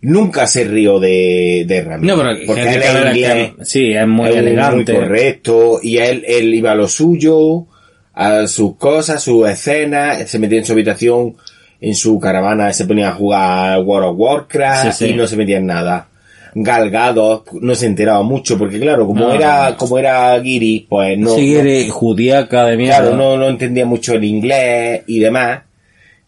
nunca 0.02 0.46
se 0.46 0.64
rió 0.64 1.00
de, 1.00 1.64
de 1.66 1.82
Ramírez. 1.82 2.16
No, 2.16 2.22
pero 2.22 2.36
porque 2.46 2.62
Henry 2.62 2.74
él 2.74 2.82
es 2.82 3.16
inglés, 3.16 3.52
que- 3.58 3.64
sí, 3.64 3.92
es 3.92 4.06
muy 4.06 4.28
es 4.30 4.36
elegante. 4.36 4.92
Muy 4.92 5.02
correcto. 5.02 5.80
Y 5.82 5.96
él, 5.98 6.24
él 6.26 6.54
iba 6.54 6.72
a 6.72 6.74
lo 6.76 6.86
suyo, 6.88 7.66
a 8.14 8.46
sus 8.46 8.76
cosas, 8.76 9.22
sus 9.22 9.48
escenas, 9.48 10.28
se 10.30 10.38
metía 10.38 10.58
en 10.58 10.64
su 10.66 10.72
habitación, 10.72 11.36
en 11.80 11.94
su 11.94 12.18
caravana, 12.20 12.72
se 12.74 12.84
ponía 12.84 13.08
a 13.08 13.12
jugar 13.14 13.80
World 13.80 14.10
of 14.10 14.14
Warcraft 14.18 14.92
Sí, 14.92 15.06
sí. 15.06 15.12
y 15.12 15.16
no 15.16 15.26
se 15.26 15.36
metía 15.36 15.56
en 15.56 15.66
nada. 15.66 16.08
Galgado, 16.54 17.44
no 17.60 17.74
se 17.74 17.86
enteraba 17.86 18.22
mucho, 18.22 18.58
porque 18.58 18.78
claro, 18.80 19.06
como 19.06 19.26
No, 19.28 19.32
era, 19.34 19.70
no. 19.70 19.76
como 19.76 19.98
era 19.98 20.38
guiri, 20.38 20.86
pues 20.88 21.18
no, 21.18 21.34
sí, 21.36 21.54
no- 21.54 21.62
de 22.66 22.76
mierda. 22.76 22.98
claro, 22.98 23.16
no, 23.16 23.36
no 23.36 23.48
entendía 23.48 23.86
mucho 23.86 24.14
el 24.14 24.24
inglés 24.24 25.02
y 25.06 25.18
demás. 25.18 25.60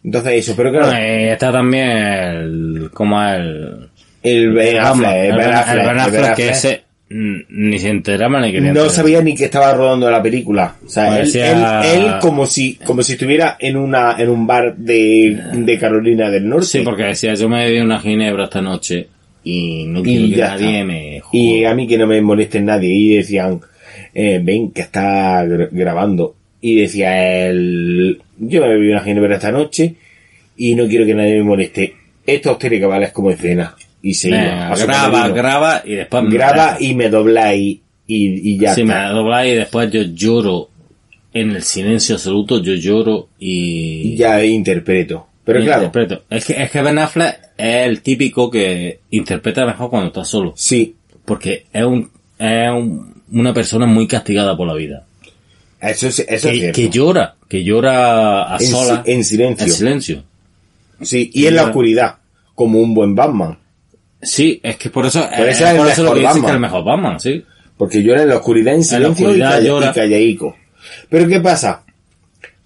Entonces 0.03 0.33
eso, 0.33 0.53
pero 0.57 0.71
claro, 0.71 0.87
Bueno, 0.87 0.99
y 1.01 1.23
está 1.29 1.51
también 1.51 1.89
el, 1.89 2.89
como 2.93 3.21
el, 3.23 3.89
El 4.21 4.51
Ben 4.53 4.77
Vamos, 4.77 5.05
Affleck, 5.05 5.15
el 5.17 5.25
el 5.25 5.31
Ben 5.37 5.45
Ben- 5.47 5.53
Affleck, 5.55 5.69
el 5.69 5.77
Ben 5.79 5.89
el 5.89 5.95
Ben 5.95 5.99
Affleck 5.99 6.35
que 6.35 6.49
ese 6.49 6.83
ni 7.09 7.77
se 7.77 7.89
enteraba 7.89 8.41
ni 8.41 8.51
quería 8.51 8.73
No 8.73 8.89
sabía 8.89 9.21
ni 9.21 9.35
que 9.35 9.45
estaba 9.45 9.71
rodando 9.73 10.09
la 10.09 10.21
película. 10.23 10.75
O 10.83 10.89
sea, 10.89 11.07
Pues 11.09 11.19
él, 11.19 11.25
decía- 11.25 11.81
él- 11.93 12.05
él 12.05 12.13
como 12.19 12.45
si, 12.47 12.75
como 12.77 13.03
si 13.03 13.13
estuviera 13.13 13.55
en 13.59 13.77
una, 13.77 14.15
en 14.17 14.29
un 14.29 14.47
bar 14.47 14.75
de, 14.75 15.37
de 15.53 15.77
Carolina 15.77 16.29
del 16.31 16.49
Norte. 16.49 16.65
Sí, 16.65 16.79
porque 16.79 17.03
decía, 17.03 17.35
yo 17.35 17.47
me 17.47 17.65
bebí 17.65 17.79
una 17.81 17.99
ginebra 17.99 18.45
esta 18.45 18.61
noche 18.61 19.07
y 19.43 19.85
no 19.87 20.01
quiero 20.03 20.25
y 20.25 20.31
que 20.33 20.41
nadie 20.41 20.71
está. 20.79 20.85
me 20.85 21.19
joda. 21.19 21.41
Y 21.43 21.65
a 21.65 21.73
mí 21.75 21.87
que 21.87 21.97
no 21.97 22.07
me 22.07 22.21
moleste 22.21 22.61
nadie. 22.61 22.93
Y 22.93 23.15
decían, 23.15 23.59
eh, 24.13 24.39
ven, 24.43 24.71
que 24.71 24.81
está 24.81 25.43
gr- 25.45 25.69
grabando. 25.71 26.35
Y 26.61 26.75
decía 26.75 27.45
él, 27.47 28.21
yo 28.39 28.61
me 28.61 28.69
bebí 28.69 28.89
una 28.89 29.01
ginebra 29.01 29.35
esta 29.35 29.51
noche 29.51 29.95
y 30.55 30.75
no 30.75 30.87
quiero 30.87 31.05
que 31.05 31.13
nadie 31.13 31.35
me 31.35 31.43
moleste. 31.43 31.93
Esto 32.25 32.55
tiene 32.57 32.79
que 32.79 32.85
valer 32.85 33.11
como 33.11 33.31
escena. 33.31 33.75
Y 34.01 34.13
se 34.13 34.29
iba. 34.29 34.67
a 34.71 34.75
graba, 34.77 35.27
graba 35.29 35.81
y 35.85 35.95
después 35.95 36.23
me 36.23 36.29
graba 36.33 36.77
y 36.79 36.93
me 36.93 37.09
dobláis 37.09 37.79
y, 38.07 38.51
y 38.53 38.57
ya 38.57 38.73
Sí, 38.75 38.83
me 38.83 38.93
dobláis 38.93 39.53
y 39.53 39.57
después 39.57 39.91
yo 39.91 40.01
lloro 40.03 40.69
en 41.33 41.51
el 41.51 41.63
silencio 41.63 42.15
absoluto, 42.15 42.61
yo 42.61 42.73
lloro. 42.75 43.29
Y 43.39 44.15
ya 44.15 44.43
interpreto. 44.43 45.27
Pero 45.45 45.59
claro, 45.61 45.83
interpreto. 45.85 46.23
Es 46.29 46.45
que, 46.45 46.61
es 46.63 46.71
que 46.71 46.81
Ben 46.81 46.97
Affleck 46.99 47.37
es 47.57 47.87
el 47.87 48.01
típico 48.01 48.49
que 48.49 48.99
interpreta 49.11 49.65
mejor 49.65 49.89
cuando 49.89 50.07
está 50.07 50.23
solo. 50.25 50.53
sí, 50.55 50.95
Porque 51.25 51.65
es 51.71 51.83
un, 51.83 52.09
es 52.37 52.69
un- 52.71 53.21
una 53.31 53.53
persona 53.53 53.85
muy 53.85 54.07
castigada 54.07 54.55
por 54.57 54.67
la 54.67 54.73
vida. 54.73 55.05
eso 55.81 56.07
es, 56.07 56.19
eso 56.19 56.27
es 56.27 56.41
Que, 56.41 56.59
cierto. 56.59 56.75
que 56.75 56.89
llora, 56.89 57.35
que 57.49 57.63
llora 57.63 58.53
a 58.53 58.57
En 58.57 58.65
si- 58.67 58.75
en 59.11 59.23
silencio. 59.23 59.65
En 59.67 59.71
silencio. 59.73 60.23
Sí, 61.01 61.29
y 61.33 61.47
en 61.47 61.55
la 61.55 61.63
oscuridad, 61.65 62.15
como 62.55 62.79
un 62.79 62.93
buen 62.93 63.15
Batman. 63.15 63.57
Sí, 64.21 64.59
es 64.63 64.77
que 64.77 64.89
por 64.89 65.05
eso, 65.05 65.21
Por 65.29 65.47
es, 65.49 65.55
eso 65.57 65.65
es 65.65 65.71
el 65.71 65.77
por 65.77 65.87
eso 65.89 66.03
lo 66.03 66.13
que 66.13 66.19
dice 66.19 66.27
Batman. 66.27 66.41
que 66.45 66.47
es 66.49 66.53
el 66.55 66.59
mejor 66.61 66.83
Batman, 66.85 67.19
sí. 67.19 67.43
Porque 67.77 68.01
llora 68.03 68.21
en 68.21 68.29
la 68.29 68.37
oscuridad 68.37 68.73
en 68.75 68.83
silencio 68.85 69.25
oscuridad 69.25 69.49
y, 69.49 69.51
calla- 69.55 69.67
llora. 69.67 69.89
y 69.89 69.93
callaico. 69.93 70.55
Pero 71.09 71.27
¿qué 71.27 71.39
pasa? 71.41 71.83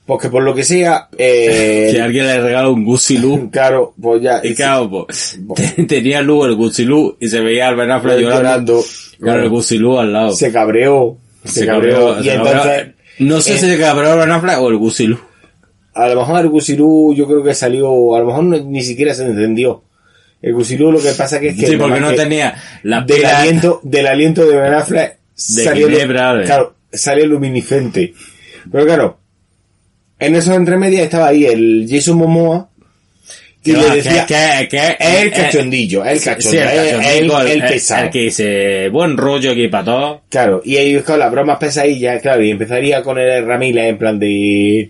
Porque 0.08 0.30
por 0.30 0.41
lo 0.41 0.55
que 0.55 0.64
sea, 0.64 1.10
eh, 1.18 1.89
que 1.93 2.01
alguien 2.01 2.26
le 2.26 2.41
regala 2.41 2.70
un 2.70 2.84
Gucci 2.86 3.18
Lu. 3.20 3.49
claro, 3.51 3.93
pues 4.01 4.22
ya, 4.24 4.39
Y 4.43 4.55
claro, 4.55 4.89
pues, 4.89 5.38
te- 5.55 5.84
tenía 5.84 6.22
luz 6.22 6.47
el 6.47 6.55
Gucci 6.55 6.86
Lu 6.86 7.16
y 7.20 7.28
se 7.28 7.41
veía 7.41 7.68
al 7.68 7.76
Ben 7.76 7.91
Affleck 7.91 8.14
Pues 8.16 8.24
llorando, 8.26 8.41
llorando, 8.41 8.74
con 9.20 9.26
claro. 9.26 9.43
el 9.43 9.49
Gucci 9.49 9.78
Lu 9.78 9.99
al 9.99 10.14
lado. 10.14 10.32
se 10.32 10.51
cabreó, 10.51 11.18
se, 11.43 11.66
cabreó, 11.66 12.20
y 12.20 12.24
se 12.24 12.34
entonces, 12.34 12.55
cabreó. 12.62 12.93
No 13.20 13.41
sé 13.41 13.55
eh, 13.55 13.58
si 13.60 13.66
se 13.70 13.78
cabreó 13.78 14.14
el 14.14 14.20
Ben 14.20 14.32
Affleck 14.32 14.60
o 14.60 14.70
el 14.70 14.78
Gucci 14.78 15.08
Lu. 15.08 15.20
a 15.93 16.08
lo 16.08 16.16
mejor 16.22 16.39
el 16.41 16.49
Gusirú 16.49 17.14
yo 17.16 17.28
creo 17.28 17.43
que 17.43 17.53
salió, 17.53 18.16
a 18.16 18.20
lo 18.20 18.26
mejor 18.28 18.43
no- 18.45 18.58
ni 18.64 18.84
siquiera 18.84 19.14
se 19.14 19.26
entendió. 19.26 19.84
El 20.41 20.53
Gusirú 20.53 20.91
lo 20.91 20.99
que 21.01 21.10
pasa 21.12 21.39
que 21.39 21.47
es 21.49 21.60
que... 21.60 21.66
Sí, 21.68 21.76
porque 21.78 21.99
no 21.99 22.14
tenía 22.14 22.55
la 22.84 23.01
del 23.01 23.18
pila- 23.18 23.39
aliento, 23.39 23.80
del 23.84 24.05
aliento 24.08 24.45
de 24.45 24.55
Ben 24.55 24.74
Affleck 24.76 25.18
salió, 25.34 25.89
ginebra, 25.89 26.36
de- 26.36 26.45
claro, 26.45 26.76
salió 26.93 27.26
luminiscente. 27.26 28.14
Pero 28.72 28.86
claro, 28.86 29.20
en 30.20 30.36
esos 30.36 30.55
entremedias 30.55 31.03
estaba 31.03 31.28
ahí 31.28 31.45
el 31.45 31.88
Jason 31.89 32.18
Momoa, 32.18 32.70
que 33.63 33.74
Que 33.74 33.78
le 33.80 33.95
decía, 33.97 34.26
que- 34.26 34.68
que- 34.70 34.95
el 34.99 35.28
eh, 35.28 35.32
cachondillo, 35.36 36.05
el 36.05 36.20
Sí, 36.20 36.26
cachondillo, 36.26 36.61
el 36.63 36.70
es 36.88 36.93
cachondico, 36.95 37.41
el, 37.41 37.47
el 37.47 37.61
el- 37.63 37.68
pesado. 37.70 38.03
el 38.05 38.09
que 38.11 38.20
dice, 38.20 38.89
buen 38.89 39.18
rollo 39.18 39.51
aquí 39.51 39.68
para 39.68 39.84
todos. 39.84 40.20
Claro, 40.30 40.61
y 40.63 40.78
ahí 40.78 40.99
con 41.01 41.20
las 41.20 41.32
bromas 41.32 41.57
pesadillas, 41.57 42.22
claro, 42.22 42.43
y 42.43 42.51
empezaría 42.51 43.03
con 43.03 43.18
el 43.18 43.45
Ramiller 43.45 43.86
en 43.86 43.97
plan 43.97 44.18
de... 44.20 44.89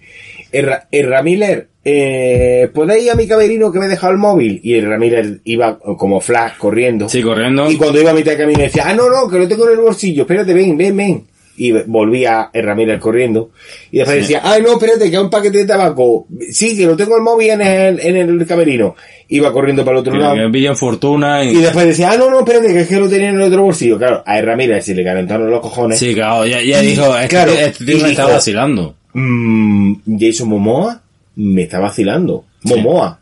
El 0.50 1.08
Ramiller, 1.10 1.68
eh, 1.84 2.70
¿podéis 2.74 3.04
ir 3.06 3.12
a 3.12 3.16
mi 3.16 3.28
camerino 3.28 3.72
que 3.72 3.80
me 3.80 3.86
he 3.86 3.90
dejado 3.90 4.14
el 4.14 4.18
móvil? 4.20 4.62
Y 4.64 4.76
el 4.76 4.88
Ramiller 4.88 5.40
iba 5.44 5.78
como 5.80 6.22
flash 6.22 6.54
corriendo. 6.58 7.10
Sí, 7.10 7.22
corriendo. 7.22 7.70
Y 7.70 7.76
cuando 7.76 8.00
iba 8.00 8.12
a 8.12 8.14
mitad 8.14 8.32
de 8.32 8.38
camino 8.38 8.60
decía, 8.62 8.84
ah, 8.88 8.94
no, 8.94 9.10
no, 9.10 9.30
que 9.30 9.40
lo 9.40 9.48
tengo 9.48 9.66
en 9.68 9.74
el 9.74 9.80
bolsillo, 9.80 10.22
espérate, 10.24 10.54
ven, 10.54 10.78
ven, 10.78 10.96
ven. 10.96 11.24
Y 11.60 11.72
volvía 11.72 12.52
el 12.54 12.64
Ramírez 12.64 13.00
corriendo. 13.00 13.50
Y 13.92 13.98
después 13.98 14.18
decía, 14.18 14.42
ay, 14.44 14.62
no, 14.62 14.74
espérate, 14.74 15.10
que 15.10 15.18
hay 15.18 15.24
un 15.24 15.30
paquete 15.30 15.58
de 15.58 15.66
tabaco. 15.66 16.28
Sí, 16.52 16.78
que 16.78 16.86
lo 16.86 16.96
tengo 16.96 17.18
el 17.18 17.24
móvil 17.24 17.50
en 17.50 17.62
el, 17.62 18.00
en 18.00 18.16
el 18.16 18.46
camerino. 18.46 18.96
Iba 19.30 19.52
corriendo 19.52 19.84
para 19.84 19.98
el 19.98 20.02
otro 20.02 20.14
Que, 20.14 20.20
lado. 20.20 20.36
que 20.36 20.50
pillan 20.50 20.78
fortuna 20.78 21.44
y... 21.44 21.50
Y 21.58 21.62
después 21.62 21.88
decía, 21.88 22.12
ah, 22.12 22.18
no, 22.18 22.30
no, 22.30 22.40
espérate, 22.40 22.68
que 22.68 22.82
es 22.82 22.88
que 22.88 23.00
lo 23.00 23.10
tenía 23.10 23.30
en 23.30 23.36
el 23.38 23.42
otro 23.42 23.64
bolsillo. 23.64 23.98
Claro, 23.98 24.22
a 24.26 24.40
Ramírez 24.40 24.86
se 24.86 24.94
le 24.94 25.04
calentaron 25.04 25.50
los 25.50 25.60
cojones. 25.60 25.98
Sí, 25.98 26.14
claro, 26.14 26.46
ya, 26.46 26.62
ya 26.62 26.80
dijo, 26.80 27.16
este, 27.18 27.28
claro, 27.28 27.52
este 27.54 27.86
tío 27.86 28.04
me 28.04 28.12
está 28.12 28.26
vacilando. 28.28 28.96
Mm, 29.14 29.94
Jason 30.20 30.50
Momoa 30.50 31.02
me 31.36 31.64
está 31.64 31.80
vacilando. 31.80 32.46
Momoa. 32.64 33.20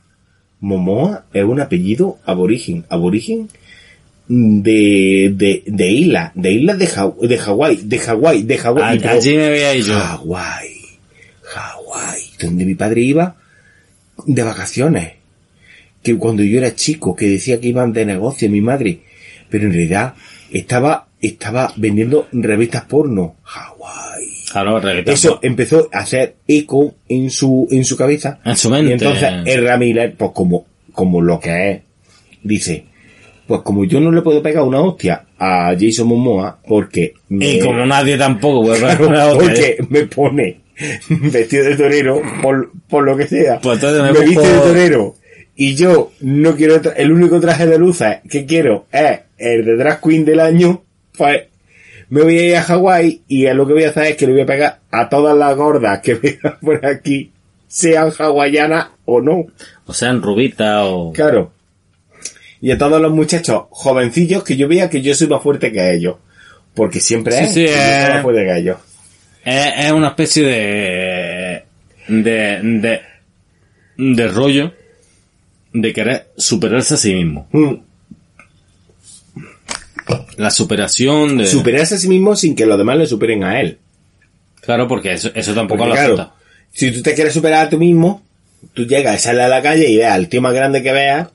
Momoa 0.60 1.26
es 1.34 1.44
un 1.46 1.62
apellido 1.62 2.18
aborigen. 2.26 2.86
Aborigen 2.90 3.48
de, 4.28 5.32
de, 5.36 5.64
de 5.66 5.88
isla. 5.90 6.32
De 6.36 6.52
islas 6.52 6.80
de, 6.80 6.88
Haw- 6.88 7.20
de 7.28 7.38
Hawái. 7.38 7.76
De 7.84 8.00
Hawái. 8.00 8.44
De 8.44 8.58
Hawái. 8.58 8.84
A- 8.84 8.96
Y 8.96 9.00
todo- 9.00 9.12
Allí 9.12 9.36
me 9.36 9.50
veía 9.50 9.76
yo. 9.76 9.94
Hawái. 10.00 10.70
Hawái. 11.44 12.22
Donde 12.42 12.66
mi 12.66 12.76
padre 12.76 13.02
iba 13.02 13.36
de 14.26 14.44
vacaciones. 14.44 15.14
Que 16.02 16.16
cuando 16.18 16.44
yo 16.44 16.58
era 16.60 16.76
chico, 16.76 17.16
que 17.16 17.28
decía 17.28 17.60
que 17.60 17.68
iban 17.70 17.94
de 17.94 18.06
negocio 18.06 18.50
mi 18.50 18.62
madre. 18.62 19.00
Pero 19.50 19.66
en 19.66 19.74
realidad 19.74 20.14
estaba, 20.52 21.08
estaba 21.22 21.74
vendiendo 21.76 22.28
revistas 22.32 22.84
porno. 22.86 23.36
Hawái. 23.44 24.26
Claro. 24.52 24.80
Eso 25.12 25.40
empezó 25.42 25.90
a 25.92 26.00
hacer 26.00 26.36
eco 26.48 26.96
en 27.10 27.30
su, 27.30 27.68
en 27.72 27.84
su 27.84 27.98
cabeza. 27.98 28.40
En 28.46 28.56
su 28.56 28.70
mente. 28.70 28.90
Y 28.90 28.94
entonces 28.94 29.30
el 29.46 29.66
Ramírez, 29.66 30.14
pues 30.18 30.32
como, 30.34 30.66
como 30.94 31.22
lo 31.22 31.40
que 31.40 31.72
es, 31.72 31.82
dice, 32.44 32.86
pues 33.48 33.62
como 33.62 33.86
yo 33.86 34.00
no 34.00 34.12
le 34.12 34.22
puedo 34.22 34.42
pegar 34.42 34.64
una 34.64 34.82
hostia 34.82 35.26
a 35.38 35.76
Jason 35.80 36.08
Momoa 36.08 36.60
porque 36.68 37.14
me, 37.30 37.54
Y 37.54 37.60
como 37.60 37.86
nadie 37.86 38.18
tampoco 38.18 38.66
puede 38.66 38.80
pegar 38.80 39.02
una 39.02 39.26
¿eh? 39.32 39.36
porque 39.36 39.78
me 39.90 40.06
pone 40.06 40.62
vestido 41.10 41.66
de 41.66 41.76
torero 41.76 42.22
por, 42.42 42.72
por 42.90 43.04
lo 43.04 43.16
que 43.16 43.28
sea. 43.28 43.60
Pues 43.62 43.82
entonces 43.82 44.02
me 44.04 44.20
me 44.20 44.26
viste 44.26 44.48
de 44.48 44.60
torero. 44.60 45.16
Y 45.56 45.76
yo 45.76 46.12
no 46.20 46.56
quiero, 46.56 46.82
el 46.96 47.12
único 47.12 47.40
traje 47.40 47.66
de 47.66 47.78
luces 47.78 48.18
que 48.30 48.46
quiero 48.46 48.88
es 48.92 49.20
el 49.38 49.64
de 49.64 49.78
drag 49.78 50.02
queen 50.02 50.26
del 50.26 50.42
año, 50.42 50.84
pues 51.18 51.44
me 52.10 52.24
voy 52.24 52.38
a 52.40 52.46
ir 52.46 52.56
a 52.58 52.64
Hawái 52.64 53.22
y 53.28 53.48
lo 53.54 53.66
que 53.66 53.74
voy 53.74 53.84
a 53.84 53.90
hacer 53.90 54.06
es 54.06 54.18
que 54.18 54.28
le 54.28 54.34
voy 54.34 54.42
a 54.42 54.46
pegar 54.46 54.80
a 54.92 55.08
todas 55.08 55.38
las 55.38 55.56
gordas 55.56 56.00
que 56.02 56.14
vean 56.16 56.58
por 56.62 56.86
aquí, 56.86 57.32
sean 57.68 58.12
hawaianas 58.18 58.88
o 59.06 59.22
no. 59.22 59.46
O 59.86 59.94
sea, 59.94 60.10
en 60.10 60.22
rubita 60.22 60.86
o... 60.86 61.14
Claro. 61.14 61.52
Y 62.66 62.72
a 62.72 62.80
todos 62.80 63.00
los 63.00 63.12
muchachos 63.12 63.66
jovencillos 63.70 64.44
que 64.44 64.58
yo 64.58 64.68
vea 64.68 64.90
que 64.90 65.00
yo 65.00 65.14
soy 65.14 65.28
más 65.28 65.44
fuerte 65.44 65.72
que 65.72 65.94
ellos. 65.94 66.16
Porque 66.74 67.00
siempre 67.00 67.38
Sí, 67.38 67.44
es 67.44 67.50
sí, 67.54 67.60
que 67.60 67.68
yo 67.68 67.74
soy 67.76 68.14
más 68.16 68.22
fuerte 68.24 68.44
que 68.44 68.58
ellos. 68.58 68.78
Es, 69.44 69.86
es 69.86 69.92
una 69.92 70.08
especie 70.08 70.44
de... 70.48 71.64
De... 72.08 72.60
De... 72.64 73.02
De 73.98 74.28
rollo. 74.30 74.74
De 75.74 75.94
querer 75.94 76.32
superarse 76.38 76.96
a 76.96 76.98
sí 76.98 77.14
mismo. 77.14 77.48
Mm. 77.52 77.76
La 80.38 80.50
superación 80.50 81.38
de... 81.38 81.46
Superarse 81.46 81.94
a 81.94 81.98
sí 82.00 82.08
mismo 82.08 82.36
sin 82.36 82.56
que 82.56 82.66
los 82.66 82.80
demás 82.80 82.98
le 82.98 83.06
superen 83.06 83.44
a 83.44 83.62
él. 83.62 83.78
Claro, 84.62 84.88
porque 84.88 85.14
eso, 85.14 85.30
eso 85.36 85.54
tampoco 85.54 85.84
Porque 85.84 85.90
lo 85.90 85.96
claro, 85.96 86.14
acepta. 86.16 86.36
si 86.74 86.92
tú 86.92 87.04
te 87.04 87.14
quieres 87.14 87.32
superar 87.32 87.68
a 87.68 87.70
tú 87.70 87.78
mismo, 87.78 88.24
tú 88.74 88.88
llegas, 88.88 89.22
sales 89.22 89.44
a 89.46 89.50
la 89.50 89.62
calle 89.62 89.88
y 89.88 89.98
ves 89.98 90.08
al 90.08 90.30
tío 90.30 90.42
más 90.42 90.56
grande 90.56 90.82
que 90.82 90.92
veas 90.92 91.28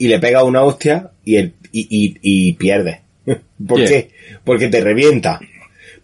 y 0.00 0.08
le 0.08 0.18
pegas 0.18 0.42
una 0.42 0.62
hostia 0.64 1.10
y, 1.24 1.36
el, 1.36 1.52
y, 1.70 1.86
y, 1.90 2.16
y 2.22 2.52
pierdes. 2.54 2.98
¿Por 3.68 3.78
Yeah. 3.78 3.88
qué? 3.88 4.10
Porque 4.42 4.66
te 4.68 4.80
revienta. 4.80 5.38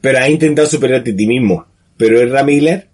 Pero 0.00 0.18
has 0.18 0.28
intentado 0.28 0.68
superarte 0.68 1.10
a 1.10 1.16
ti 1.16 1.26
mismo. 1.26 1.66
Pero 1.96 2.20
el 2.20 2.30
Ramiller 2.30 2.86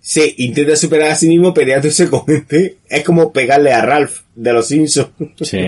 se 0.00 0.34
intenta 0.36 0.76
superar 0.76 1.10
a 1.10 1.14
sí 1.14 1.26
mismo 1.28 1.52
peleándose 1.54 2.08
con 2.10 2.22
este. 2.28 2.76
Es 2.88 3.02
como 3.02 3.32
pegarle 3.32 3.72
a 3.72 3.80
Ralph 3.84 4.20
de 4.36 4.52
los 4.52 4.68
Simpsons. 4.68 5.08
Sí. 5.40 5.58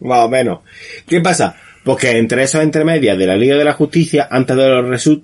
Más 0.00 0.24
o 0.24 0.28
menos. 0.30 0.60
¿Qué 1.06 1.20
pasa? 1.20 1.56
Porque 1.84 2.10
entre 2.16 2.44
esos 2.44 2.62
entremedias 2.62 3.18
de 3.18 3.26
la 3.26 3.36
Liga 3.36 3.56
de 3.56 3.64
la 3.64 3.72
Justicia, 3.74 4.28
antes 4.30 4.56
de 4.56 4.68
los 4.68 4.88
resut, 4.88 5.22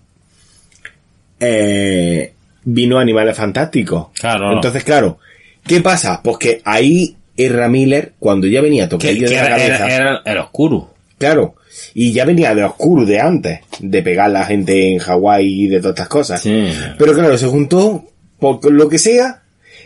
eh, 1.41 2.33
vino 2.65 2.99
Animales 2.99 3.37
Fantásticos. 3.37 4.09
Claro. 4.19 4.53
Entonces, 4.53 4.85
claro, 4.85 5.19
¿qué 5.67 5.81
pasa? 5.81 6.21
Pues 6.23 6.39
que 6.39 6.61
ahí 6.65 7.17
Erra 7.37 7.69
Miller, 7.69 8.13
cuando 8.19 8.47
ya 8.47 8.61
venía 8.61 8.89
que 8.89 9.15
de 9.15 9.21
la 9.21 9.47
era, 9.47 9.49
cabeza, 9.57 9.87
era, 9.87 9.97
era 9.97 10.23
el 10.25 10.39
oscuro. 10.39 10.95
claro, 11.19 11.55
y 11.95 12.13
ya 12.13 12.25
venía 12.25 12.55
de 12.55 12.65
oscuro 12.65 13.05
de 13.05 13.21
antes, 13.21 13.61
de 13.81 14.03
pegar 14.03 14.27
a 14.27 14.33
la 14.33 14.45
gente 14.47 14.93
en 14.93 14.99
Hawái 14.99 15.65
y 15.65 15.69
de 15.69 15.79
todas 15.79 15.95
estas 15.95 16.09
cosas. 16.09 16.41
Sí. 16.41 16.69
Pero 16.99 17.13
claro, 17.15 17.37
se 17.37 17.47
juntó, 17.47 18.05
por 18.39 18.71
lo 18.73 18.89
que 18.89 18.99
sea, 18.99 19.43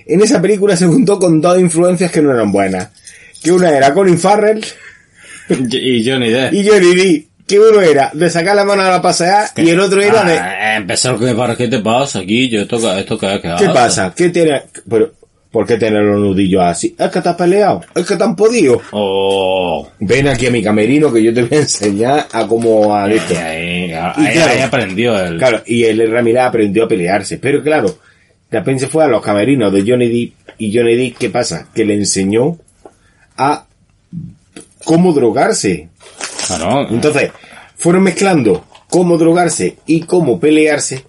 en 0.06 0.20
esa 0.22 0.40
película 0.40 0.76
se 0.76 0.86
juntó 0.86 1.18
con 1.18 1.40
dos 1.40 1.58
influencias 1.58 2.10
que 2.10 2.22
no 2.22 2.32
eran 2.32 2.52
buenas. 2.52 2.88
Que 3.42 3.52
una 3.52 3.70
era 3.76 3.92
Colin 3.94 4.18
Farrell 4.18 4.64
Y 5.48 6.08
Johnny 6.08 6.30
Depp. 6.30 6.52
y 6.52 6.68
Johnny 6.68 6.94
Depp. 6.94 7.26
Que 7.46 7.58
uno 7.58 7.80
era 7.80 8.10
de 8.14 8.30
sacar 8.30 8.54
la 8.54 8.64
mano 8.64 8.82
a 8.82 8.90
la 8.90 9.02
pasear 9.02 9.48
y 9.56 9.68
el 9.70 9.80
otro 9.80 10.00
era 10.00 10.22
de... 10.22 10.38
Ah, 10.38 10.76
empezar 10.76 11.18
que 11.18 11.34
para 11.34 11.56
qué 11.56 11.66
te 11.66 11.80
pasa 11.80 12.20
aquí, 12.20 12.48
yo 12.48 12.60
esto, 12.60 12.96
esto 12.96 13.18
que 13.18 13.40
¿Qué 13.58 13.66
pasa? 13.74 14.14
¿Qué 14.16 14.28
tiene? 14.28 14.62
Pero, 14.88 15.12
¿Por 15.50 15.66
qué 15.66 15.76
tener 15.76 16.02
los 16.02 16.20
nudillos 16.20 16.62
así? 16.62 16.94
Es 16.96 17.10
que 17.10 17.20
te 17.20 17.28
has 17.28 17.36
peleado, 17.36 17.80
es 17.94 18.06
que 18.06 18.16
te 18.16 18.22
han 18.22 18.36
podido. 18.36 18.80
Oh. 18.92 19.88
Ven 19.98 20.28
aquí 20.28 20.46
a 20.46 20.50
mi 20.50 20.62
camerino 20.62 21.12
que 21.12 21.22
yo 21.22 21.34
te 21.34 21.42
voy 21.42 21.58
a 21.58 21.62
enseñar 21.62 22.28
a 22.30 22.46
cómo 22.46 22.94
a 22.94 23.10
esto. 23.10 23.34
Ahí, 23.36 23.92
ahí, 23.92 24.32
claro. 24.32 24.52
ahí 24.52 24.60
aprendió 24.60 25.18
el... 25.18 25.38
Claro, 25.38 25.62
y 25.66 25.82
el 25.84 26.08
Ramírez 26.08 26.42
aprendió 26.42 26.84
a 26.84 26.88
pelearse. 26.88 27.38
Pero 27.38 27.64
claro, 27.64 27.96
repente 28.50 28.80
se 28.80 28.88
fue 28.88 29.04
a 29.04 29.08
los 29.08 29.22
camerinos 29.22 29.72
de 29.72 29.84
Johnny 29.86 30.08
Depp. 30.08 30.34
Y 30.58 30.76
Johnny 30.76 30.96
Depp, 30.96 31.16
¿qué 31.18 31.30
pasa? 31.30 31.68
Que 31.74 31.84
le 31.84 31.94
enseñó 31.94 32.58
a 33.36 33.66
cómo 34.84 35.12
drogarse. 35.12 35.88
Claro. 36.46 36.88
Entonces, 36.90 37.30
fueron 37.76 38.02
mezclando 38.02 38.64
cómo 38.88 39.16
drogarse 39.16 39.76
y 39.86 40.02
cómo 40.02 40.40
pelearse. 40.40 41.04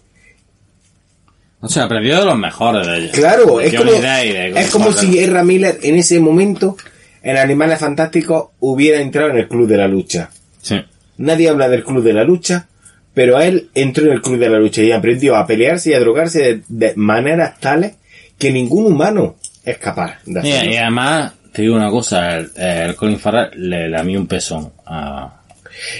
O 1.61 1.69
sea, 1.69 1.83
aprendió 1.83 2.17
de 2.19 2.25
los 2.25 2.37
mejores 2.37 2.87
de 2.87 2.97
ellos. 2.97 3.11
Claro, 3.11 3.57
De 3.57 3.67
es 3.67 3.75
como, 3.75 3.91
y 3.91 4.57
es 4.57 4.69
como 4.71 4.91
si 4.91 5.19
Ezra 5.19 5.43
Miller 5.43 5.77
en 5.83 5.95
ese 5.95 6.19
momento, 6.19 6.75
en 7.21 7.37
Animales 7.37 7.79
Fantásticos, 7.79 8.49
hubiera 8.59 8.99
entrado 8.99 9.29
en 9.29 9.37
el 9.37 9.47
Club 9.47 9.67
de 9.67 9.77
la 9.77 9.87
Lucha. 9.87 10.29
Sí. 10.61 10.81
Nadie 11.17 11.49
habla 11.49 11.69
del 11.69 11.83
Club 11.83 12.03
de 12.03 12.13
la 12.13 12.23
Lucha, 12.23 12.67
pero 13.13 13.39
él 13.39 13.69
entró 13.75 14.05
en 14.05 14.13
el 14.13 14.21
Club 14.21 14.39
de 14.39 14.49
la 14.49 14.57
Lucha 14.59 14.81
y 14.81 14.91
aprendió 14.91 15.35
a 15.35 15.45
pelearse 15.45 15.91
y 15.91 15.93
a 15.93 15.99
drogarse 15.99 16.39
de, 16.41 16.61
de 16.67 16.93
maneras 16.95 17.59
tales 17.59 17.93
que 18.39 18.51
ningún 18.51 18.87
humano 18.87 19.35
es 19.63 19.77
capaz 19.77 20.17
de 20.25 20.41
Y, 20.47 20.51
hacerlo. 20.51 20.71
y 20.71 20.77
además, 20.77 21.33
te 21.53 21.61
digo 21.61 21.75
una 21.75 21.91
cosa, 21.91 22.37
el, 22.37 22.49
el 22.55 22.95
Colin 22.95 23.19
Farrell 23.19 23.51
le 23.69 23.87
lamió 23.87 24.19
un 24.19 24.25
pezón 24.27 24.71
a... 24.87 25.41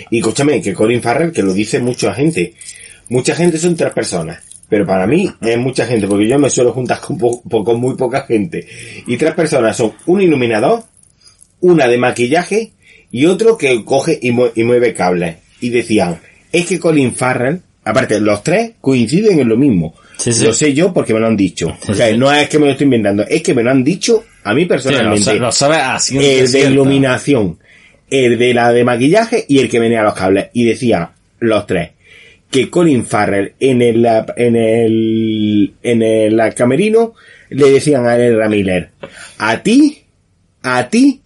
Y 0.10 0.18
escúchame, 0.18 0.60
que 0.62 0.74
Colin 0.74 1.02
Farrell, 1.04 1.32
que 1.32 1.44
lo 1.44 1.54
dice 1.54 1.80
mucha 1.80 2.14
gente, 2.14 2.56
mucha 3.10 3.36
gente 3.36 3.58
son 3.60 3.76
tres 3.76 3.94
personas, 3.94 4.40
pero 4.72 4.86
para 4.86 5.06
mí 5.06 5.30
es 5.42 5.58
mucha 5.58 5.86
gente, 5.86 6.08
porque 6.08 6.30
yo 6.30 6.40
me 6.40 6.50
suelo 6.50 6.72
juntar 6.72 7.02
con, 7.02 7.18
po- 7.18 7.42
con 7.44 7.78
muy 7.78 7.96
poca 7.98 8.22
gente. 8.22 8.66
Y 9.06 9.18
tres 9.18 9.34
personas 9.34 9.76
son 9.76 9.92
un 10.06 10.22
iluminador, 10.22 10.84
una 11.60 11.90
de 11.90 11.98
maquillaje 11.98 12.72
y 13.12 13.26
otro 13.26 13.58
que 13.58 13.84
coge 13.84 14.18
y, 14.22 14.32
mue- 14.32 14.54
y 14.56 14.64
mueve 14.64 14.94
cables. 14.94 15.36
Y 15.60 15.72
decían, 15.72 16.22
es 16.54 16.66
que 16.68 16.80
Colin 16.80 17.14
Farrell, 17.14 17.60
aparte, 17.84 18.22
los 18.22 18.44
tres 18.44 18.72
coinciden 18.80 19.42
en 19.42 19.50
lo 19.50 19.58
mismo. 19.58 19.94
Sí, 20.18 20.32
sí. 20.32 20.46
Lo 20.46 20.54
sé 20.54 20.74
yo 20.74 20.94
porque 20.94 21.14
me 21.14 21.20
lo 21.20 21.28
han 21.28 21.36
dicho. 21.36 21.76
Sí, 21.84 21.92
o 21.92 21.94
sea, 21.96 22.16
no 22.16 22.32
es 22.32 22.48
que 22.48 22.58
me 22.58 22.68
lo 22.68 22.72
estoy 22.72 22.86
inventando, 22.86 23.24
es 23.28 23.42
que 23.44 23.54
me 23.54 23.64
lo 23.64 23.72
han 23.72 23.84
dicho 23.84 24.24
a 24.46 24.54
mí 24.54 24.62
lo, 24.62 24.70
personalmente 24.70 25.34
lo 25.38 25.52
así. 25.96 26.18
el 26.18 26.50
de 26.50 26.60
iluminación, 26.62 27.60
el 28.10 28.38
de 28.40 28.54
la 28.54 28.72
de 28.72 28.86
maquillaje 28.86 29.44
y 29.50 29.60
el 29.60 29.68
que 29.70 29.80
venía 29.82 30.00
a 30.00 30.04
los 30.06 30.14
cables. 30.14 30.46
Y 30.54 30.64
decía 30.64 31.12
los 31.40 31.68
tres 31.68 31.90
que 32.52 32.70
Colin 32.70 33.06
Farrell 33.06 33.54
en 33.60 33.82
el 33.82 34.06
en 34.36 34.56
el 34.56 35.74
en 35.82 36.04
el 36.04 36.54
camerino 36.54 37.14
le 37.50 37.72
decían 37.72 38.06
a 38.06 38.18
Ezra 38.18 38.50
Miller, 38.50 38.90
a 39.40 39.64
ti, 39.64 40.04
a 40.62 40.90
ti 40.90 41.22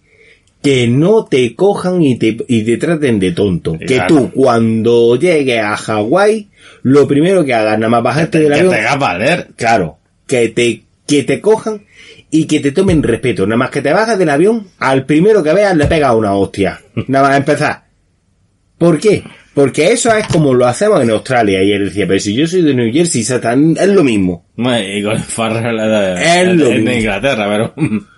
que 0.62 0.88
no 0.88 1.26
te 1.26 1.54
cojan 1.54 2.02
y 2.02 2.16
te, 2.16 2.36
y 2.48 2.64
te 2.64 2.76
traten 2.76 3.20
de 3.20 3.32
tonto. 3.32 3.78
Que 3.78 4.00
tú 4.08 4.32
cuando 4.32 5.16
llegues 5.16 5.62
a 5.62 5.76
Hawái, 5.76 6.48
lo 6.82 7.06
primero 7.06 7.44
que 7.44 7.54
hagas, 7.54 7.78
nada 7.78 7.90
más 7.90 8.02
bajarte 8.02 8.40
del 8.40 8.52
Que 8.52 8.58
avión, 8.58 8.72
te 8.72 8.80
hagas 8.80 8.98
valer. 8.98 9.48
Claro, 9.54 9.98
que 10.26 10.48
te, 10.48 10.82
que 11.06 11.22
te 11.22 11.40
cojan 11.40 11.84
y 12.32 12.46
que 12.46 12.58
te 12.58 12.72
tomen 12.72 13.04
respeto. 13.04 13.46
Nada 13.46 13.58
más 13.58 13.70
que 13.70 13.80
te 13.80 13.92
bajas 13.92 14.18
del 14.18 14.28
avión, 14.28 14.66
al 14.80 15.04
primero 15.06 15.44
que 15.44 15.52
veas 15.52 15.76
le 15.76 15.86
pega 15.86 16.16
una 16.16 16.34
hostia. 16.34 16.80
Nada 17.06 17.28
más 17.28 17.36
empezar. 17.36 17.84
¿Por 18.76 18.98
qué? 18.98 19.22
Porque 19.56 19.90
eso 19.90 20.14
es 20.14 20.26
como 20.26 20.52
lo 20.52 20.66
hacemos 20.66 21.02
en 21.02 21.08
Australia. 21.08 21.62
Y 21.62 21.72
él 21.72 21.86
decía, 21.86 22.06
pero 22.06 22.20
si 22.20 22.34
yo 22.34 22.46
soy 22.46 22.60
de 22.60 22.74
New 22.74 22.92
Jersey, 22.92 23.22
Satan, 23.22 23.74
es 23.80 23.88
lo 23.88 24.04
mismo. 24.04 24.50
Y 24.58 25.02
Colin 25.02 25.22
Farrell 25.22 25.78
es 25.80 25.90
de, 25.90 26.12
Es 26.12 26.48
es 26.48 26.56
lo 26.56 26.68
de 26.68 26.74
mismo. 26.74 26.90
Inglaterra, 26.92 27.48
pero... 27.48 27.74